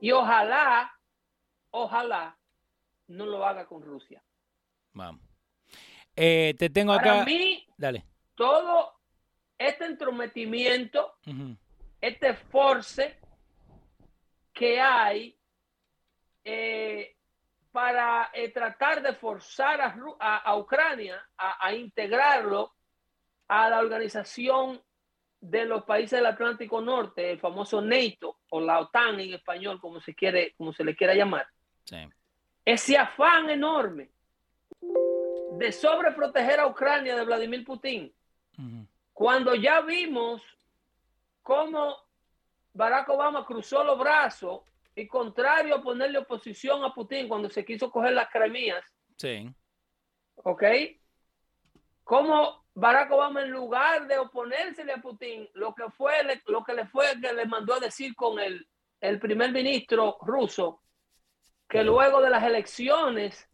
Y 0.00 0.10
ojalá, 0.10 0.92
ojalá 1.70 2.36
no 3.06 3.26
lo 3.26 3.46
haga 3.46 3.66
con 3.66 3.82
Rusia. 3.82 4.20
Vamos. 4.92 5.22
Eh, 6.16 6.54
te 6.58 6.70
tengo 6.70 6.92
acá. 6.92 7.12
Para 7.12 7.24
mí, 7.24 7.64
Dale. 7.76 8.04
todo 8.34 9.01
este 9.68 9.84
entrometimiento, 9.84 11.14
este 12.00 12.34
force 12.34 13.18
que 14.52 14.80
hay 14.80 15.36
eh, 16.44 17.16
para 17.70 18.30
eh, 18.34 18.50
tratar 18.50 19.02
de 19.02 19.14
forzar 19.14 19.80
a, 20.20 20.56
Ucrania 20.56 21.24
a, 21.36 21.72
integrarlo 21.72 22.74
a 23.48 23.70
la 23.70 23.78
organización 23.78 24.80
de 25.40 25.64
los 25.64 25.84
países 25.84 26.18
del 26.18 26.26
Atlántico 26.26 26.80
Norte, 26.80 27.32
el 27.32 27.40
famoso 27.40 27.80
NATO 27.80 28.38
o 28.50 28.60
la 28.60 28.78
OTAN 28.78 29.20
en 29.20 29.34
español, 29.34 29.80
como 29.80 30.00
se 30.00 30.14
quiere, 30.14 30.54
como 30.56 30.72
se 30.72 30.84
le 30.84 30.94
quiera 30.94 31.14
llamar. 31.14 31.46
Ese 32.64 32.96
afán 32.98 33.48
enorme 33.50 34.10
de 34.80 35.72
sobreproteger 35.72 36.60
a 36.60 36.66
Ucrania 36.66 37.16
de 37.16 37.24
Vladimir 37.24 37.64
Putin, 37.64 38.12
cuando 39.12 39.54
ya 39.54 39.80
vimos 39.80 40.42
cómo 41.42 41.96
Barack 42.72 43.08
Obama 43.10 43.44
cruzó 43.44 43.84
los 43.84 43.98
brazos 43.98 44.62
y 44.94 45.06
contrario 45.06 45.76
a 45.76 45.82
ponerle 45.82 46.18
oposición 46.18 46.84
a 46.84 46.92
Putin 46.92 47.28
cuando 47.28 47.48
se 47.50 47.64
quiso 47.64 47.90
coger 47.90 48.12
las 48.12 48.30
cremías. 48.30 48.84
Sí. 49.16 49.48
¿Ok? 50.36 50.62
Como 52.04 52.64
Barack 52.74 53.10
Obama 53.12 53.42
en 53.42 53.50
lugar 53.50 54.06
de 54.06 54.18
oponérsele 54.18 54.92
a 54.92 55.02
Putin, 55.02 55.48
lo 55.54 55.74
que 55.74 55.90
fue 55.90 56.14
lo 56.46 56.64
que 56.64 56.74
le 56.74 56.86
fue 56.86 57.06
que 57.20 57.32
le 57.32 57.46
mandó 57.46 57.74
a 57.74 57.80
decir 57.80 58.14
con 58.14 58.38
el, 58.38 58.66
el 59.00 59.18
primer 59.18 59.52
ministro 59.52 60.18
ruso 60.22 60.82
que 61.68 61.84
luego 61.84 62.20
de 62.20 62.30
las 62.30 62.42
elecciones 62.44 63.48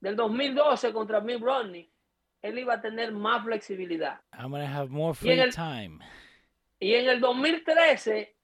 del 0.00 0.16
2012 0.16 0.92
contra 0.92 1.20
Mitt 1.20 1.40
Romney, 1.40 1.90
él 2.44 2.58
iba 2.58 2.74
a 2.74 2.80
tener 2.80 3.10
más 3.10 3.42
flexibilidad. 3.42 4.20
I'm 4.38 4.50
gonna 4.50 4.68
have 4.68 4.90
more 4.90 5.14
free 5.14 5.50
time. 5.50 5.98
Y 6.78 6.92
en 6.92 7.08
el 7.08 7.18
2013 7.18 8.36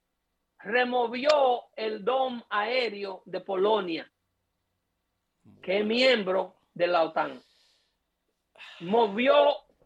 removió 0.60 1.64
el 1.76 2.02
DOM 2.02 2.42
aéreo 2.48 3.22
de 3.26 3.40
Polonia, 3.42 4.10
que 5.62 5.80
es 5.80 5.84
miembro 5.84 6.56
de 6.72 6.86
la 6.86 7.02
OTAN. 7.02 7.42
Movió, 8.80 9.34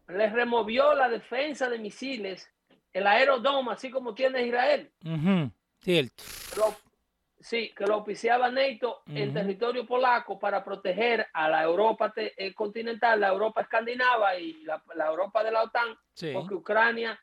le 0.07 0.29
removió 0.29 0.93
la 0.95 1.09
defensa 1.09 1.69
de 1.69 1.77
misiles, 1.77 2.49
el 2.93 3.07
aerodom, 3.07 3.67
así 3.67 3.91
como 3.91 4.15
tiene 4.15 4.47
Israel. 4.47 4.93
sí, 5.81 6.09
que 7.49 7.85
lo 7.85 7.97
oficiaba 7.97 8.49
NATO 8.49 9.03
en 9.07 9.33
territorio 9.33 9.85
polaco 9.85 10.39
para 10.39 10.63
proteger 10.63 11.27
a 11.31 11.47
la 11.47 11.63
Europa 11.63 12.11
eh, 12.15 12.53
continental, 12.53 13.19
la 13.19 13.27
Europa 13.27 13.61
escandinava 13.61 14.35
y 14.35 14.63
la, 14.63 14.81
Europa 15.05 15.43
de 15.43 15.51
la 15.51 15.63
OTAN, 15.63 15.95
porque 16.33 16.55
Ucrania, 16.55 17.19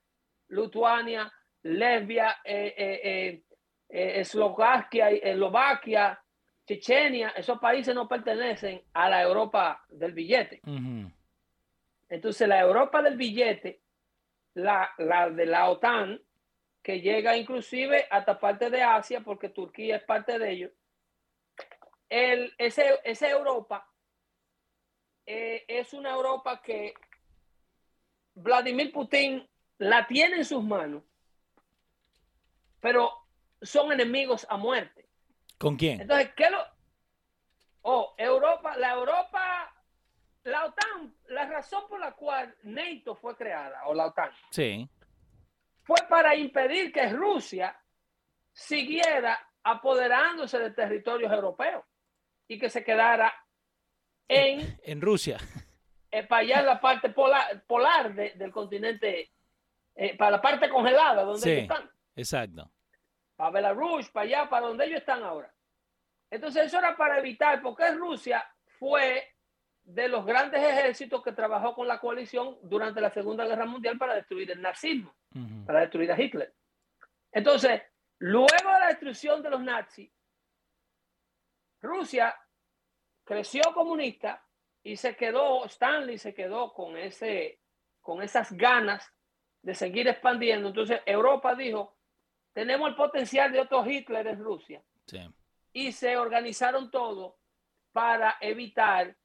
Lituania, 0.49 1.33
Lesbia, 1.63 2.37
eh, 2.45 2.75
eh, 2.77 3.01
eh, 3.03 3.43
eh 3.89 4.21
Eslovaquia, 4.21 5.11
Eslovaquia, 5.11 6.23
Chechenia, 6.67 7.31
esos 7.31 7.59
países 7.59 7.95
no 7.95 8.07
pertenecen 8.07 8.81
a 8.93 9.11
la 9.11 9.23
Europa 9.23 9.85
del 9.89 10.13
billete. 10.13 10.61
Entonces, 12.09 12.47
la 12.47 12.61
Europa 12.61 13.03
del 13.03 13.17
billete, 13.17 13.81
la, 14.55 14.89
la, 14.99 15.31
de 15.31 15.47
la 15.47 15.69
OTAN, 15.69 16.21
que 16.83 17.01
llega 17.01 17.37
inclusive 17.37 18.07
hasta 18.11 18.41
parte 18.41 18.71
de 18.71 18.83
Asia, 18.83 19.21
porque 19.21 19.49
Turquía 19.49 19.97
es 19.97 20.05
parte 20.05 20.39
de 20.39 20.51
ello, 20.51 20.71
el, 22.09 22.53
ese, 22.59 23.01
esa 23.05 23.31
Europa 23.31 23.89
eh, 25.25 25.65
es 25.69 25.95
una 25.95 26.11
Europa 26.11 26.61
que 26.61 26.95
Vladimir 28.35 28.93
Putin 28.93 29.49
la 29.79 30.07
tiene 30.07 30.37
en 30.37 30.45
sus 30.45 30.63
manos 30.63 31.03
pero 32.83 33.13
son 33.63 33.93
enemigos 33.93 34.45
a 34.51 34.59
muerte. 34.59 35.09
¿Con 35.57 35.77
quién? 35.77 36.03
Entonces, 36.03 36.33
¿qué 36.37 36.51
lo...? 36.51 36.59
Oh, 37.83 38.15
Europa, 38.19 38.77
la 38.77 38.93
Europa, 38.93 39.75
la 40.45 40.67
OTAN, 40.67 41.15
la 41.29 41.47
razón 41.47 41.85
por 41.89 42.01
la 42.01 42.13
cual 42.13 42.55
NATO 42.65 43.15
fue 43.15 43.37
creada, 43.37 43.87
o 43.87 43.95
la 43.95 44.07
OTAN, 44.07 44.31
sí. 44.51 44.89
Fue 45.93 46.09
para 46.09 46.35
impedir 46.35 46.91
que 46.91 47.07
Rusia 47.11 47.79
siguiera 48.51 49.39
apoderándose 49.63 50.59
de 50.59 50.71
territorios 50.71 51.31
europeos 51.31 51.85
y 52.49 52.59
que 52.59 52.71
se 52.71 52.83
quedara 52.83 53.33
en... 54.27 54.79
En 54.83 55.01
Rusia. 55.03 55.39
Eh, 56.11 56.27
para 56.27 56.43
allá 56.43 56.61
en 56.61 56.67
la 56.67 56.81
parte 56.81 57.11
polar, 57.11 57.63
polar 57.67 58.15
del 58.15 58.51
continente, 58.51 59.33
eh, 59.95 60.17
para 60.17 60.31
la 60.33 60.41
parte 60.41 60.71
congelada 60.71 61.25
donde 61.25 61.61
están. 61.61 61.91
Exacto. 62.17 62.71
Para 63.37 63.51
Belarus, 63.51 64.11
para 64.11 64.25
allá, 64.25 64.49
para 64.49 64.69
donde 64.69 64.87
ellos 64.87 65.01
están 65.01 65.23
ahora. 65.23 65.53
Entonces 66.31 66.67
eso 66.67 66.79
era 66.79 66.97
para 66.97 67.19
evitar, 67.19 67.61
porque 67.61 67.91
Rusia 67.93 68.47
fue 68.79 69.32
de 69.95 70.09
los 70.09 70.25
grandes 70.25 70.63
ejércitos 70.63 71.23
que 71.23 71.33
trabajó 71.33 71.75
con 71.75 71.87
la 71.87 72.01
coalición 72.01 72.57
durante 72.63 73.01
la 73.01 73.11
Segunda 73.11 73.45
Guerra 73.45 73.67
Mundial 73.67 73.99
para 73.99 74.15
destruir 74.15 74.51
el 74.51 74.61
nazismo, 74.61 75.15
para 75.67 75.81
destruir 75.81 76.11
a 76.11 76.21
Hitler. 76.21 76.55
Entonces, 77.31 77.83
luego 78.19 78.49
de 78.49 78.81
la 78.81 78.87
destrucción 78.89 79.43
de 79.43 79.51
los 79.51 79.63
nazis, 79.63 80.11
Rusia 81.83 82.35
creció 83.25 83.63
comunista 83.75 84.43
y 84.83 84.97
se 84.97 85.15
quedó, 85.15 85.65
Stanley 85.67 86.17
se 86.17 86.33
quedó 86.33 86.73
con, 86.73 86.97
ese, 86.97 87.61
con 88.01 88.23
esas 88.23 88.51
ganas 88.53 89.07
de 89.61 89.75
seguir 89.75 90.09
expandiendo. 90.09 90.69
Entonces, 90.69 91.01
Europa 91.05 91.55
dijo, 91.55 91.97
tenemos 92.55 92.89
el 92.89 92.97
potencial 92.97 93.53
de 93.53 93.61
otro 93.61 93.87
Hitler 93.87 94.27
en 94.27 94.43
Rusia. 94.43 94.83
Y 95.75 95.93
se 95.93 96.17
organizaron 96.17 96.91
todo 96.91 97.39
para 97.93 98.37
evitar 98.41 99.17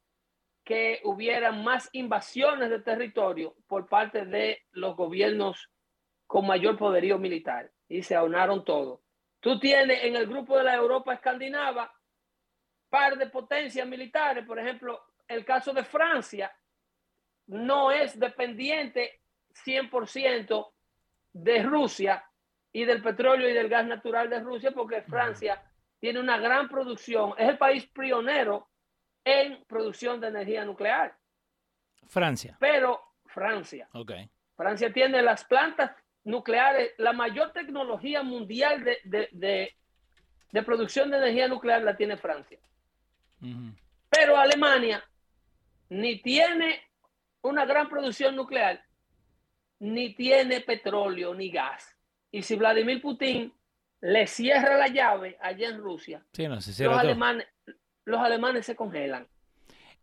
que 0.68 1.00
hubieran 1.06 1.64
más 1.64 1.90
invasiones 1.94 2.70
de 2.70 2.82
territorio 2.82 3.56
por 3.68 3.88
parte 3.88 4.26
de 4.26 4.64
los 4.72 4.98
gobiernos 4.98 5.72
con 6.28 6.46
mayor 6.46 6.78
poderío 6.78 7.18
militar. 7.18 7.72
Y 7.88 8.04
se 8.04 8.16
aunaron 8.16 8.66
todo. 8.66 9.02
Tú 9.40 9.62
tienes 9.62 10.04
en 10.04 10.18
el 10.18 10.28
grupo 10.28 10.58
de 10.58 10.66
la 10.66 10.76
Europa 10.76 11.14
escandinava 11.14 11.90
par 12.90 13.18
de 13.18 13.28
potencias 13.28 13.88
militares, 13.88 14.46
por 14.46 14.60
ejemplo, 14.60 15.02
el 15.30 15.46
caso 15.46 15.72
de 15.72 15.86
Francia, 15.86 16.54
no 17.48 17.90
es 17.92 18.20
dependiente 18.20 19.22
100% 19.66 20.74
de 21.32 21.64
Rusia 21.64 22.26
y 22.74 22.84
del 22.84 23.02
petróleo 23.02 23.50
y 23.50 23.54
del 23.54 23.70
gas 23.70 23.88
natural 23.88 24.30
de 24.30 24.42
Rusia, 24.42 24.72
porque 24.72 25.02
Francia 25.04 25.64
tiene 26.00 26.20
una 26.20 26.38
gran 26.38 26.68
producción, 26.68 27.34
es 27.38 27.48
el 27.48 27.58
país 27.58 27.88
pionero 27.88 28.70
en 29.28 29.62
producción 29.66 30.22
de 30.22 30.28
energía 30.28 30.64
nuclear. 30.64 31.14
Francia. 32.08 32.56
Pero 32.62 33.02
Francia. 33.26 33.90
Okay. 33.92 34.30
Francia 34.56 34.94
tiene 34.94 35.22
las 35.22 35.44
plantas 35.44 35.92
nucleares, 36.24 36.94
la 36.98 37.12
mayor 37.12 37.52
tecnología 37.52 38.24
mundial 38.24 38.86
de, 39.04 39.76
producción 40.66 41.12
de 41.12 41.18
energía 41.18 41.50
nuclear 41.50 41.84
la 41.84 41.98
tiene 41.98 42.16
Francia. 42.16 42.60
Pero 44.10 44.38
Alemania 44.38 45.04
ni 45.90 46.22
tiene 46.22 46.82
una 47.42 47.66
gran 47.66 47.90
producción 47.90 48.36
nuclear, 48.36 48.82
ni 49.80 50.16
tiene 50.16 50.62
petróleo 50.62 51.34
ni 51.34 51.50
gas. 51.50 51.96
Y 52.32 52.44
si 52.44 52.56
Vladimir 52.56 53.02
Putin 53.02 53.54
le 54.02 54.26
cierra 54.28 54.78
la 54.78 54.88
llave 54.88 55.38
allá 55.42 55.70
en 55.70 55.80
Rusia, 55.80 56.26
los, 56.38 56.80
alemanes, 56.80 57.48
los 58.08 58.22
alemanes 58.22 58.66
se 58.66 58.76
congelan. 58.76 59.28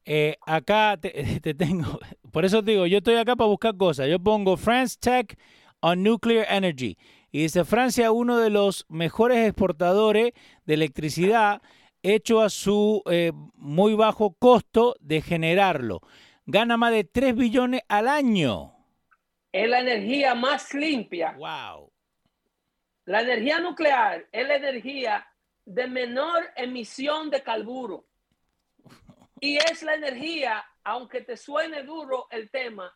Eh, 0.04 0.36
acá 0.46 0.98
te, 1.00 1.54
tengo, 1.58 1.98
por 2.30 2.44
eso 2.44 2.60
digo, 2.60 2.86
yo 2.86 2.98
estoy 2.98 3.16
acá 3.16 3.34
para 3.34 3.48
buscar 3.48 3.76
cosas. 3.76 4.08
Yo 4.08 4.20
pongo 4.20 4.56
France 4.56 4.96
Tech 5.00 5.36
on 5.80 6.02
Nuclear 6.02 6.46
Energy. 6.48 6.96
Y 7.32 7.42
dice 7.42 7.64
Francia, 7.64 8.12
uno 8.12 8.38
de 8.38 8.50
los 8.50 8.84
mejores 8.88 9.38
exportadores 9.48 10.32
de 10.66 10.74
electricidad, 10.74 11.62
hecho 12.02 12.42
a 12.42 12.50
su 12.50 13.02
eh, 13.10 13.32
muy 13.54 13.94
bajo 13.94 14.34
costo 14.34 14.94
de 15.00 15.22
generarlo. 15.22 16.00
Gana 16.44 16.76
más 16.76 16.92
de 16.92 17.04
3 17.04 17.34
billones 17.34 17.80
al 17.88 18.06
año. 18.06 18.76
Es 19.50 19.68
la 19.68 19.80
energía 19.80 20.34
más 20.34 20.74
limpia. 20.74 21.32
Wow. 21.38 21.90
La 23.06 23.22
energía 23.22 23.60
nuclear 23.60 24.26
es 24.30 24.46
la 24.46 24.56
energía 24.56 25.26
de 25.64 25.86
menor 25.86 26.50
emisión 26.56 27.30
de 27.30 27.42
carburo. 27.42 28.06
Y 29.40 29.56
es 29.56 29.82
la 29.82 29.94
energía, 29.94 30.64
aunque 30.82 31.20
te 31.22 31.36
suene 31.36 31.82
duro 31.82 32.26
el 32.30 32.50
tema, 32.50 32.94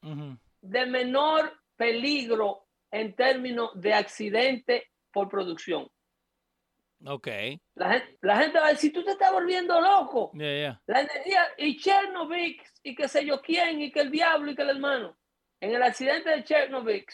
de 0.60 0.86
menor 0.86 1.52
peligro 1.76 2.66
en 2.90 3.14
términos 3.14 3.70
de 3.74 3.94
accidente 3.94 4.90
por 5.12 5.28
producción. 5.28 5.88
Ok. 7.06 7.28
La 7.74 7.92
gente, 7.92 8.18
la 8.22 8.36
gente 8.38 8.58
va 8.58 8.66
a 8.66 8.70
decir, 8.70 8.92
tú 8.92 9.04
te 9.04 9.12
estás 9.12 9.32
volviendo 9.32 9.80
loco. 9.80 10.30
La 10.34 11.00
energía, 11.00 11.42
y 11.56 11.78
Chernobyl, 11.78 12.60
y 12.82 12.94
que 12.94 13.08
sé 13.08 13.24
yo 13.24 13.40
quién, 13.40 13.80
y 13.82 13.92
que 13.92 14.00
el 14.00 14.10
diablo, 14.10 14.50
y 14.50 14.56
que 14.56 14.62
el 14.62 14.70
hermano. 14.70 15.16
En 15.60 15.74
el 15.74 15.82
accidente 15.82 16.30
de 16.30 16.44
Chernobyl 16.44 17.04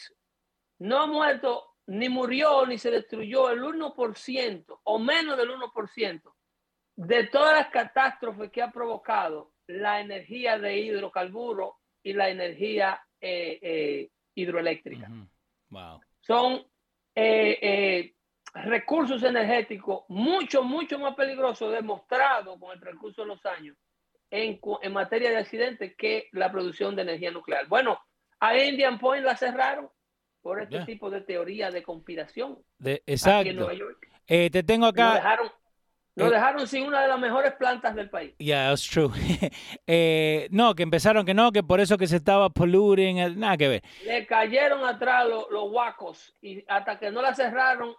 no 0.79 1.03
ha 1.03 1.07
muerto, 1.07 1.74
ni 1.87 2.09
murió, 2.09 2.67
ni 2.67 2.79
se 2.79 2.91
destruyó 2.91 3.51
el 3.51 3.63
1% 3.63 4.81
o 4.85 4.99
menos 4.99 5.37
del 5.37 5.51
1% 5.51 6.35
de 6.97 7.27
todas 7.27 7.55
las 7.55 7.69
catástrofes 7.69 8.51
que 8.51 8.63
ha 8.63 8.71
provocado 8.71 9.53
la 9.67 10.01
energía 10.01 10.59
de 10.59 10.79
hidrocarburo 10.79 11.79
y 12.03 12.13
la 12.13 12.29
energía 12.29 13.01
eh, 13.21 13.59
eh, 13.61 14.11
hidroeléctrica. 14.35 15.09
wow. 15.69 16.01
Son 16.21 16.65
eh, 17.15 18.15
recursos 18.55 19.23
energéticos 19.23 20.05
mucho, 20.09 20.63
mucho 20.63 20.99
más 20.99 21.15
peligrosos, 21.15 21.73
demostrados 21.73 22.59
con 22.59 22.73
el 22.73 22.81
transcurso 22.81 23.23
de 23.23 23.29
los 23.29 23.45
años 23.47 23.77
en, 24.31 24.61
en 24.83 24.93
materia 24.93 25.31
de 25.31 25.39
accidentes 25.39 25.95
que 25.97 26.29
la 26.33 26.51
producción 26.51 26.95
de 26.97 27.03
energía 27.03 27.31
nuclear. 27.31 27.67
Bueno, 27.67 27.99
a 28.41 28.57
Indian 28.57 28.99
Point 28.99 29.25
la 29.25 29.37
cerraron 29.37 29.91
por 30.45 30.61
este 30.61 30.85
tipo 30.85 31.09
de 31.09 31.23
teoría 31.23 31.71
de 31.71 31.83
conspiración. 31.83 32.59
De, 32.77 33.03
exacto. 33.07 33.67
te 34.27 34.63
tengo 34.63 34.85
acá. 34.85 35.15
dejaron, 35.15 35.51
nos 36.17 36.29
eh, 36.29 36.31
dejaron 36.33 36.69
sin 36.69 36.87
una 36.87 37.01
de 37.01 37.09
las 37.09 37.19
mejores 37.19 37.55
plantas 37.55 37.95
del 37.95 38.11
país. 38.11 38.35
Yeah, 38.37 38.69
that's 38.69 38.87
true. 38.87 39.11
eh, 39.87 40.47
no, 40.51 40.75
que 40.75 40.83
empezaron 40.83 41.25
que 41.25 41.33
no, 41.33 41.51
que 41.51 41.63
por 41.63 41.81
eso 41.81 41.97
que 41.97 42.07
se 42.07 42.17
estaba 42.17 42.51
polluting, 42.51 43.21
eh, 43.21 43.31
nada 43.31 43.57
que 43.57 43.69
ver. 43.69 43.83
Le 44.05 44.27
cayeron 44.27 44.85
atrás 44.85 45.27
los, 45.27 45.51
los 45.51 45.71
guacos 45.71 46.37
y 46.43 46.63
hasta 46.69 46.99
que 46.99 47.11
no 47.11 47.23
la 47.23 47.35
cerraron. 47.35 47.95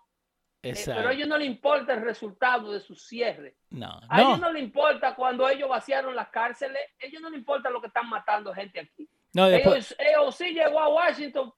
Eh, 0.61 0.75
pero 0.85 1.09
a 1.09 1.13
ellos 1.13 1.27
no 1.27 1.39
le 1.39 1.45
importa 1.45 1.95
el 1.95 2.01
resultado 2.01 2.71
de 2.71 2.79
su 2.79 2.93
cierre. 2.93 3.55
No, 3.71 3.99
a 4.07 4.21
ellos 4.21 4.39
no 4.39 4.53
le 4.53 4.59
importa 4.59 5.15
cuando 5.15 5.49
ellos 5.49 5.67
vaciaron 5.67 6.15
las 6.15 6.29
cárceles. 6.29 6.79
A 7.01 7.07
ellos 7.07 7.23
no 7.23 7.31
le 7.31 7.37
importa 7.37 7.71
lo 7.71 7.81
que 7.81 7.87
están 7.87 8.07
matando 8.07 8.53
gente 8.53 8.81
aquí. 8.81 9.09
No, 9.33 9.47
después... 9.47 9.95
ellos, 9.97 10.35
sí 10.35 10.53
llegó 10.53 10.79
a 10.79 10.89
Washington 10.89 11.51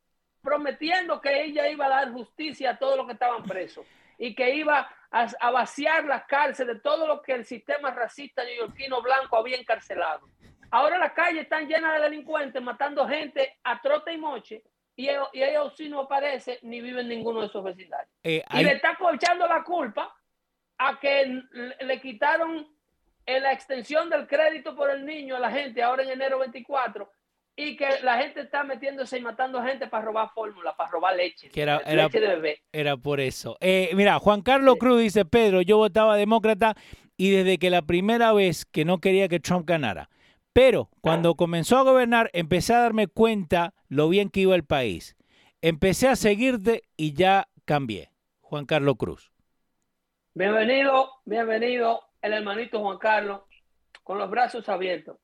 prometiendo 0.48 1.20
que 1.20 1.44
ella 1.44 1.68
iba 1.68 1.88
a 1.88 1.90
dar 1.90 2.12
justicia 2.14 2.70
a 2.70 2.80
todos 2.80 2.96
los 2.96 3.06
que 3.06 3.12
estaban 3.12 3.44
presos 3.44 3.86
y 4.18 4.34
que 4.34 4.56
iba 4.56 4.90
a, 5.12 5.52
vaciar 5.52 6.06
las 6.06 6.24
cárceles 6.24 6.78
de 6.78 6.82
todo 6.82 7.06
lo 7.06 7.22
que 7.22 7.34
el 7.34 7.44
sistema 7.44 7.92
racista 7.92 8.46
neoyorquino 8.46 9.02
blanco 9.02 9.36
había 9.36 9.58
encarcelado. 9.58 10.30
Ahora 10.72 10.98
las 11.00 11.12
calles 11.12 11.44
están 11.44 11.68
llenas 11.68 11.96
de 11.96 12.04
delincuentes 12.04 12.62
matando 12.62 13.06
gente 13.06 13.58
a 13.62 13.82
trote 13.82 14.14
y 14.14 14.18
moche 14.18 14.64
y 14.96 15.10
ellos, 15.10 15.76
sí 15.76 15.90
no 15.90 16.00
aparecen 16.00 16.58
ni 16.62 16.80
viven 16.80 17.02
en 17.02 17.10
ninguno 17.10 17.42
de 17.42 17.48
esos 17.48 17.62
vecindarios. 17.62 18.10
Eh, 18.24 18.42
y 18.50 18.64
le 18.64 18.72
está 18.72 18.98
echando 19.14 19.50
la 19.50 19.64
culpa 19.66 20.16
a 20.78 20.98
que 20.98 21.44
le 21.82 22.00
quitaron 22.00 22.74
la 23.26 23.52
extensión 23.52 24.10
del 24.10 24.26
crédito 24.26 24.74
por 24.78 24.92
el 24.92 25.06
niño 25.06 25.36
a 25.36 25.40
la 25.40 25.52
gente 25.52 25.84
ahora 25.84 26.04
en 26.04 26.10
enero 26.12 26.40
24 26.40 27.12
y 27.60 27.76
que 27.76 27.88
la 28.04 28.20
gente 28.20 28.42
está 28.42 28.64
metiéndose 28.64 29.18
y 29.18 29.22
matando 29.22 29.62
gente 29.64 29.88
para 29.88 30.06
robar 30.06 30.30
fórmula, 30.34 30.78
para 30.78 30.92
robar 30.92 31.16
leche. 31.16 31.50
Que 31.50 31.64
era, 31.64 31.80
leche 31.80 32.20
de 32.20 32.28
bebé. 32.28 32.62
Era 32.72 32.96
por 32.96 33.20
eso. 33.20 33.58
Eh, 33.60 33.90
mira, 33.96 34.20
Juan 34.20 34.44
Carlos 34.44 34.76
Cruz 34.80 35.02
dice, 35.02 35.26
Pedro, 35.26 35.64
yo 35.64 35.78
votaba 35.78 36.16
demócrata 36.16 36.76
y 37.18 37.32
desde 37.32 37.58
que 37.58 37.72
la 37.72 37.82
primera 37.82 38.32
vez 38.32 38.64
que 38.66 38.86
no 38.86 39.00
quería 39.00 39.28
que 39.28 39.40
Trump 39.40 39.68
ganara. 39.68 40.10
Pero 40.54 40.90
cuando 41.02 41.36
comenzó 41.36 41.78
a 41.78 41.84
gobernar 41.84 42.30
empecé 42.34 42.76
a 42.76 42.80
darme 42.80 43.08
cuenta 43.08 43.74
lo 43.90 44.08
bien 44.08 44.30
que 44.30 44.42
iba 44.42 44.56
el 44.56 44.64
país. 44.64 45.16
Empecé 45.62 46.08
a 46.08 46.16
seguirte 46.16 46.84
y 46.96 47.14
ya 47.14 47.48
cambié. 47.66 48.12
Juan 48.40 48.66
Carlos 48.66 48.96
Cruz. 48.98 49.32
Bienvenido, 50.36 51.10
bienvenido 51.26 52.04
el 52.22 52.34
hermanito 52.34 52.80
Juan 52.80 53.00
Carlos, 53.00 53.42
con 54.04 54.20
los 54.20 54.30
brazos 54.30 54.70
abiertos. 54.70 55.18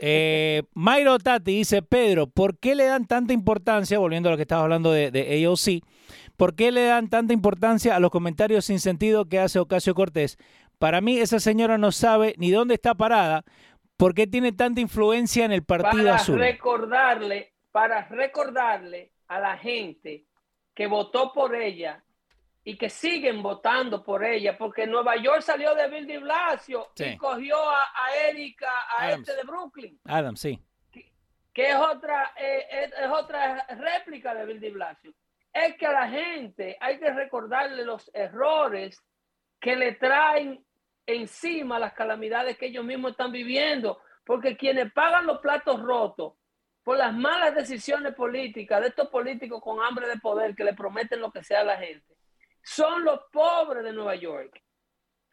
Eh, 0.00 0.62
Mayro 0.74 1.18
Tati 1.18 1.56
dice, 1.56 1.82
Pedro, 1.82 2.26
¿por 2.26 2.58
qué 2.58 2.74
le 2.74 2.84
dan 2.84 3.06
tanta 3.06 3.32
importancia, 3.32 3.98
volviendo 3.98 4.28
a 4.28 4.32
lo 4.32 4.36
que 4.36 4.42
estaba 4.42 4.62
hablando 4.62 4.92
de, 4.92 5.10
de, 5.10 5.44
AOC, 5.44 5.84
¿por 6.36 6.54
qué 6.54 6.70
le 6.72 6.84
dan 6.84 7.08
tanta 7.08 7.32
importancia 7.32 7.96
a 7.96 8.00
los 8.00 8.10
comentarios 8.10 8.64
sin 8.64 8.80
sentido 8.80 9.26
que 9.26 9.38
hace 9.38 9.58
Ocasio 9.58 9.94
Cortés? 9.94 10.38
Para 10.78 11.00
mí 11.00 11.18
esa 11.18 11.40
señora 11.40 11.78
no 11.78 11.90
sabe 11.90 12.34
ni 12.38 12.50
dónde 12.50 12.74
está 12.74 12.94
parada, 12.94 13.44
¿por 13.96 14.14
qué 14.14 14.26
tiene 14.26 14.52
tanta 14.52 14.80
influencia 14.80 15.44
en 15.44 15.52
el 15.52 15.64
Partido 15.64 16.04
para 16.04 16.14
Azul? 16.16 16.38
Recordarle, 16.38 17.54
para 17.72 18.06
recordarle 18.08 19.12
a 19.26 19.40
la 19.40 19.58
gente 19.58 20.26
que 20.74 20.86
votó 20.86 21.32
por 21.32 21.56
ella 21.56 22.04
y 22.68 22.76
que 22.76 22.90
siguen 22.90 23.42
votando 23.42 24.04
por 24.04 24.22
ella, 24.22 24.58
porque 24.58 24.86
Nueva 24.86 25.16
York 25.16 25.40
salió 25.40 25.74
de 25.74 25.88
Bill 25.88 26.06
de 26.06 26.18
Blasio 26.18 26.88
y 26.96 27.16
cogió 27.16 27.56
a, 27.66 28.14
Erika, 28.28 28.70
a 28.94 29.10
este 29.12 29.34
de 29.36 29.42
Brooklyn. 29.42 29.98
Adam, 30.04 30.36
sí. 30.36 30.62
Que, 30.92 31.70
es, 31.70 31.76
otra, 31.76 32.34
eh, 32.36 32.90
es, 32.94 33.10
otra 33.10 33.66
réplica 33.70 34.34
de 34.34 34.44
Bill 34.44 34.60
de 34.60 34.68
Blasio. 34.68 35.14
Es 35.50 35.76
que 35.76 35.86
a 35.86 35.92
la 35.92 36.08
gente 36.10 36.76
hay 36.78 36.98
que 36.98 37.10
recordarle 37.10 37.86
los 37.86 38.10
errores 38.12 39.02
que 39.58 39.74
le 39.74 39.92
traen 39.92 40.62
encima 41.06 41.78
las 41.78 41.94
calamidades 41.94 42.58
que 42.58 42.66
ellos 42.66 42.84
mismos 42.84 43.12
están 43.12 43.32
viviendo, 43.32 44.02
porque 44.26 44.58
quienes 44.58 44.92
pagan 44.92 45.24
los 45.24 45.38
platos 45.38 45.80
rotos 45.80 46.34
por 46.82 46.98
las 46.98 47.14
malas 47.14 47.54
decisiones 47.54 48.14
políticas 48.14 48.82
de 48.82 48.88
estos 48.88 49.08
políticos 49.08 49.62
con 49.62 49.82
hambre 49.82 50.06
de 50.06 50.18
poder 50.18 50.54
que 50.54 50.64
le 50.64 50.74
prometen 50.74 51.22
lo 51.22 51.32
que 51.32 51.42
sea 51.42 51.62
a 51.62 51.64
la 51.64 51.78
gente, 51.78 52.17
son 52.62 53.04
los 53.04 53.20
pobres 53.32 53.84
de 53.84 53.92
Nueva 53.92 54.14
York. 54.16 54.62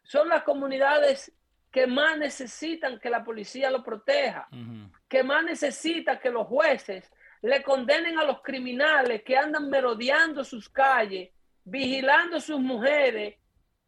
Son 0.02 0.28
las 0.28 0.42
comunidades 0.42 1.32
que 1.70 1.86
más 1.86 2.16
necesitan 2.16 2.98
que 2.98 3.10
la 3.10 3.22
policía 3.22 3.70
lo 3.70 3.82
proteja, 3.82 4.48
que 5.08 5.22
más 5.22 5.44
necesitan 5.44 6.18
que 6.18 6.30
los 6.30 6.46
jueces 6.46 7.10
le 7.42 7.62
condenen 7.62 8.18
a 8.18 8.24
los 8.24 8.40
criminales 8.40 9.22
que 9.22 9.36
andan 9.36 9.68
merodeando 9.68 10.42
sus 10.42 10.68
calles, 10.68 11.30
vigilando 11.64 12.40
sus 12.40 12.58
mujeres 12.60 13.36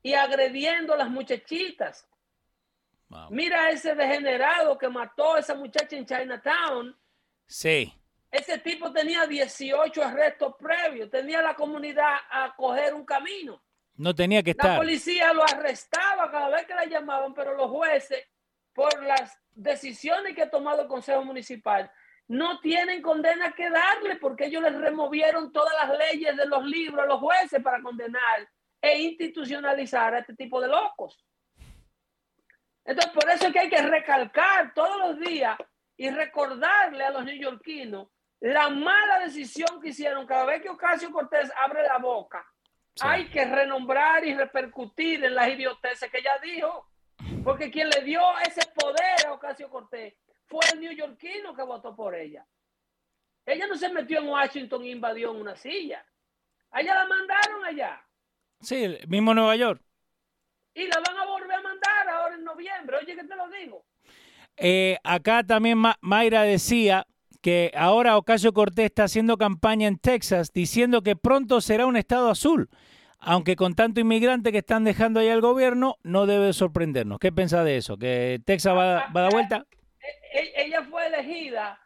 y 0.03 0.12
agrediendo 0.12 0.93
a 0.93 0.99
las 0.99 1.09
muchachitas. 1.09 2.09
Mira 3.30 3.70
ese 3.70 3.95
degenerado 3.95 4.76
que 4.76 4.89
mató 4.89 5.34
a 5.34 5.39
esa 5.41 5.55
muchacha 5.55 5.97
en 5.97 6.05
Chinatown. 6.05 6.97
Sí. 7.47 7.97
Ese 8.31 8.59
tipo 8.59 8.93
tenía 8.93 9.26
18 9.26 10.03
arrestos 10.03 10.55
previos, 10.59 11.11
tenía 11.11 11.41
la 11.41 11.55
comunidad 11.55 12.14
a 12.31 12.55
coger 12.55 12.93
un 12.95 13.05
camino. 13.05 13.62
No 13.95 14.14
tenía 14.14 14.43
que 14.43 14.51
estar. 14.51 14.72
La 14.72 14.76
policía 14.76 15.33
lo 15.33 15.43
arrestaba 15.43 16.31
cada 16.31 16.51
vez 16.51 16.66
que 16.66 16.74
la 16.74 16.85
llamaban, 16.85 17.35
pero 17.35 17.55
los 17.55 17.70
jueces, 17.70 18.24
por 18.72 19.03
las 19.03 19.37
decisiones 19.51 20.35
que 20.35 20.43
ha 20.43 20.51
tomado 20.51 20.83
el 20.83 20.89
Consejo 20.89 21.24
Municipal, 21.24 21.91
no 22.29 22.61
tienen 22.61 23.01
condena 23.01 23.53
que 23.53 23.70
darle 23.70 24.16
porque 24.16 24.47
ellos 24.47 24.62
les 24.62 24.74
removieron 24.74 25.51
todas 25.51 25.72
las 25.83 25.99
leyes 25.99 26.37
de 26.37 26.47
los 26.47 26.64
libros 26.64 27.03
a 27.03 27.07
los 27.07 27.20
jueces 27.20 27.62
para 27.62 27.83
condenar 27.83 28.49
e 28.81 29.01
institucionalizar 29.01 30.14
a 30.14 30.18
este 30.20 30.35
tipo 30.35 30.61
de 30.61 30.68
locos. 30.68 31.24
Entonces, 32.85 33.12
por 33.12 33.29
eso 33.31 33.47
es 33.47 33.53
que 33.53 33.59
hay 33.61 33.70
que 33.70 33.83
recalcar 33.83 34.72
todos 34.74 34.99
los 34.99 35.20
días 35.20 35.59
y 35.97 36.11
recordarle 36.11 37.05
a 37.05 37.11
los 37.11 37.24
neoyorquinos 37.24 38.09
la 38.41 38.68
mala 38.68 39.20
decisión 39.20 39.80
que 39.80 39.89
hicieron 39.89 40.26
cada 40.26 40.45
vez 40.45 40.62
que 40.62 40.68
Ocasio 40.68 41.11
Cortés 41.11 41.51
abre 41.57 41.82
la 41.82 41.99
boca. 41.99 42.47
Hay 43.01 43.28
que 43.28 43.45
renombrar 43.45 44.24
y 44.24 44.34
repercutir 44.34 45.24
en 45.24 45.34
las 45.34 45.49
idioteces 45.49 46.11
que 46.11 46.18
ella 46.18 46.39
dijo. 46.43 46.89
Porque 47.45 47.70
quien 47.70 47.89
le 47.89 48.03
dio 48.03 48.20
ese 48.47 48.61
poder 48.74 49.26
a 49.26 49.32
Ocasio 49.32 49.68
Cortés 49.68 50.14
fue 50.47 50.61
el 50.72 50.80
neoyorquino 50.80 51.55
que 51.55 51.62
votó 51.62 51.95
por 51.95 52.14
ella. 52.14 52.47
Ella 53.47 53.66
no 53.66 53.76
se 53.76 53.89
metió 53.89 54.18
en 54.18 54.28
Washington 54.28 54.82
e 54.84 54.91
invadió 54.91 55.30
en 55.30 55.41
una 55.41 55.57
silla. 55.57 56.05
Allá 56.70 56.95
la 56.95 57.07
mandaron 57.07 57.64
allá. 57.64 58.05
Sí, 58.61 58.99
mismo 59.07 59.32
Nueva 59.32 59.57
York. 59.57 59.82
Y 60.74 60.86
la 60.86 61.01
van 61.07 61.16
a 61.16 61.24
volver 61.24 61.53
a 61.53 61.62
mandar 61.62 62.09
ahora 62.09 62.34
en 62.34 62.45
noviembre. 62.45 62.99
Oye, 62.99 63.16
que 63.16 63.24
te 63.24 63.36
lo 63.36 63.49
digo. 63.49 63.84
Eh, 64.57 64.99
acá 65.03 65.43
también 65.45 65.80
Mayra 66.01 66.43
decía 66.43 67.07
que 67.41 67.72
ahora 67.74 68.16
Ocasio 68.16 68.53
Cortés 68.53 68.86
está 68.86 69.05
haciendo 69.05 69.36
campaña 69.36 69.89
en 69.89 69.99
Texas 69.99 70.53
diciendo 70.53 71.03
que 71.03 71.16
pronto 71.16 71.61
será 71.61 71.86
un 71.86 71.97
estado 71.97 72.30
azul. 72.30 72.68
Aunque 73.20 73.57
con 73.57 73.74
tanto 73.74 74.01
inmigrante 74.01 74.53
que 74.53 74.59
están 74.59 74.84
dejando 74.84 75.18
ahí 75.18 75.28
al 75.28 75.41
gobierno, 75.41 75.97
no 76.05 76.26
debe 76.26 76.53
sorprendernos. 76.53 77.18
¿Qué 77.18 77.32
piensa 77.32 77.64
de 77.64 77.76
eso? 77.76 77.97
¿Que 77.97 78.41
Texas 78.45 78.76
va, 78.76 79.09
va 79.09 79.20
a 79.20 79.22
dar 79.22 79.32
vuelta? 79.32 79.66
E, 80.32 80.39
e, 80.39 80.66
ella 80.66 80.84
fue 80.84 81.07
elegida 81.09 81.80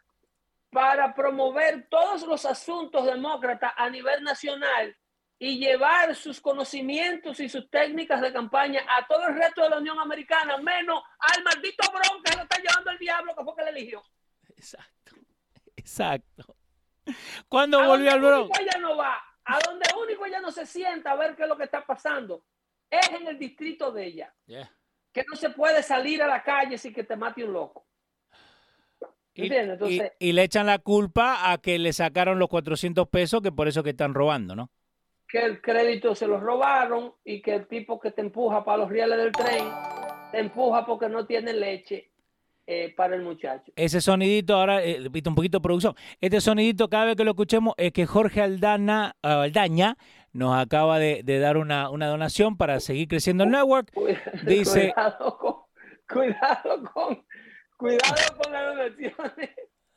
para 0.69 1.13
promover 1.15 1.87
todos 1.89 2.23
los 2.27 2.45
asuntos 2.45 3.05
demócratas 3.05 3.71
a 3.77 3.89
nivel 3.89 4.23
nacional 4.23 4.95
y 5.39 5.59
llevar 5.59 6.15
sus 6.15 6.39
conocimientos 6.39 7.39
y 7.39 7.49
sus 7.49 7.69
técnicas 7.69 8.21
de 8.21 8.31
campaña 8.31 8.81
a 8.87 9.05
todo 9.07 9.27
el 9.27 9.35
resto 9.35 9.63
de 9.63 9.69
la 9.69 9.77
Unión 9.77 9.99
Americana, 9.99 10.57
menos 10.57 11.03
al 11.19 11.43
maldito 11.43 11.83
bronca 11.91 12.31
que 12.31 12.37
lo 12.37 12.43
está 12.43 12.57
llevando 12.59 12.91
el 12.91 12.97
diablo 12.97 13.35
que 13.35 13.43
fue 13.43 13.55
que 13.55 13.63
le 13.63 13.69
eligió. 13.71 14.03
Exacto, 14.55 15.15
exacto. 15.83 16.55
¿Cuándo 17.49 17.85
volvió 17.85 18.11
al 18.11 18.21
bronca? 18.21 18.59
Ella 18.61 18.79
no 18.79 18.95
va, 18.95 19.21
a 19.45 19.59
donde 19.67 19.85
único 20.01 20.25
ella 20.25 20.39
no 20.39 20.51
se 20.51 20.65
sienta 20.65 21.11
a 21.11 21.15
ver 21.15 21.35
qué 21.35 21.43
es 21.43 21.49
lo 21.49 21.57
que 21.57 21.65
está 21.65 21.85
pasando, 21.85 22.45
es 22.89 23.09
en 23.11 23.27
el 23.27 23.37
distrito 23.37 23.91
de 23.91 24.05
ella. 24.05 24.33
Que 24.45 25.23
no 25.29 25.35
se 25.35 25.49
puede 25.49 25.83
salir 25.83 26.23
a 26.23 26.27
la 26.27 26.41
calle 26.41 26.77
sin 26.77 26.93
que 26.93 27.03
te 27.03 27.15
mate 27.15 27.43
un 27.43 27.53
loco. 27.53 27.85
Y, 29.35 29.51
y, 30.19 30.31
le 30.31 30.43
echan 30.43 30.67
la 30.67 30.77
culpa 30.77 31.51
a 31.51 31.57
que 31.57 31.79
le 31.79 31.91
sacaron 31.91 32.37
los 32.37 32.49
400 32.49 33.09
pesos, 33.09 33.41
que 33.41 33.51
por 33.51 33.67
eso 33.67 33.81
que 33.81 33.89
están 33.89 34.13
robando, 34.13 34.55
¿no? 34.55 34.69
Que 35.27 35.39
el 35.39 35.59
crédito 35.59 36.13
se 36.13 36.27
lo 36.27 36.39
robaron 36.39 37.15
y 37.23 37.41
que 37.41 37.55
el 37.55 37.67
tipo 37.67 37.99
que 37.99 38.11
te 38.11 38.21
empuja 38.21 38.63
para 38.63 38.77
los 38.77 38.89
rieles 38.89 39.17
del 39.17 39.31
tren 39.31 39.65
te 40.31 40.39
empuja 40.39 40.85
porque 40.85 41.09
no 41.09 41.25
tiene 41.25 41.51
leche 41.51 42.12
eh, 42.67 42.93
para 42.95 43.15
el 43.15 43.21
muchacho. 43.21 43.71
Ese 43.75 44.01
sonidito, 44.01 44.55
ahora, 44.55 44.83
eh, 44.83 45.09
un 45.25 45.35
poquito 45.35 45.57
de 45.57 45.61
producción. 45.61 45.95
Este 46.21 46.41
sonidito, 46.41 46.89
cada 46.89 47.05
vez 47.05 47.15
que 47.15 47.23
lo 47.23 47.31
escuchemos, 47.31 47.73
es 47.77 47.91
que 47.91 48.05
Jorge 48.05 48.41
Aldana, 48.41 49.15
Aldaña 49.21 49.97
nos 50.31 50.55
acaba 50.57 50.99
de, 50.99 51.23
dar 51.23 51.57
una, 51.57 51.89
una, 51.89 52.07
donación 52.07 52.57
para 52.57 52.79
seguir 52.79 53.07
creciendo 53.07 53.43
el 53.43 53.51
network. 53.51 53.91
Dice. 54.45 54.93
Cuidado 54.93 55.37
con, 55.37 55.55
cuidado 56.07 56.83
con 56.91 57.23
Cuidado 57.77 58.37
con 58.41 58.53
las 58.53 58.65
donaciones. 58.67 59.49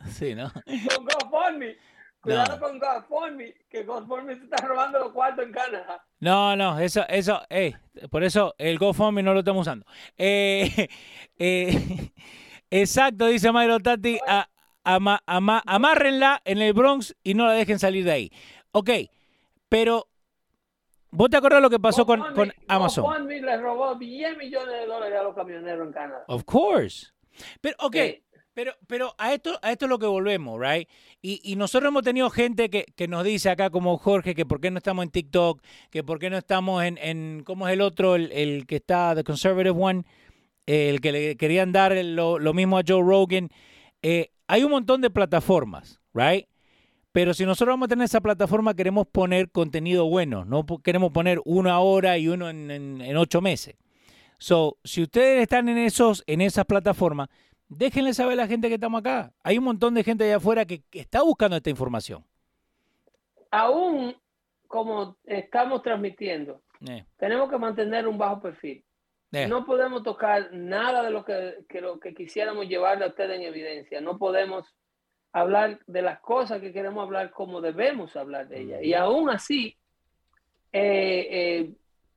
Sí, 0.09 0.35
¿no? 0.35 0.53
Con 0.53 1.05
GoFundMe. 1.05 1.77
Cuidado 2.21 2.59
con 2.59 2.81
GoFundMe, 2.81 3.55
que 3.71 3.85
GoFundMe 3.85 4.35
se 4.35 4.45
está 4.45 4.67
robando 4.67 4.99
los 4.99 5.13
cuartos 5.13 5.45
en 5.47 5.53
Canadá. 5.53 6.05
No, 6.19 6.57
no, 6.57 6.81
eso, 6.81 7.07
eso, 7.09 7.41
eh, 7.49 7.75
por 8.11 8.25
eso 8.25 8.57
el 8.59 8.79
GoFundMe 8.79 9.23
no 9.23 9.33
lo 9.33 9.41
estamos 9.41 9.61
usando. 9.63 9.87
Eh, 10.19 10.89
eh, 11.39 12.11
exacto, 12.71 13.27
dice 13.27 13.53
Mayro 13.53 13.81
Tati, 13.81 14.19
a, 14.27 14.49
amárrenla 14.85 16.43
en 16.45 16.59
el 16.59 16.73
Bronx 16.73 17.17
y 17.23 17.35
no 17.35 17.47
la 17.47 17.53
dejen 17.53 17.79
salir 17.79 18.05
de 18.05 18.13
ahí. 18.13 18.33
Ok, 18.73 18.91
pero 19.69 20.09
¿Vos 21.17 21.31
te 21.31 21.37
acordás 21.39 21.63
lo 21.63 21.71
que 21.71 21.79
pasó 21.79 22.05
con, 22.05 22.21
con, 22.35 22.53
Amazon? 22.69 23.05
GoFundMe 23.05 23.41
le 23.41 23.57
robó 23.57 23.95
10 23.95 24.37
millones 24.37 24.81
de 24.81 24.87
dólares 24.87 25.19
a 25.19 25.23
los 25.23 25.35
camioneros 25.35 25.87
en 25.87 25.93
Canadá. 25.93 26.25
Of 26.29 26.45
course. 26.45 27.07
Pero, 27.63 27.75
ok, 27.79 27.97
pero, 28.53 28.75
pero 28.87 29.15
a 29.17 29.33
esto, 29.33 29.59
a 29.63 29.73
esto 29.73 29.87
es 29.87 29.89
lo 29.89 29.99
que 29.99 30.07
volvemos, 30.07 30.61
right? 30.61 30.89
Y, 31.23 31.41
y 31.43 31.57
nosotros 31.57 31.89
hemos 31.89 32.03
tenido 32.03 32.29
gente 32.29 32.69
que, 32.69 32.85
que, 32.97 33.09
nos 33.09 33.25
dice 33.25 33.49
acá, 33.49 33.71
como 33.71 33.97
Jorge, 33.97 34.35
que 34.35 34.45
por 34.45 34.61
qué 34.61 34.71
no 34.71 34.77
estamos 34.77 35.05
en 35.05 35.11
TikTok, 35.11 35.63
que 35.91 36.05
por 36.05 36.19
qué 36.19 36.29
no 36.29 36.37
estamos 36.37 36.85
en, 36.85 36.99
en 36.99 37.43
¿cómo 37.45 37.67
es 37.67 37.73
el 37.73 37.81
otro? 37.81 38.15
El, 38.15 38.31
el 38.33 38.67
que 38.67 38.77
está, 38.77 39.15
The 39.15 39.25
Conservative 39.25 39.79
One, 39.79 40.05
el 40.67 41.01
que 41.01 41.13
le 41.13 41.37
querían 41.37 41.73
dar 41.73 41.93
lo, 41.93 42.39
lo 42.39 42.55
mismo 42.55 42.79
a 42.79 42.83
Joe 42.87 43.03
Rogan. 43.03 43.51
Eh, 44.03 44.31
hay 44.49 44.65
un 44.65 44.71
montón 44.71 45.01
de 45.01 45.11
plataformas, 45.11 46.01
right? 46.13 46.47
Pero 47.13 47.33
si 47.33 47.47
nosotros 47.47 47.73
vamos 47.73 47.87
a 47.87 47.89
tener 47.89 48.05
esa 48.05 48.21
plataforma, 48.21 48.75
queremos 48.75 49.07
poner 49.07 49.51
contenido 49.51 50.07
bueno, 50.07 50.45
no 50.45 50.67
queremos 50.83 51.13
poner 51.13 51.41
una 51.45 51.81
hora 51.81 52.19
y 52.19 52.29
uno 52.29 52.51
en, 52.51 52.71
en, 52.71 53.01
en 53.01 53.17
ocho 53.17 53.41
meses. 53.41 53.77
So, 54.39 54.77
si 54.85 55.03
ustedes 55.03 55.43
están 55.43 55.69
en 55.69 55.79
esos, 55.79 56.23
en 56.27 56.43
esas 56.43 56.67
plataformas, 56.67 57.29
déjenle 57.69 58.15
saber 58.15 58.35
a 58.35 58.43
la 58.43 58.47
gente 58.47 58.69
que 58.69 58.75
estamos 58.75 59.01
acá. 59.01 59.33
Hay 59.43 59.59
un 59.59 59.65
montón 59.65 59.95
de 59.95 60.05
gente 60.05 60.25
allá 60.25 60.37
afuera 60.37 60.65
que, 60.65 60.83
está 60.93 61.23
buscando 61.23 61.57
esta 61.57 61.71
información. 61.71 62.25
Aún 63.51 64.15
como 64.69 65.17
estamos 65.25 65.83
transmitiendo, 65.83 66.61
eh. 66.87 67.05
tenemos 67.17 67.49
que 67.49 67.59
mantener 67.59 68.07
un 68.07 68.19
bajo 68.19 68.41
perfil. 68.43 68.85
No 69.49 69.67
podemos 69.67 70.03
tocar 70.03 70.53
nada 70.53 71.03
de 71.03 71.11
lo 71.11 71.25
que, 71.25 71.65
lo 71.81 72.01
que 72.01 72.15
quisiéramos 72.15 72.69
llevarle 72.69 73.05
a 73.05 73.09
ustedes 73.09 73.39
en 73.39 73.43
evidencia. 73.43 74.01
No 74.01 74.19
podemos 74.19 74.75
hablar 75.33 75.81
de 75.87 76.03
las 76.03 76.21
cosas 76.21 76.61
que 76.61 76.73
queremos 76.73 77.05
hablar 77.05 77.31
como 77.31 77.61
debemos 77.61 78.17
hablar 78.17 78.49
de 78.49 78.63
ellas. 78.63 78.83
Y 78.83 78.95
aún 78.95 79.31
así, 79.31 79.77
eh, 80.73 81.29
eh 81.31 81.71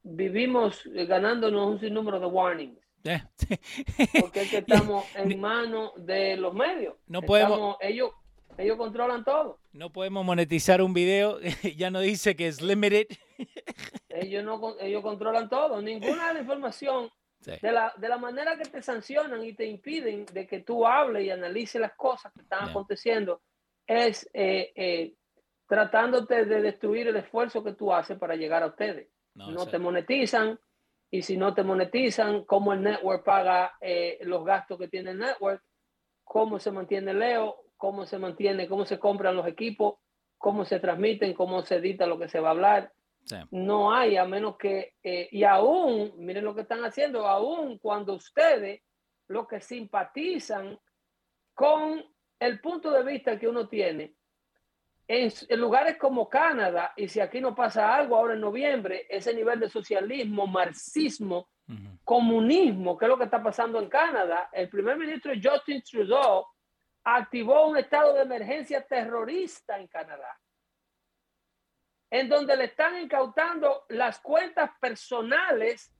vivimos 0.03 0.81
ganándonos 0.85 1.67
un 1.67 1.79
sinnúmero 1.79 2.19
de 2.19 2.25
warnings. 2.25 2.79
Porque 4.21 4.41
es 4.41 4.49
que 4.49 4.57
estamos 4.57 5.05
en 5.15 5.39
manos 5.39 5.91
de 5.97 6.35
los 6.37 6.53
medios. 6.53 6.95
No 7.07 7.21
podemos. 7.21 7.77
ellos, 7.81 8.11
ellos 8.57 8.77
controlan 8.77 9.23
todo. 9.23 9.59
No 9.71 9.91
podemos 9.91 10.25
monetizar 10.25 10.81
un 10.81 10.93
video. 10.93 11.39
ya 11.77 11.89
no 11.91 12.01
dice 12.01 12.35
que 12.35 12.47
es 12.47 12.61
limited. 12.61 13.07
Ellos 14.09 14.43
no, 14.43 14.75
ellos 14.79 15.01
controlan 15.01 15.49
todo. 15.49 15.81
Ninguna 15.81 16.29
de 16.29 16.33
la 16.35 16.39
información. 16.41 17.09
De, 17.39 17.71
la, 17.71 17.93
de 17.95 18.09
la 18.09 18.17
manera 18.17 18.57
que 18.57 18.65
te 18.65 18.81
sancionan 18.81 19.45
y 19.45 19.53
te 19.53 19.65
impiden 19.65 20.25
de 20.25 20.45
que 20.45 20.59
tú 20.59 20.85
hables 20.85 21.23
y 21.23 21.29
analices 21.29 21.79
las 21.79 21.95
cosas 21.95 22.33
que 22.33 22.41
están 22.41 22.67
aconteciendo 22.67 23.41
es 23.87 24.29
eh, 24.33 24.73
eh, 24.75 25.13
tratándote 25.65 26.43
de 26.43 26.61
destruir 26.61 27.07
el 27.07 27.15
esfuerzo 27.15 27.63
que 27.63 27.75
tú 27.75 27.93
haces 27.93 28.17
para 28.17 28.35
llegar 28.35 28.61
a 28.61 28.67
ustedes 28.67 29.07
no, 29.47 29.67
te 29.67 29.79
monetizan. 29.79 30.59
Y 31.11 31.23
si 31.23 31.37
no 31.37 31.53
te 31.53 31.63
monetizan, 31.63 32.43
cómo 32.43 32.73
el 32.73 32.83
network 32.83 33.23
paga 33.23 33.73
eh, 33.81 34.19
los 34.21 34.45
gastos 34.45 34.77
que 34.77 34.87
tiene 34.87 35.11
el 35.11 35.19
network, 35.19 35.63
cómo 36.23 36.59
se 36.59 36.71
mantiene 36.71 37.13
Leo, 37.13 37.55
cómo 37.77 38.05
se 38.05 38.19
mantiene, 38.19 38.67
cómo 38.67 38.85
se 38.85 38.99
compran 38.99 39.35
los 39.35 39.47
equipos, 39.47 39.95
cómo 40.37 40.65
se 40.65 40.79
transmiten, 40.79 41.33
cómo 41.33 41.63
se 41.63 41.77
edita 41.77 42.05
lo 42.05 42.19
que 42.19 42.29
se 42.29 42.39
va 42.39 42.49
a 42.49 42.51
hablar. 42.51 42.93
No 43.51 43.93
hay, 43.93 44.17
a 44.17 44.25
menos 44.25 44.57
que, 44.57 44.95
eh, 45.03 45.29
y 45.31 45.43
aún, 45.43 46.13
miren 46.17 46.45
lo 46.45 46.55
que 46.55 46.61
están 46.61 46.83
haciendo, 46.83 47.27
aún 47.27 47.77
cuando 47.77 48.13
ustedes, 48.13 48.81
los 49.27 49.47
que 49.47 49.61
simpatizan 49.61 50.79
con 51.53 52.03
el 52.39 52.59
punto 52.59 52.91
de 52.91 53.03
vista 53.03 53.37
que 53.37 53.47
uno 53.47 53.67
tiene, 53.67 54.15
en, 55.07 55.31
lugares 55.59 55.97
como 55.97 56.29
Canadá, 56.29 56.93
y 56.95 57.07
si 57.07 57.19
aquí 57.19 57.41
no 57.41 57.55
pasa 57.55 57.95
algo 57.95 58.15
ahora 58.15 58.35
en 58.35 58.41
noviembre, 58.41 59.07
ese 59.09 59.33
nivel 59.33 59.59
de 59.59 59.69
socialismo, 59.69 60.47
marxismo, 60.47 61.49
comunismo, 62.03 62.97
que 62.97 63.05
es 63.05 63.09
lo 63.09 63.17
que 63.17 63.25
está 63.25 63.43
pasando 63.43 63.79
en 63.79 63.89
Canadá, 63.89 64.49
el 64.51 64.69
primer 64.69 64.97
ministro 64.97 65.31
Justin 65.41 65.83
Trudeau 65.83 66.45
activó 67.03 67.67
un 67.67 67.77
estado 67.77 68.13
de 68.13 68.21
emergencia 68.21 68.81
terrorista 68.81 69.79
en 69.79 69.87
Canadá, 69.87 70.39
en 72.09 72.29
donde 72.29 72.55
le 72.55 72.65
están 72.65 72.97
incautando 72.99 73.85
las 73.89 74.19
cuentas 74.19 74.71
personales 74.79 75.93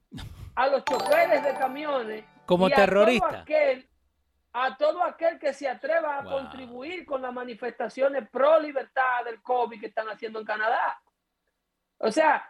a 0.55 0.67
los 0.67 0.83
choferes 0.83 1.43
de 1.43 1.53
camiones. 1.53 2.25
Como 2.45 2.69
terrorista 2.69 3.45
a 4.51 4.75
todo 4.75 5.03
aquel 5.03 5.37
que 5.37 5.53
se 5.53 5.67
atreva 5.67 6.19
a 6.19 6.23
contribuir 6.23 7.05
con 7.05 7.21
las 7.21 7.31
manifestaciones 7.31 8.27
pro 8.29 8.59
libertad 8.59 9.23
del 9.23 9.41
COVID 9.43 9.79
que 9.79 9.87
están 9.87 10.09
haciendo 10.09 10.39
en 10.39 10.45
Canadá. 10.45 10.99
O 11.99 12.11
sea, 12.11 12.43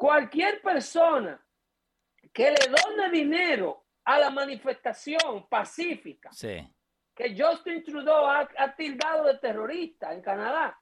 Cualquier 0.00 0.62
persona 0.62 1.38
que 2.32 2.50
le 2.50 2.68
done 2.68 3.10
dinero 3.10 3.84
a 4.02 4.18
la 4.18 4.30
manifestación 4.30 5.46
pacífica 5.46 6.30
que 7.14 7.36
Justin 7.38 7.84
Trudeau 7.84 8.24
ha, 8.24 8.48
ha 8.56 8.74
tildado 8.74 9.24
de 9.24 9.36
terrorista 9.36 10.14
en 10.14 10.22
Canadá, 10.22 10.80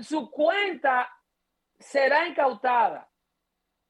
su 0.00 0.30
cuenta 0.30 1.12
será 1.78 2.26
incautada. 2.26 3.10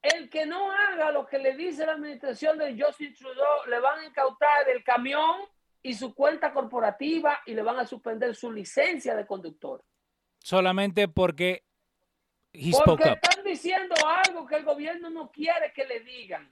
El 0.03 0.30
que 0.30 0.47
no 0.47 0.70
haga 0.70 1.11
lo 1.11 1.26
que 1.26 1.39
le 1.39 1.57
dice 1.57 1.84
la 1.84 1.93
administración 1.93 2.59
de 2.59 2.80
Justin 2.80 3.14
Trudeau, 3.14 3.66
le 3.68 3.80
van 3.80 4.01
a 4.01 4.05
incautar 4.07 4.68
el 4.68 4.84
camión 4.84 5.41
y 5.82 5.95
su 5.95 6.14
cuenta 6.14 6.53
corporativa 6.53 7.41
y 7.47 7.55
le 7.55 7.62
van 7.62 7.78
a 7.78 7.87
suspender 7.87 8.34
su 8.34 8.53
licencia 8.53 9.14
de 9.14 9.26
conductor. 9.26 9.84
Solamente 10.39 11.09
porque 11.09 11.66
porque 12.84 13.11
están 13.11 13.45
diciendo 13.45 13.95
algo 14.05 14.47
que 14.47 14.57
el 14.57 14.64
gobierno 14.64 15.11
no 15.11 15.30
quiere 15.30 15.72
que 15.74 15.84
le 15.84 16.01
digan. 16.01 16.51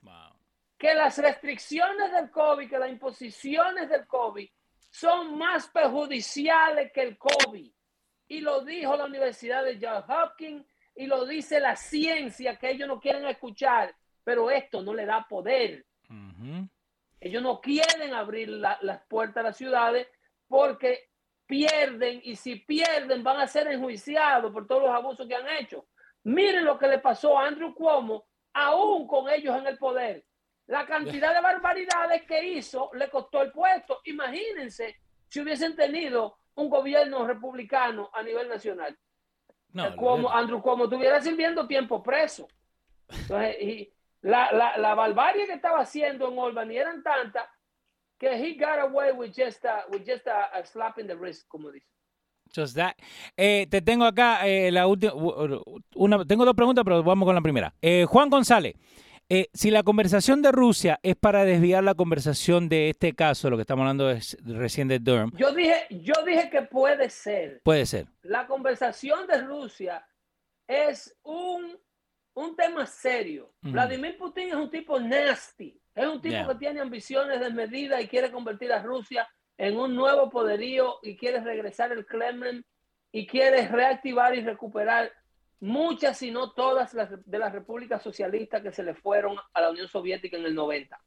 Que 0.77 0.95
las 0.95 1.17
restricciones 1.19 2.13
del 2.13 2.31
COVID, 2.31 2.69
que 2.69 2.79
las 2.79 2.91
imposiciones 2.91 3.89
del 3.89 4.07
COVID 4.07 4.49
son 4.91 5.39
más 5.39 5.69
perjudiciales 5.69 6.93
que 6.93 7.03
el 7.03 7.19
COVID. 7.19 7.73
Y 8.29 8.41
lo 8.41 8.65
dijo 8.65 8.97
la 8.97 9.05
Universidad 9.05 9.65
de 9.65 9.79
Johns 9.81 10.05
Hopkins 10.09 10.67
y 10.95 11.07
lo 11.07 11.25
dice 11.27 11.61
la 11.61 11.77
ciencia 11.77 12.57
que 12.57 12.71
ellos 12.71 12.89
no 12.89 13.01
quieren 13.01 13.27
escuchar, 13.27 13.95
pero 14.23 14.51
esto 14.51 14.83
no 14.83 14.95
le 14.95 15.07
da 15.07 15.27
poder. 15.29 15.85
Ellos 17.21 17.43
no 17.43 17.61
quieren 17.61 18.15
abrir 18.15 18.49
las 18.49 19.03
puertas 19.09 19.39
a 19.39 19.49
las 19.49 19.57
ciudades 19.57 20.07
porque 20.47 21.09
pierden 21.47 22.21
y 22.23 22.37
si 22.37 22.57
pierden 22.57 23.23
van 23.23 23.41
a 23.41 23.47
ser 23.47 23.67
enjuiciados 23.69 24.53
por 24.53 24.67
todos 24.67 24.83
los 24.83 24.93
abusos 24.93 25.27
que 25.27 25.35
han 25.35 25.49
hecho. 25.49 25.87
Miren 26.25 26.65
lo 26.65 26.79
que 26.79 26.89
le 26.89 26.99
pasó 26.99 27.39
a 27.39 27.47
Andrew 27.47 27.75
Cuomo, 27.75 28.27
aún 28.53 29.07
con 29.07 29.29
ellos 29.29 29.57
en 29.59 29.67
el 29.67 29.79
poder. 29.79 30.25
La 30.67 30.87
cantidad 30.87 31.35
de 31.35 31.43
barbaridades 31.43 32.23
que 32.23 32.43
hizo 32.43 32.91
le 32.95 33.11
costó 33.11 33.43
el 33.43 33.53
puesto. 33.53 34.01
Imagínense 34.05 34.97
si 35.29 35.41
hubiesen 35.41 35.77
tenido 35.77 36.39
un 36.55 36.71
gobierno 36.71 37.27
republicano 37.27 38.11
a 38.15 38.23
nivel 38.23 38.49
nacional. 38.49 38.97
No, 39.75 40.31
Andrew 40.31 40.63
Cuomo 40.63 40.85
estuviera 40.85 41.21
sirviendo 41.21 41.67
tiempo 41.67 42.03
preso. 42.03 42.49
Entonces, 43.09 43.57
y 43.61 43.93
la, 44.23 44.51
la, 44.53 44.79
la, 44.79 44.95
barbarie 44.95 45.47
que 45.47 45.53
estaba 45.53 45.81
haciendo 45.81 46.33
en 46.33 46.39
Albany 46.39 46.77
eran 46.77 47.03
tantas 47.03 47.45
que 48.19 48.29
he 48.29 48.55
got 48.55 48.79
away 48.79 49.13
with 49.13 49.33
just 49.37 49.65
a, 49.65 49.85
with 49.91 50.03
just 50.07 50.27
a, 50.29 50.65
slap 50.65 50.99
in 50.99 51.09
the 51.09 51.15
wrist, 51.15 51.47
como 51.49 51.71
dice. 51.71 51.87
Just 52.55 52.77
that. 52.77 52.95
Eh, 53.37 53.67
te 53.69 53.83
tengo 53.83 54.05
acá 54.05 54.47
eh, 54.47 54.71
la 54.71 54.87
última, 54.87 55.13
tengo 56.25 56.45
dos 56.45 56.55
preguntas, 56.55 56.85
pero 56.85 57.03
vamos 57.03 57.27
con 57.27 57.35
la 57.35 57.41
primera. 57.41 57.75
Eh, 57.83 58.07
Juan 58.09 58.31
González, 58.31 58.75
eh, 59.29 59.49
si 59.55 59.71
la 59.71 59.83
conversación 59.83 60.43
de 60.43 60.53
Rusia 60.53 61.01
es 61.03 61.17
para 61.17 61.45
desviar 61.45 61.83
la 61.83 61.95
conversación 61.95 62.69
de 62.69 62.91
este 62.91 63.15
caso, 63.15 63.49
lo 63.49 63.57
que 63.57 63.63
estamos 63.63 63.83
hablando 63.83 64.11
es 64.11 64.37
recién 64.45 64.89
de 64.89 64.99
Durham. 64.99 65.31
Yo 65.37 65.53
dije, 65.53 65.87
yo 65.91 66.15
dije 66.27 66.51
que 66.51 66.63
puede 66.63 67.09
ser. 67.09 67.61
Puede 67.63 67.87
ser. 67.87 68.07
La 68.23 68.47
conversación 68.47 69.27
de 69.27 69.43
Rusia 69.43 70.07
es 70.67 71.17
un, 71.23 71.79
un 72.35 72.57
tema 72.57 72.87
serio. 72.87 73.53
Vladimir 73.63 74.17
Putin 74.19 74.49
es 74.49 74.55
un 74.55 74.71
tipo 74.71 75.01
nasty. 75.01 75.81
Es 75.95 76.07
un 76.07 76.21
tipo 76.21 76.49
que 76.49 76.55
tiene 76.57 76.81
ambiciones 76.81 77.41
desmedidas 77.41 78.03
y 78.03 78.09
quiere 78.09 78.31
convertir 78.31 78.73
a 78.73 78.83
Rusia 78.83 79.29
en 79.57 79.79
un 79.79 79.95
nuevo 79.95 80.29
poderío 80.29 80.99
y 81.03 81.17
quiere 81.17 81.41
regresar 81.41 81.93
el 81.93 82.05
Kremlin 82.05 82.65
y 83.13 83.27
quiere 83.27 83.69
reactivar 83.69 84.35
y 84.35 84.43
recuperar 84.43 85.13
muchas, 85.61 86.19
si 86.19 86.31
no 86.31 86.53
todas, 86.53 86.95
las, 86.95 87.11
de 87.25 87.39
las 87.39 87.53
repúblicas 87.53 88.03
socialistas 88.03 88.63
que 88.63 88.73
se 88.73 88.83
le 88.83 88.95
fueron 88.95 89.37
a 89.53 89.61
la 89.61 89.71
Unión 89.71 89.89
Soviética 89.89 90.37
en 90.37 90.45
el 90.45 90.55
90. 90.55 91.01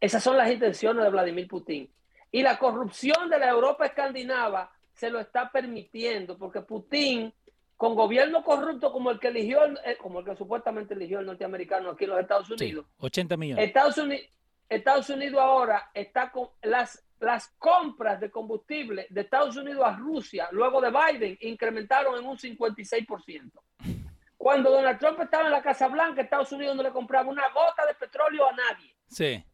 Esas 0.00 0.22
son 0.22 0.36
las 0.36 0.50
intenciones 0.50 1.04
de 1.04 1.10
Vladimir 1.10 1.46
Putin. 1.46 1.88
Y 2.30 2.42
la 2.42 2.58
corrupción 2.58 3.28
de 3.28 3.38
la 3.38 3.50
Europa 3.50 3.86
escandinava 3.86 4.70
se 4.94 5.10
lo 5.10 5.20
está 5.20 5.50
permitiendo, 5.50 6.38
porque 6.38 6.62
Putin, 6.62 7.32
con 7.76 7.94
gobierno 7.94 8.42
corrupto 8.42 8.90
como 8.90 9.10
el 9.10 9.20
que 9.20 9.28
eligió, 9.28 9.64
eh, 9.84 9.96
como 10.00 10.20
el 10.20 10.24
que 10.24 10.36
supuestamente 10.36 10.94
eligió 10.94 11.20
el 11.20 11.26
norteamericano 11.26 11.90
aquí 11.90 12.04
en 12.04 12.10
los 12.10 12.20
Estados 12.20 12.50
Unidos, 12.50 12.86
80 12.98 13.36
millones. 13.36 13.66
Estados 13.66 13.98
Unidos, 13.98 14.26
Estados 14.68 15.10
Unidos 15.10 15.40
ahora 15.40 15.90
está 15.92 16.30
con 16.30 16.48
las 16.62 17.04
las 17.22 17.48
compras 17.56 18.20
de 18.20 18.30
combustible 18.30 19.06
de 19.08 19.20
Estados 19.20 19.56
Unidos 19.56 19.82
a 19.86 19.96
Rusia 19.96 20.48
luego 20.50 20.80
de 20.80 20.90
Biden 20.90 21.38
incrementaron 21.40 22.18
en 22.18 22.26
un 22.26 22.36
56%. 22.36 23.50
Cuando 24.36 24.72
Donald 24.72 24.98
Trump 24.98 25.20
estaba 25.20 25.44
en 25.44 25.52
la 25.52 25.62
Casa 25.62 25.86
Blanca, 25.86 26.20
Estados 26.20 26.50
Unidos 26.50 26.74
no 26.74 26.82
le 26.82 26.90
compraba 26.90 27.30
una 27.30 27.48
gota 27.50 27.86
de 27.86 27.94
petróleo 27.94 28.48
a 28.48 28.52
nadie. 28.52 28.96
Sí. 29.06 29.44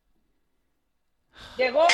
Llegó 1.59 1.87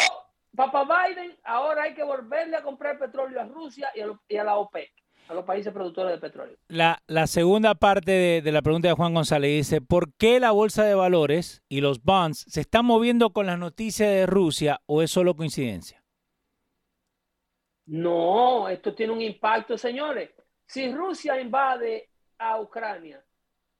Papa 0.54 0.84
Biden, 0.84 1.36
ahora 1.42 1.82
hay 1.82 1.94
que 1.94 2.04
volverle 2.04 2.56
a 2.56 2.62
comprar 2.62 2.96
petróleo 2.96 3.40
a 3.40 3.44
Rusia 3.44 3.90
y 4.28 4.36
a, 4.36 4.44
la 4.44 4.56
OPEC 4.56 4.92
a 5.28 5.34
los 5.34 5.44
países 5.44 5.72
productores 5.72 6.12
de 6.12 6.18
petróleo. 6.18 6.56
La, 6.68 7.26
segunda 7.26 7.74
parte 7.74 8.10
de, 8.12 8.42
de, 8.42 8.52
la 8.52 8.62
pregunta 8.62 8.88
de 8.88 8.94
Juan 8.94 9.14
González 9.14 9.50
dice, 9.50 9.80
¿por 9.80 10.12
qué 10.14 10.40
la 10.40 10.50
bolsa 10.50 10.84
de 10.84 10.94
valores 10.94 11.62
y 11.68 11.80
los 11.80 12.02
bonds 12.02 12.44
se 12.48 12.60
están 12.60 12.84
moviendo 12.84 13.32
con 13.32 13.46
las 13.46 13.58
noticias 13.58 14.08
de 14.08 14.26
Rusia 14.26 14.80
o 14.86 15.02
es 15.02 15.10
solo 15.10 15.34
coincidencia? 15.34 16.02
No, 17.86 18.68
esto 18.68 18.94
tiene 18.94 19.12
un 19.12 19.20
impacto, 19.20 19.76
señores. 19.76 20.30
Si 20.66 20.90
Rusia 20.92 21.40
invade 21.40 22.08
a 22.38 22.60
Ucrania. 22.60 23.22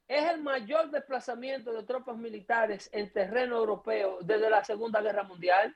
Es 0.07 0.31
el 0.31 0.43
mayor 0.43 0.91
desplazamiento 0.91 1.73
de 1.73 1.83
tropas 1.85 2.17
militares 2.17 2.91
en 2.93 3.11
terreno 3.13 3.57
europeo 3.57 4.19
desde 4.21 4.51
la 4.51 4.63
Segunda 4.63 5.01
Guerra 5.01 5.23
Mundial. 5.23 5.75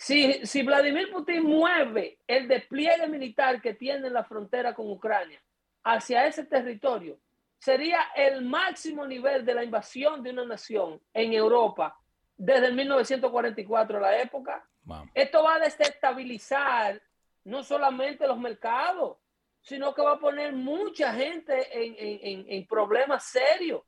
Si, 0.00 0.46
si, 0.46 0.62
Vladimir 0.62 1.10
Putin 1.12 1.42
mueve 1.42 2.20
el 2.26 2.48
despliegue 2.48 3.06
militar 3.06 3.60
que 3.60 3.74
tiene 3.74 4.06
en 4.06 4.14
la 4.14 4.24
frontera 4.24 4.74
con 4.74 4.90
Ucrania 4.90 5.42
hacia 5.84 6.26
ese 6.26 6.46
territorio, 6.46 7.18
sería 7.58 8.00
el 8.16 8.42
máximo 8.42 9.06
nivel 9.06 9.44
de 9.44 9.52
la 9.52 9.62
invasión 9.62 10.22
de 10.22 10.30
una 10.30 10.46
nación 10.46 10.98
en 11.12 11.34
Europa 11.34 12.00
desde 12.34 12.72
1944 12.72 13.98
a 13.98 14.00
la 14.00 14.22
época. 14.22 14.66
Esto 15.12 15.44
va 15.44 15.56
a 15.56 15.60
desestabilizar 15.60 17.02
no 17.44 17.62
solamente 17.62 18.26
los 18.26 18.38
mercados, 18.38 19.18
sino 19.60 19.92
que 19.94 20.00
va 20.00 20.12
a 20.12 20.18
poner 20.18 20.54
mucha 20.54 21.12
gente 21.12 21.68
en, 21.72 22.66
problemas 22.66 23.24
serios. 23.24 23.82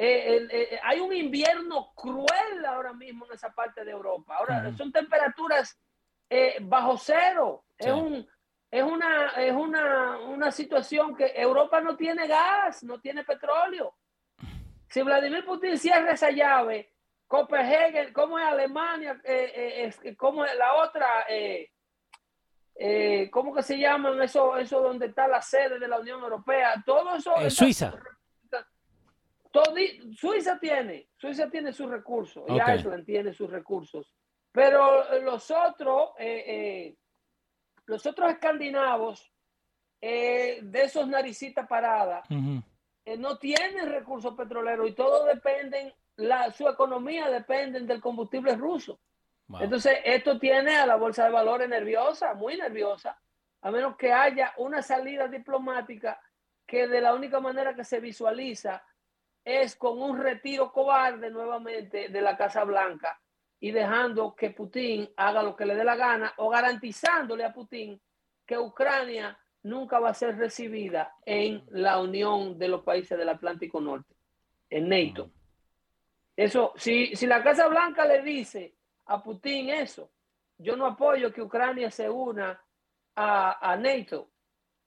Eh, 0.00 0.46
eh, 0.52 0.80
hay 0.84 1.00
un 1.00 1.12
invierno 1.12 1.92
cruel 1.92 2.64
ahora 2.64 2.92
mismo 2.92 3.26
en 3.26 3.32
esa 3.32 3.52
parte 3.52 3.84
de 3.84 3.90
Europa. 3.90 4.36
Ahora 4.36 4.72
son 4.76 4.92
temperaturas 4.92 5.76
eh, 6.30 6.58
bajo 6.60 6.96
cero. 6.96 7.64
Es, 7.76 7.92
un, 7.92 8.24
es, 8.70 8.84
una, 8.84 9.30
es 9.30 9.52
una, 9.52 10.20
una 10.20 10.52
situación 10.52 11.16
que 11.16 11.32
Europa 11.34 11.80
no 11.80 11.96
tiene 11.96 12.28
gas, 12.28 12.84
no 12.84 13.00
tiene 13.00 13.24
petróleo. 13.24 13.96
Si 14.88 15.02
Vladimir 15.02 15.44
Putin 15.44 15.76
cierra 15.76 16.12
esa 16.12 16.30
llave, 16.30 16.92
Copenhague, 17.26 18.12
¿cómo 18.12 18.38
es 18.38 18.44
Alemania? 18.44 19.20
¿Cómo 20.16 20.44
es 20.44 20.54
la 20.54 20.74
otra? 20.74 21.26
eh, 21.28 23.28
¿cómo 23.32 23.52
que 23.52 23.64
se 23.64 23.76
llaman 23.76 24.22
eso, 24.22 24.56
eso 24.56 24.80
donde 24.80 25.06
está 25.06 25.26
la 25.26 25.42
sede 25.42 25.80
de 25.80 25.88
la 25.88 25.98
Unión 25.98 26.22
Europea? 26.22 26.80
Todo 26.86 27.16
eso. 27.16 27.34
Eh, 27.36 27.50
Suiza. 27.50 27.92
Todo, 29.50 29.74
Suiza 30.12 30.58
tiene, 30.58 31.08
Suiza 31.16 31.48
tiene 31.50 31.72
sus 31.72 31.90
recursos, 31.90 32.44
y 32.48 32.54
Iceland 32.54 33.04
tiene 33.04 33.32
sus 33.32 33.50
recursos, 33.50 34.14
pero 34.52 35.20
los 35.20 35.50
otros, 35.50 36.10
eh, 36.18 36.44
eh, 36.46 36.96
los 37.86 38.04
otros 38.06 38.30
escandinavos, 38.30 39.32
de 40.00 40.82
esos 40.84 41.08
naricitas 41.08 41.66
paradas, 41.66 42.24
no 42.30 43.38
tienen 43.38 43.88
recursos 43.88 44.34
petroleros 44.34 44.88
y 44.88 44.92
todo 44.92 45.24
dependen, 45.24 45.92
la, 46.16 46.52
su 46.52 46.68
economía 46.68 47.28
depende 47.28 47.80
del 47.80 48.00
combustible 48.00 48.54
ruso. 48.54 49.00
Entonces, 49.60 49.98
esto 50.04 50.38
tiene 50.38 50.76
a 50.76 50.86
la 50.86 50.96
bolsa 50.96 51.24
de 51.24 51.30
valores 51.30 51.68
nerviosa, 51.68 52.34
muy 52.34 52.56
nerviosa, 52.56 53.18
a 53.62 53.70
menos 53.70 53.96
que 53.96 54.12
haya 54.12 54.52
una 54.58 54.82
salida 54.82 55.26
diplomática 55.26 56.20
que 56.66 56.86
de 56.86 57.00
la 57.00 57.14
única 57.14 57.40
manera 57.40 57.74
que 57.74 57.84
se 57.84 57.98
visualiza 57.98 58.84
es 59.44 59.76
con 59.76 60.00
un 60.00 60.18
retiro 60.18 60.72
cobarde 60.72 61.30
nuevamente 61.30 62.08
de 62.08 62.20
la 62.20 62.36
Casa 62.36 62.64
Blanca 62.64 63.20
y 63.60 63.70
dejando 63.70 64.34
que 64.34 64.50
Putin 64.50 65.08
haga 65.16 65.42
lo 65.42 65.56
que 65.56 65.66
le 65.66 65.74
dé 65.74 65.84
la 65.84 65.96
gana 65.96 66.32
o 66.36 66.48
garantizándole 66.48 67.44
a 67.44 67.52
Putin 67.52 68.00
que 68.46 68.58
Ucrania 68.58 69.38
nunca 69.62 69.98
va 69.98 70.10
a 70.10 70.14
ser 70.14 70.36
recibida 70.36 71.14
en 71.24 71.64
la 71.70 72.00
Unión 72.00 72.58
de 72.58 72.68
los 72.68 72.82
Países 72.82 73.18
del 73.18 73.28
Atlántico 73.28 73.80
Norte, 73.80 74.14
en 74.70 74.88
NATO. 74.88 75.30
Eso, 76.36 76.72
si, 76.76 77.16
si 77.16 77.26
la 77.26 77.42
Casa 77.42 77.66
Blanca 77.66 78.06
le 78.06 78.22
dice 78.22 78.74
a 79.08 79.22
Putin 79.22 79.70
eso. 79.70 80.10
Yo 80.58 80.76
no 80.76 80.86
apoyo 80.86 81.32
que 81.32 81.42
Ucrania 81.42 81.90
se 81.90 82.08
una 82.08 82.60
a, 83.14 83.76
NATO. 83.76 84.30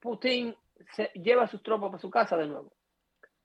Putin 0.00 0.54
se 0.94 1.10
lleva 1.14 1.46
sus 1.46 1.62
tropas 1.62 1.90
para 1.90 2.00
su 2.00 2.10
casa 2.10 2.36
de 2.36 2.46
nuevo. 2.46 2.72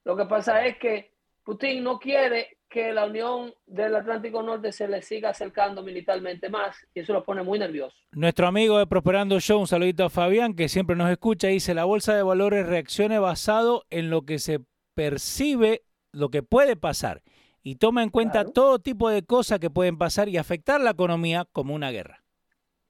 Lo 0.07 0.15
que 0.15 0.23
pasa 0.23 0.65
es 0.65 0.77
que 0.77 1.11
Putin 1.43 1.83
no 1.83 1.99
quiere 1.99 2.59
que 2.69 2.93
la 2.93 3.07
Unión 3.07 3.53
del 3.65 3.93
Atlántico 3.93 4.41
Norte 4.41 4.71
se 4.71 4.87
le 4.87 5.01
siga 5.01 5.31
acercando 5.31 5.83
militarmente 5.83 6.47
más 6.47 6.77
y 6.93 7.01
eso 7.01 7.11
lo 7.11 7.25
pone 7.25 7.43
muy 7.43 7.59
nervioso. 7.59 7.97
Nuestro 8.13 8.47
amigo 8.47 8.79
de 8.79 8.87
Prosperando 8.87 9.37
Show, 9.41 9.59
un 9.59 9.67
saludito 9.67 10.05
a 10.05 10.09
Fabián, 10.09 10.53
que 10.53 10.69
siempre 10.69 10.95
nos 10.95 11.09
escucha, 11.11 11.49
dice, 11.49 11.73
la 11.73 11.83
bolsa 11.83 12.15
de 12.15 12.23
valores 12.23 12.65
reaccione 12.65 13.19
basado 13.19 13.83
en 13.89 14.09
lo 14.09 14.21
que 14.21 14.39
se 14.39 14.61
percibe, 14.95 15.83
lo 16.13 16.29
que 16.29 16.41
puede 16.41 16.77
pasar, 16.77 17.21
y 17.61 17.75
toma 17.75 18.01
en 18.01 18.09
cuenta 18.09 18.39
Claro. 18.43 18.51
todo 18.53 18.79
tipo 18.79 19.09
de 19.09 19.23
cosas 19.25 19.59
que 19.59 19.69
pueden 19.69 19.97
pasar 19.97 20.29
y 20.29 20.37
afectar 20.37 20.79
la 20.79 20.91
economía 20.91 21.45
como 21.51 21.75
una 21.75 21.91
guerra. 21.91 22.23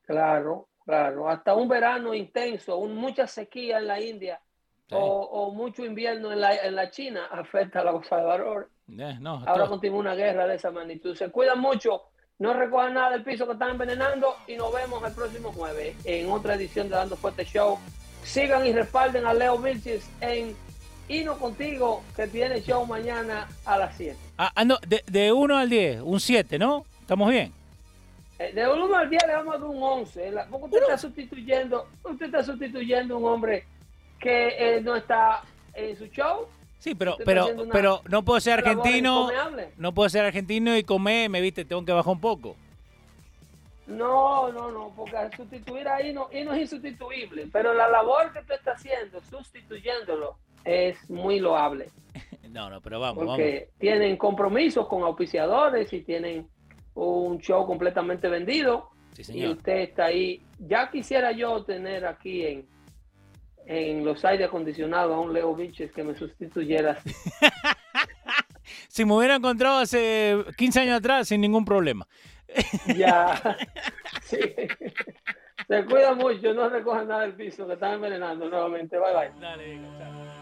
Claro, 0.03 0.69
claro. 0.85 1.27
Hasta 1.29 1.55
un 1.55 1.67
verano 1.67 2.13
intenso, 2.13 2.77
un, 2.77 2.93
mucha 2.95 3.25
sequía 3.25 3.79
en 3.79 3.87
la 3.87 3.99
India 3.99 4.39
Sí. 4.89 4.95
o, 4.95 4.99
o 4.99 5.51
mucho 5.53 5.83
invierno 5.85 6.31
en 6.31 6.39
la, 6.39 6.55
en 6.55 6.75
la 6.75 6.89
China 6.91 7.27
afecta 7.31 7.81
a 7.81 7.83
la 7.83 7.91
bolsa 7.91 8.15
de 8.17 8.23
valores. 8.23 8.69
Eh, 8.97 9.17
no, 9.19 9.43
Ahora 9.45 9.55
todo- 9.63 9.69
continúa 9.69 9.99
una 9.99 10.15
guerra 10.15 10.47
de 10.47 10.55
esa 10.55 10.71
magnitud. 10.71 11.13
Se 11.15 11.29
cuidan 11.29 11.59
mucho, 11.59 12.03
no 12.39 12.53
recojan 12.53 12.93
nada 12.93 13.11
del 13.11 13.23
piso 13.23 13.45
que 13.45 13.53
están 13.53 13.71
envenenando 13.71 14.35
y 14.47 14.55
nos 14.55 14.73
vemos 14.73 15.03
el 15.03 15.13
próximo 15.13 15.51
jueves 15.51 15.95
en 16.05 16.31
otra 16.31 16.55
edición 16.55 16.87
de 16.87 16.95
Dando 16.95 17.17
Fuerte 17.17 17.43
Show. 17.43 17.77
Sigan 18.23 18.65
y 18.65 18.71
respalden 18.71 19.25
a 19.25 19.33
Leo 19.33 19.57
Vilches 19.57 20.09
en 20.21 20.55
Hino 21.09 21.37
Contigo, 21.37 22.03
que 22.15 22.27
tiene 22.27 22.61
show 22.61 22.85
mañana 22.85 23.47
a 23.65 23.77
las 23.77 23.95
7. 23.97 24.17
Ah, 24.37 24.51
ah, 24.55 24.63
no, 24.65 24.77
de, 24.87 25.03
de 25.07 25.31
1 25.33 25.57
al 25.57 25.69
10, 25.69 26.01
un 26.01 26.19
7, 26.19 26.57
¿no? 26.59 26.85
¿Estamos 27.01 27.29
bien? 27.29 27.51
Eh, 28.39 28.51
De 28.53 28.67
1 28.69 28.95
al 28.95 29.09
10 29.09 29.23
le 29.27 29.33
vamos 29.33 29.55
a 29.55 29.57
dar 29.57 29.67
un 29.67 29.81
11. 29.83 30.31
La- 30.31 30.45
Porque 30.47 30.65
usted 30.65 30.81
está 30.81 30.97
sustituyendo, 30.97 31.87
usted 32.03 32.25
está 32.27 32.43
sustituyendo 32.43 33.15
a 33.15 33.17
un 33.17 33.25
hombre 33.25 33.65
que 34.19 34.77
eh, 34.77 34.81
no 34.81 34.95
está 34.95 35.43
en 35.73 35.95
su 35.97 36.07
show. 36.07 36.47
Sí, 36.79 36.95
pero, 36.95 37.17
pero, 37.25 37.47
una 37.47 37.73
pero 37.73 38.01
no 38.09 38.23
puedo 38.23 38.39
ser 38.39 38.59
argentino, 38.59 39.29
no 39.77 39.93
puedo 39.93 40.09
ser 40.09 40.25
argentino 40.25 40.77
y 40.77 40.83
comer, 40.83 41.29
me 41.29 41.41
viste, 41.41 41.65
tengo 41.65 41.83
que 41.83 41.91
bajar 41.91 42.13
un 42.13 42.21
poco. 42.21 42.55
No, 43.87 44.51
no, 44.51 44.69
no, 44.69 44.91
porque 44.95 45.15
al 45.15 45.33
sustituir 45.33 45.87
ahí 45.87 46.11
no, 46.13 46.27
y 46.31 46.43
no 46.43 46.53
es 46.53 46.61
insustituible, 46.61 47.47
pero 47.51 47.73
la 47.73 47.87
labor 47.87 48.33
que 48.33 48.41
tú 48.41 48.53
estás 48.53 48.75
haciendo, 48.77 49.21
sustituyéndolo, 49.21 50.35
es 50.65 51.09
muy 51.09 51.39
loable, 51.39 51.89
No, 52.49 52.69
no, 52.69 52.81
pero 52.81 52.99
vamos, 52.99 53.17
vamos. 53.17 53.35
porque 53.35 53.69
tienen 53.77 54.17
compromisos 54.17 54.87
con 54.87 55.03
auspiciadores 55.03 55.91
y 55.93 56.01
tienen 56.01 56.47
un 56.95 57.39
show 57.39 57.65
completamente 57.65 58.27
vendido 58.29 58.89
Sí, 59.13 59.21
y 59.21 59.25
señor. 59.25 59.57
usted 59.57 59.77
está 59.79 60.05
ahí. 60.05 60.41
Ya 60.59 60.89
quisiera 60.89 61.31
yo 61.31 61.63
tener 61.63 62.05
aquí 62.05 62.45
en, 62.45 62.65
en 63.67 64.03
los 64.05 64.23
aire 64.25 64.45
acondicionados 64.45 65.13
a 65.13 65.19
un 65.19 65.33
Leo 65.33 65.53
Vinches 65.53 65.91
que 65.91 66.03
me 66.03 66.15
sustituyera. 66.15 66.97
Si 68.89 69.05
me 69.05 69.13
hubiera 69.13 69.35
encontrado 69.35 69.77
hace 69.77 70.35
15 70.57 70.79
años 70.79 70.97
atrás, 70.97 71.27
sin 71.27 71.39
ningún 71.41 71.63
problema. 71.65 72.07
ya, 72.97 73.57
sí. 74.23 74.39
Se 75.67 75.85
cuida 75.85 76.15
mucho, 76.15 76.53
no 76.53 76.69
recojan 76.69 77.07
nada 77.07 77.21
del 77.21 77.33
piso, 77.33 77.67
que 77.67 77.73
están 77.73 77.93
envenenando 77.93 78.49
nuevamente. 78.49 78.97
Bye 78.97 79.13
bye. 79.13 80.36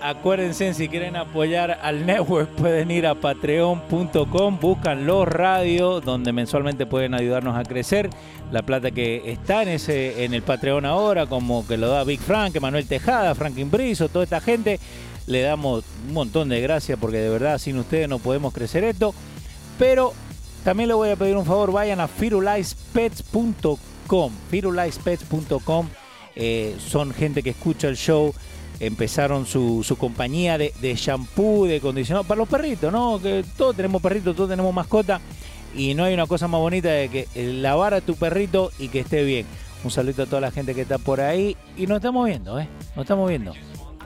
Acuérdense, 0.00 0.74
si 0.74 0.88
quieren 0.88 1.16
apoyar 1.16 1.78
al 1.82 2.06
network, 2.06 2.48
pueden 2.50 2.90
ir 2.90 3.06
a 3.06 3.14
patreon.com, 3.14 4.58
buscan 4.60 5.06
los 5.06 5.26
radios, 5.26 6.04
donde 6.04 6.32
mensualmente 6.32 6.86
pueden 6.86 7.14
ayudarnos 7.14 7.56
a 7.56 7.64
crecer. 7.64 8.10
La 8.52 8.62
plata 8.62 8.90
que 8.90 9.30
está 9.30 9.62
en, 9.62 9.68
ese, 9.68 10.24
en 10.24 10.34
el 10.34 10.42
Patreon 10.42 10.86
ahora, 10.86 11.26
como 11.26 11.66
que 11.66 11.76
lo 11.76 11.88
da 11.88 12.04
Big 12.04 12.20
Frank, 12.20 12.58
Manuel 12.60 12.86
Tejada, 12.86 13.34
Franklin 13.34 13.70
Brizo, 13.70 14.08
toda 14.08 14.24
esta 14.24 14.40
gente, 14.40 14.80
le 15.26 15.42
damos 15.42 15.84
un 16.06 16.14
montón 16.14 16.48
de 16.48 16.60
gracias 16.60 16.98
porque 16.98 17.18
de 17.18 17.28
verdad 17.28 17.58
sin 17.58 17.78
ustedes 17.78 18.08
no 18.08 18.18
podemos 18.18 18.54
crecer 18.54 18.84
esto. 18.84 19.14
Pero 19.78 20.14
también 20.64 20.88
le 20.88 20.94
voy 20.94 21.10
a 21.10 21.16
pedir 21.16 21.36
un 21.36 21.44
favor, 21.44 21.72
vayan 21.72 22.00
a 22.00 22.08
firulaispets.com. 22.08 24.30
Firulaispets.com 24.50 25.88
eh, 26.40 26.76
son 26.78 27.12
gente 27.12 27.42
que 27.42 27.50
escucha 27.50 27.88
el 27.88 27.96
show, 27.96 28.32
empezaron 28.80 29.46
su, 29.46 29.82
su 29.84 29.96
compañía 29.96 30.58
de, 30.58 30.72
de 30.80 30.94
shampoo, 30.94 31.66
de 31.66 31.76
acondicionado 31.76 32.24
para 32.24 32.38
los 32.38 32.48
perritos, 32.48 32.92
¿no? 32.92 33.20
Que 33.20 33.44
todos 33.56 33.74
tenemos 33.76 34.00
perritos, 34.02 34.34
todos 34.36 34.50
tenemos 34.50 34.72
mascota 34.74 35.20
y 35.74 35.94
no 35.94 36.04
hay 36.04 36.14
una 36.14 36.26
cosa 36.26 36.48
más 36.48 36.60
bonita 36.60 36.88
de 36.90 37.08
que 37.08 37.28
eh, 37.34 37.52
lavar 37.54 37.94
a 37.94 38.00
tu 38.00 38.14
perrito 38.16 38.70
y 38.78 38.88
que 38.88 39.00
esté 39.00 39.24
bien. 39.24 39.46
Un 39.84 39.90
saludo 39.90 40.24
a 40.24 40.26
toda 40.26 40.40
la 40.40 40.50
gente 40.50 40.74
que 40.74 40.80
está 40.82 40.98
por 40.98 41.20
ahí 41.20 41.56
y 41.76 41.86
nos 41.86 41.96
estamos 41.98 42.26
viendo, 42.26 42.58
¿eh? 42.58 42.68
Nos 42.96 43.04
estamos 43.04 43.28
viendo. 43.28 43.52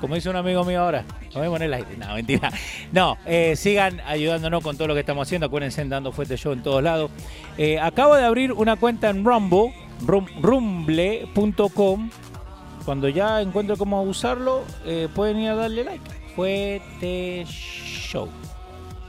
Como 0.00 0.16
dice 0.16 0.28
un 0.28 0.36
amigo 0.36 0.64
mío 0.64 0.82
ahora, 0.82 1.04
nos 1.26 1.36
vemos 1.40 1.56
en 1.58 1.62
el 1.62 1.74
aire. 1.74 1.96
No, 1.96 2.14
mentira. 2.14 2.52
No, 2.92 3.16
eh, 3.24 3.54
sigan 3.56 4.00
ayudándonos 4.00 4.62
con 4.62 4.76
todo 4.76 4.88
lo 4.88 4.94
que 4.94 5.00
estamos 5.00 5.28
haciendo. 5.28 5.46
Acuérdense, 5.46 5.84
dando 5.84 6.10
fuerte 6.12 6.36
show 6.36 6.52
en 6.52 6.62
todos 6.62 6.82
lados. 6.82 7.10
Eh, 7.56 7.78
acabo 7.78 8.16
de 8.16 8.24
abrir 8.24 8.52
una 8.52 8.74
cuenta 8.76 9.10
en 9.10 9.24
Rumble, 9.24 9.72
rum- 10.04 10.26
rumble.com. 10.42 12.10
Cuando 12.84 13.08
ya 13.08 13.40
encuentre 13.40 13.76
cómo 13.76 14.02
usarlo, 14.02 14.62
eh, 14.84 15.08
pueden 15.14 15.38
ir 15.38 15.50
a 15.50 15.54
darle 15.54 15.84
like. 15.84 16.10
Fuerte 16.34 17.44
Show. 17.46 18.28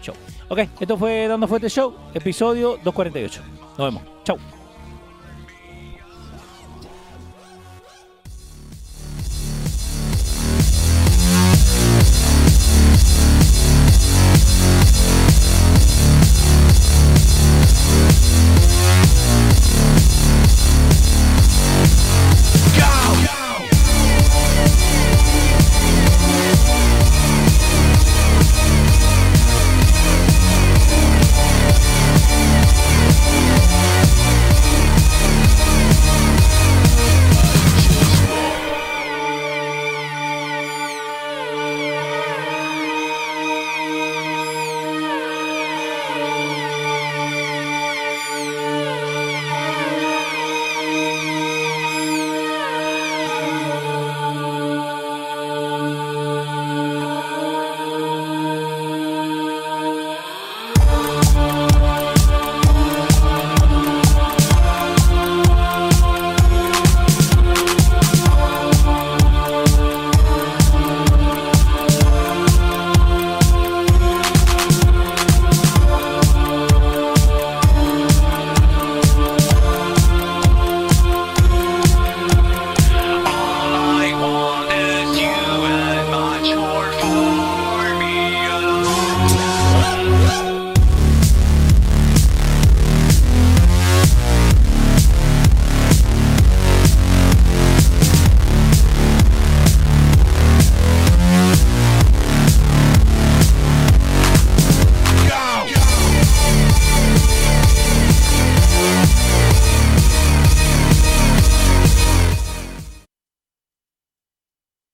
Show. 0.01 0.15
Ok, 0.49 0.59
esto 0.80 0.97
fue 0.97 1.28
Dando 1.28 1.47
Fuerte 1.47 1.69
Show, 1.69 1.95
episodio 2.13 2.78
248. 2.84 3.41
Nos 3.78 3.88
vemos. 3.88 4.03
Chau. 4.24 4.38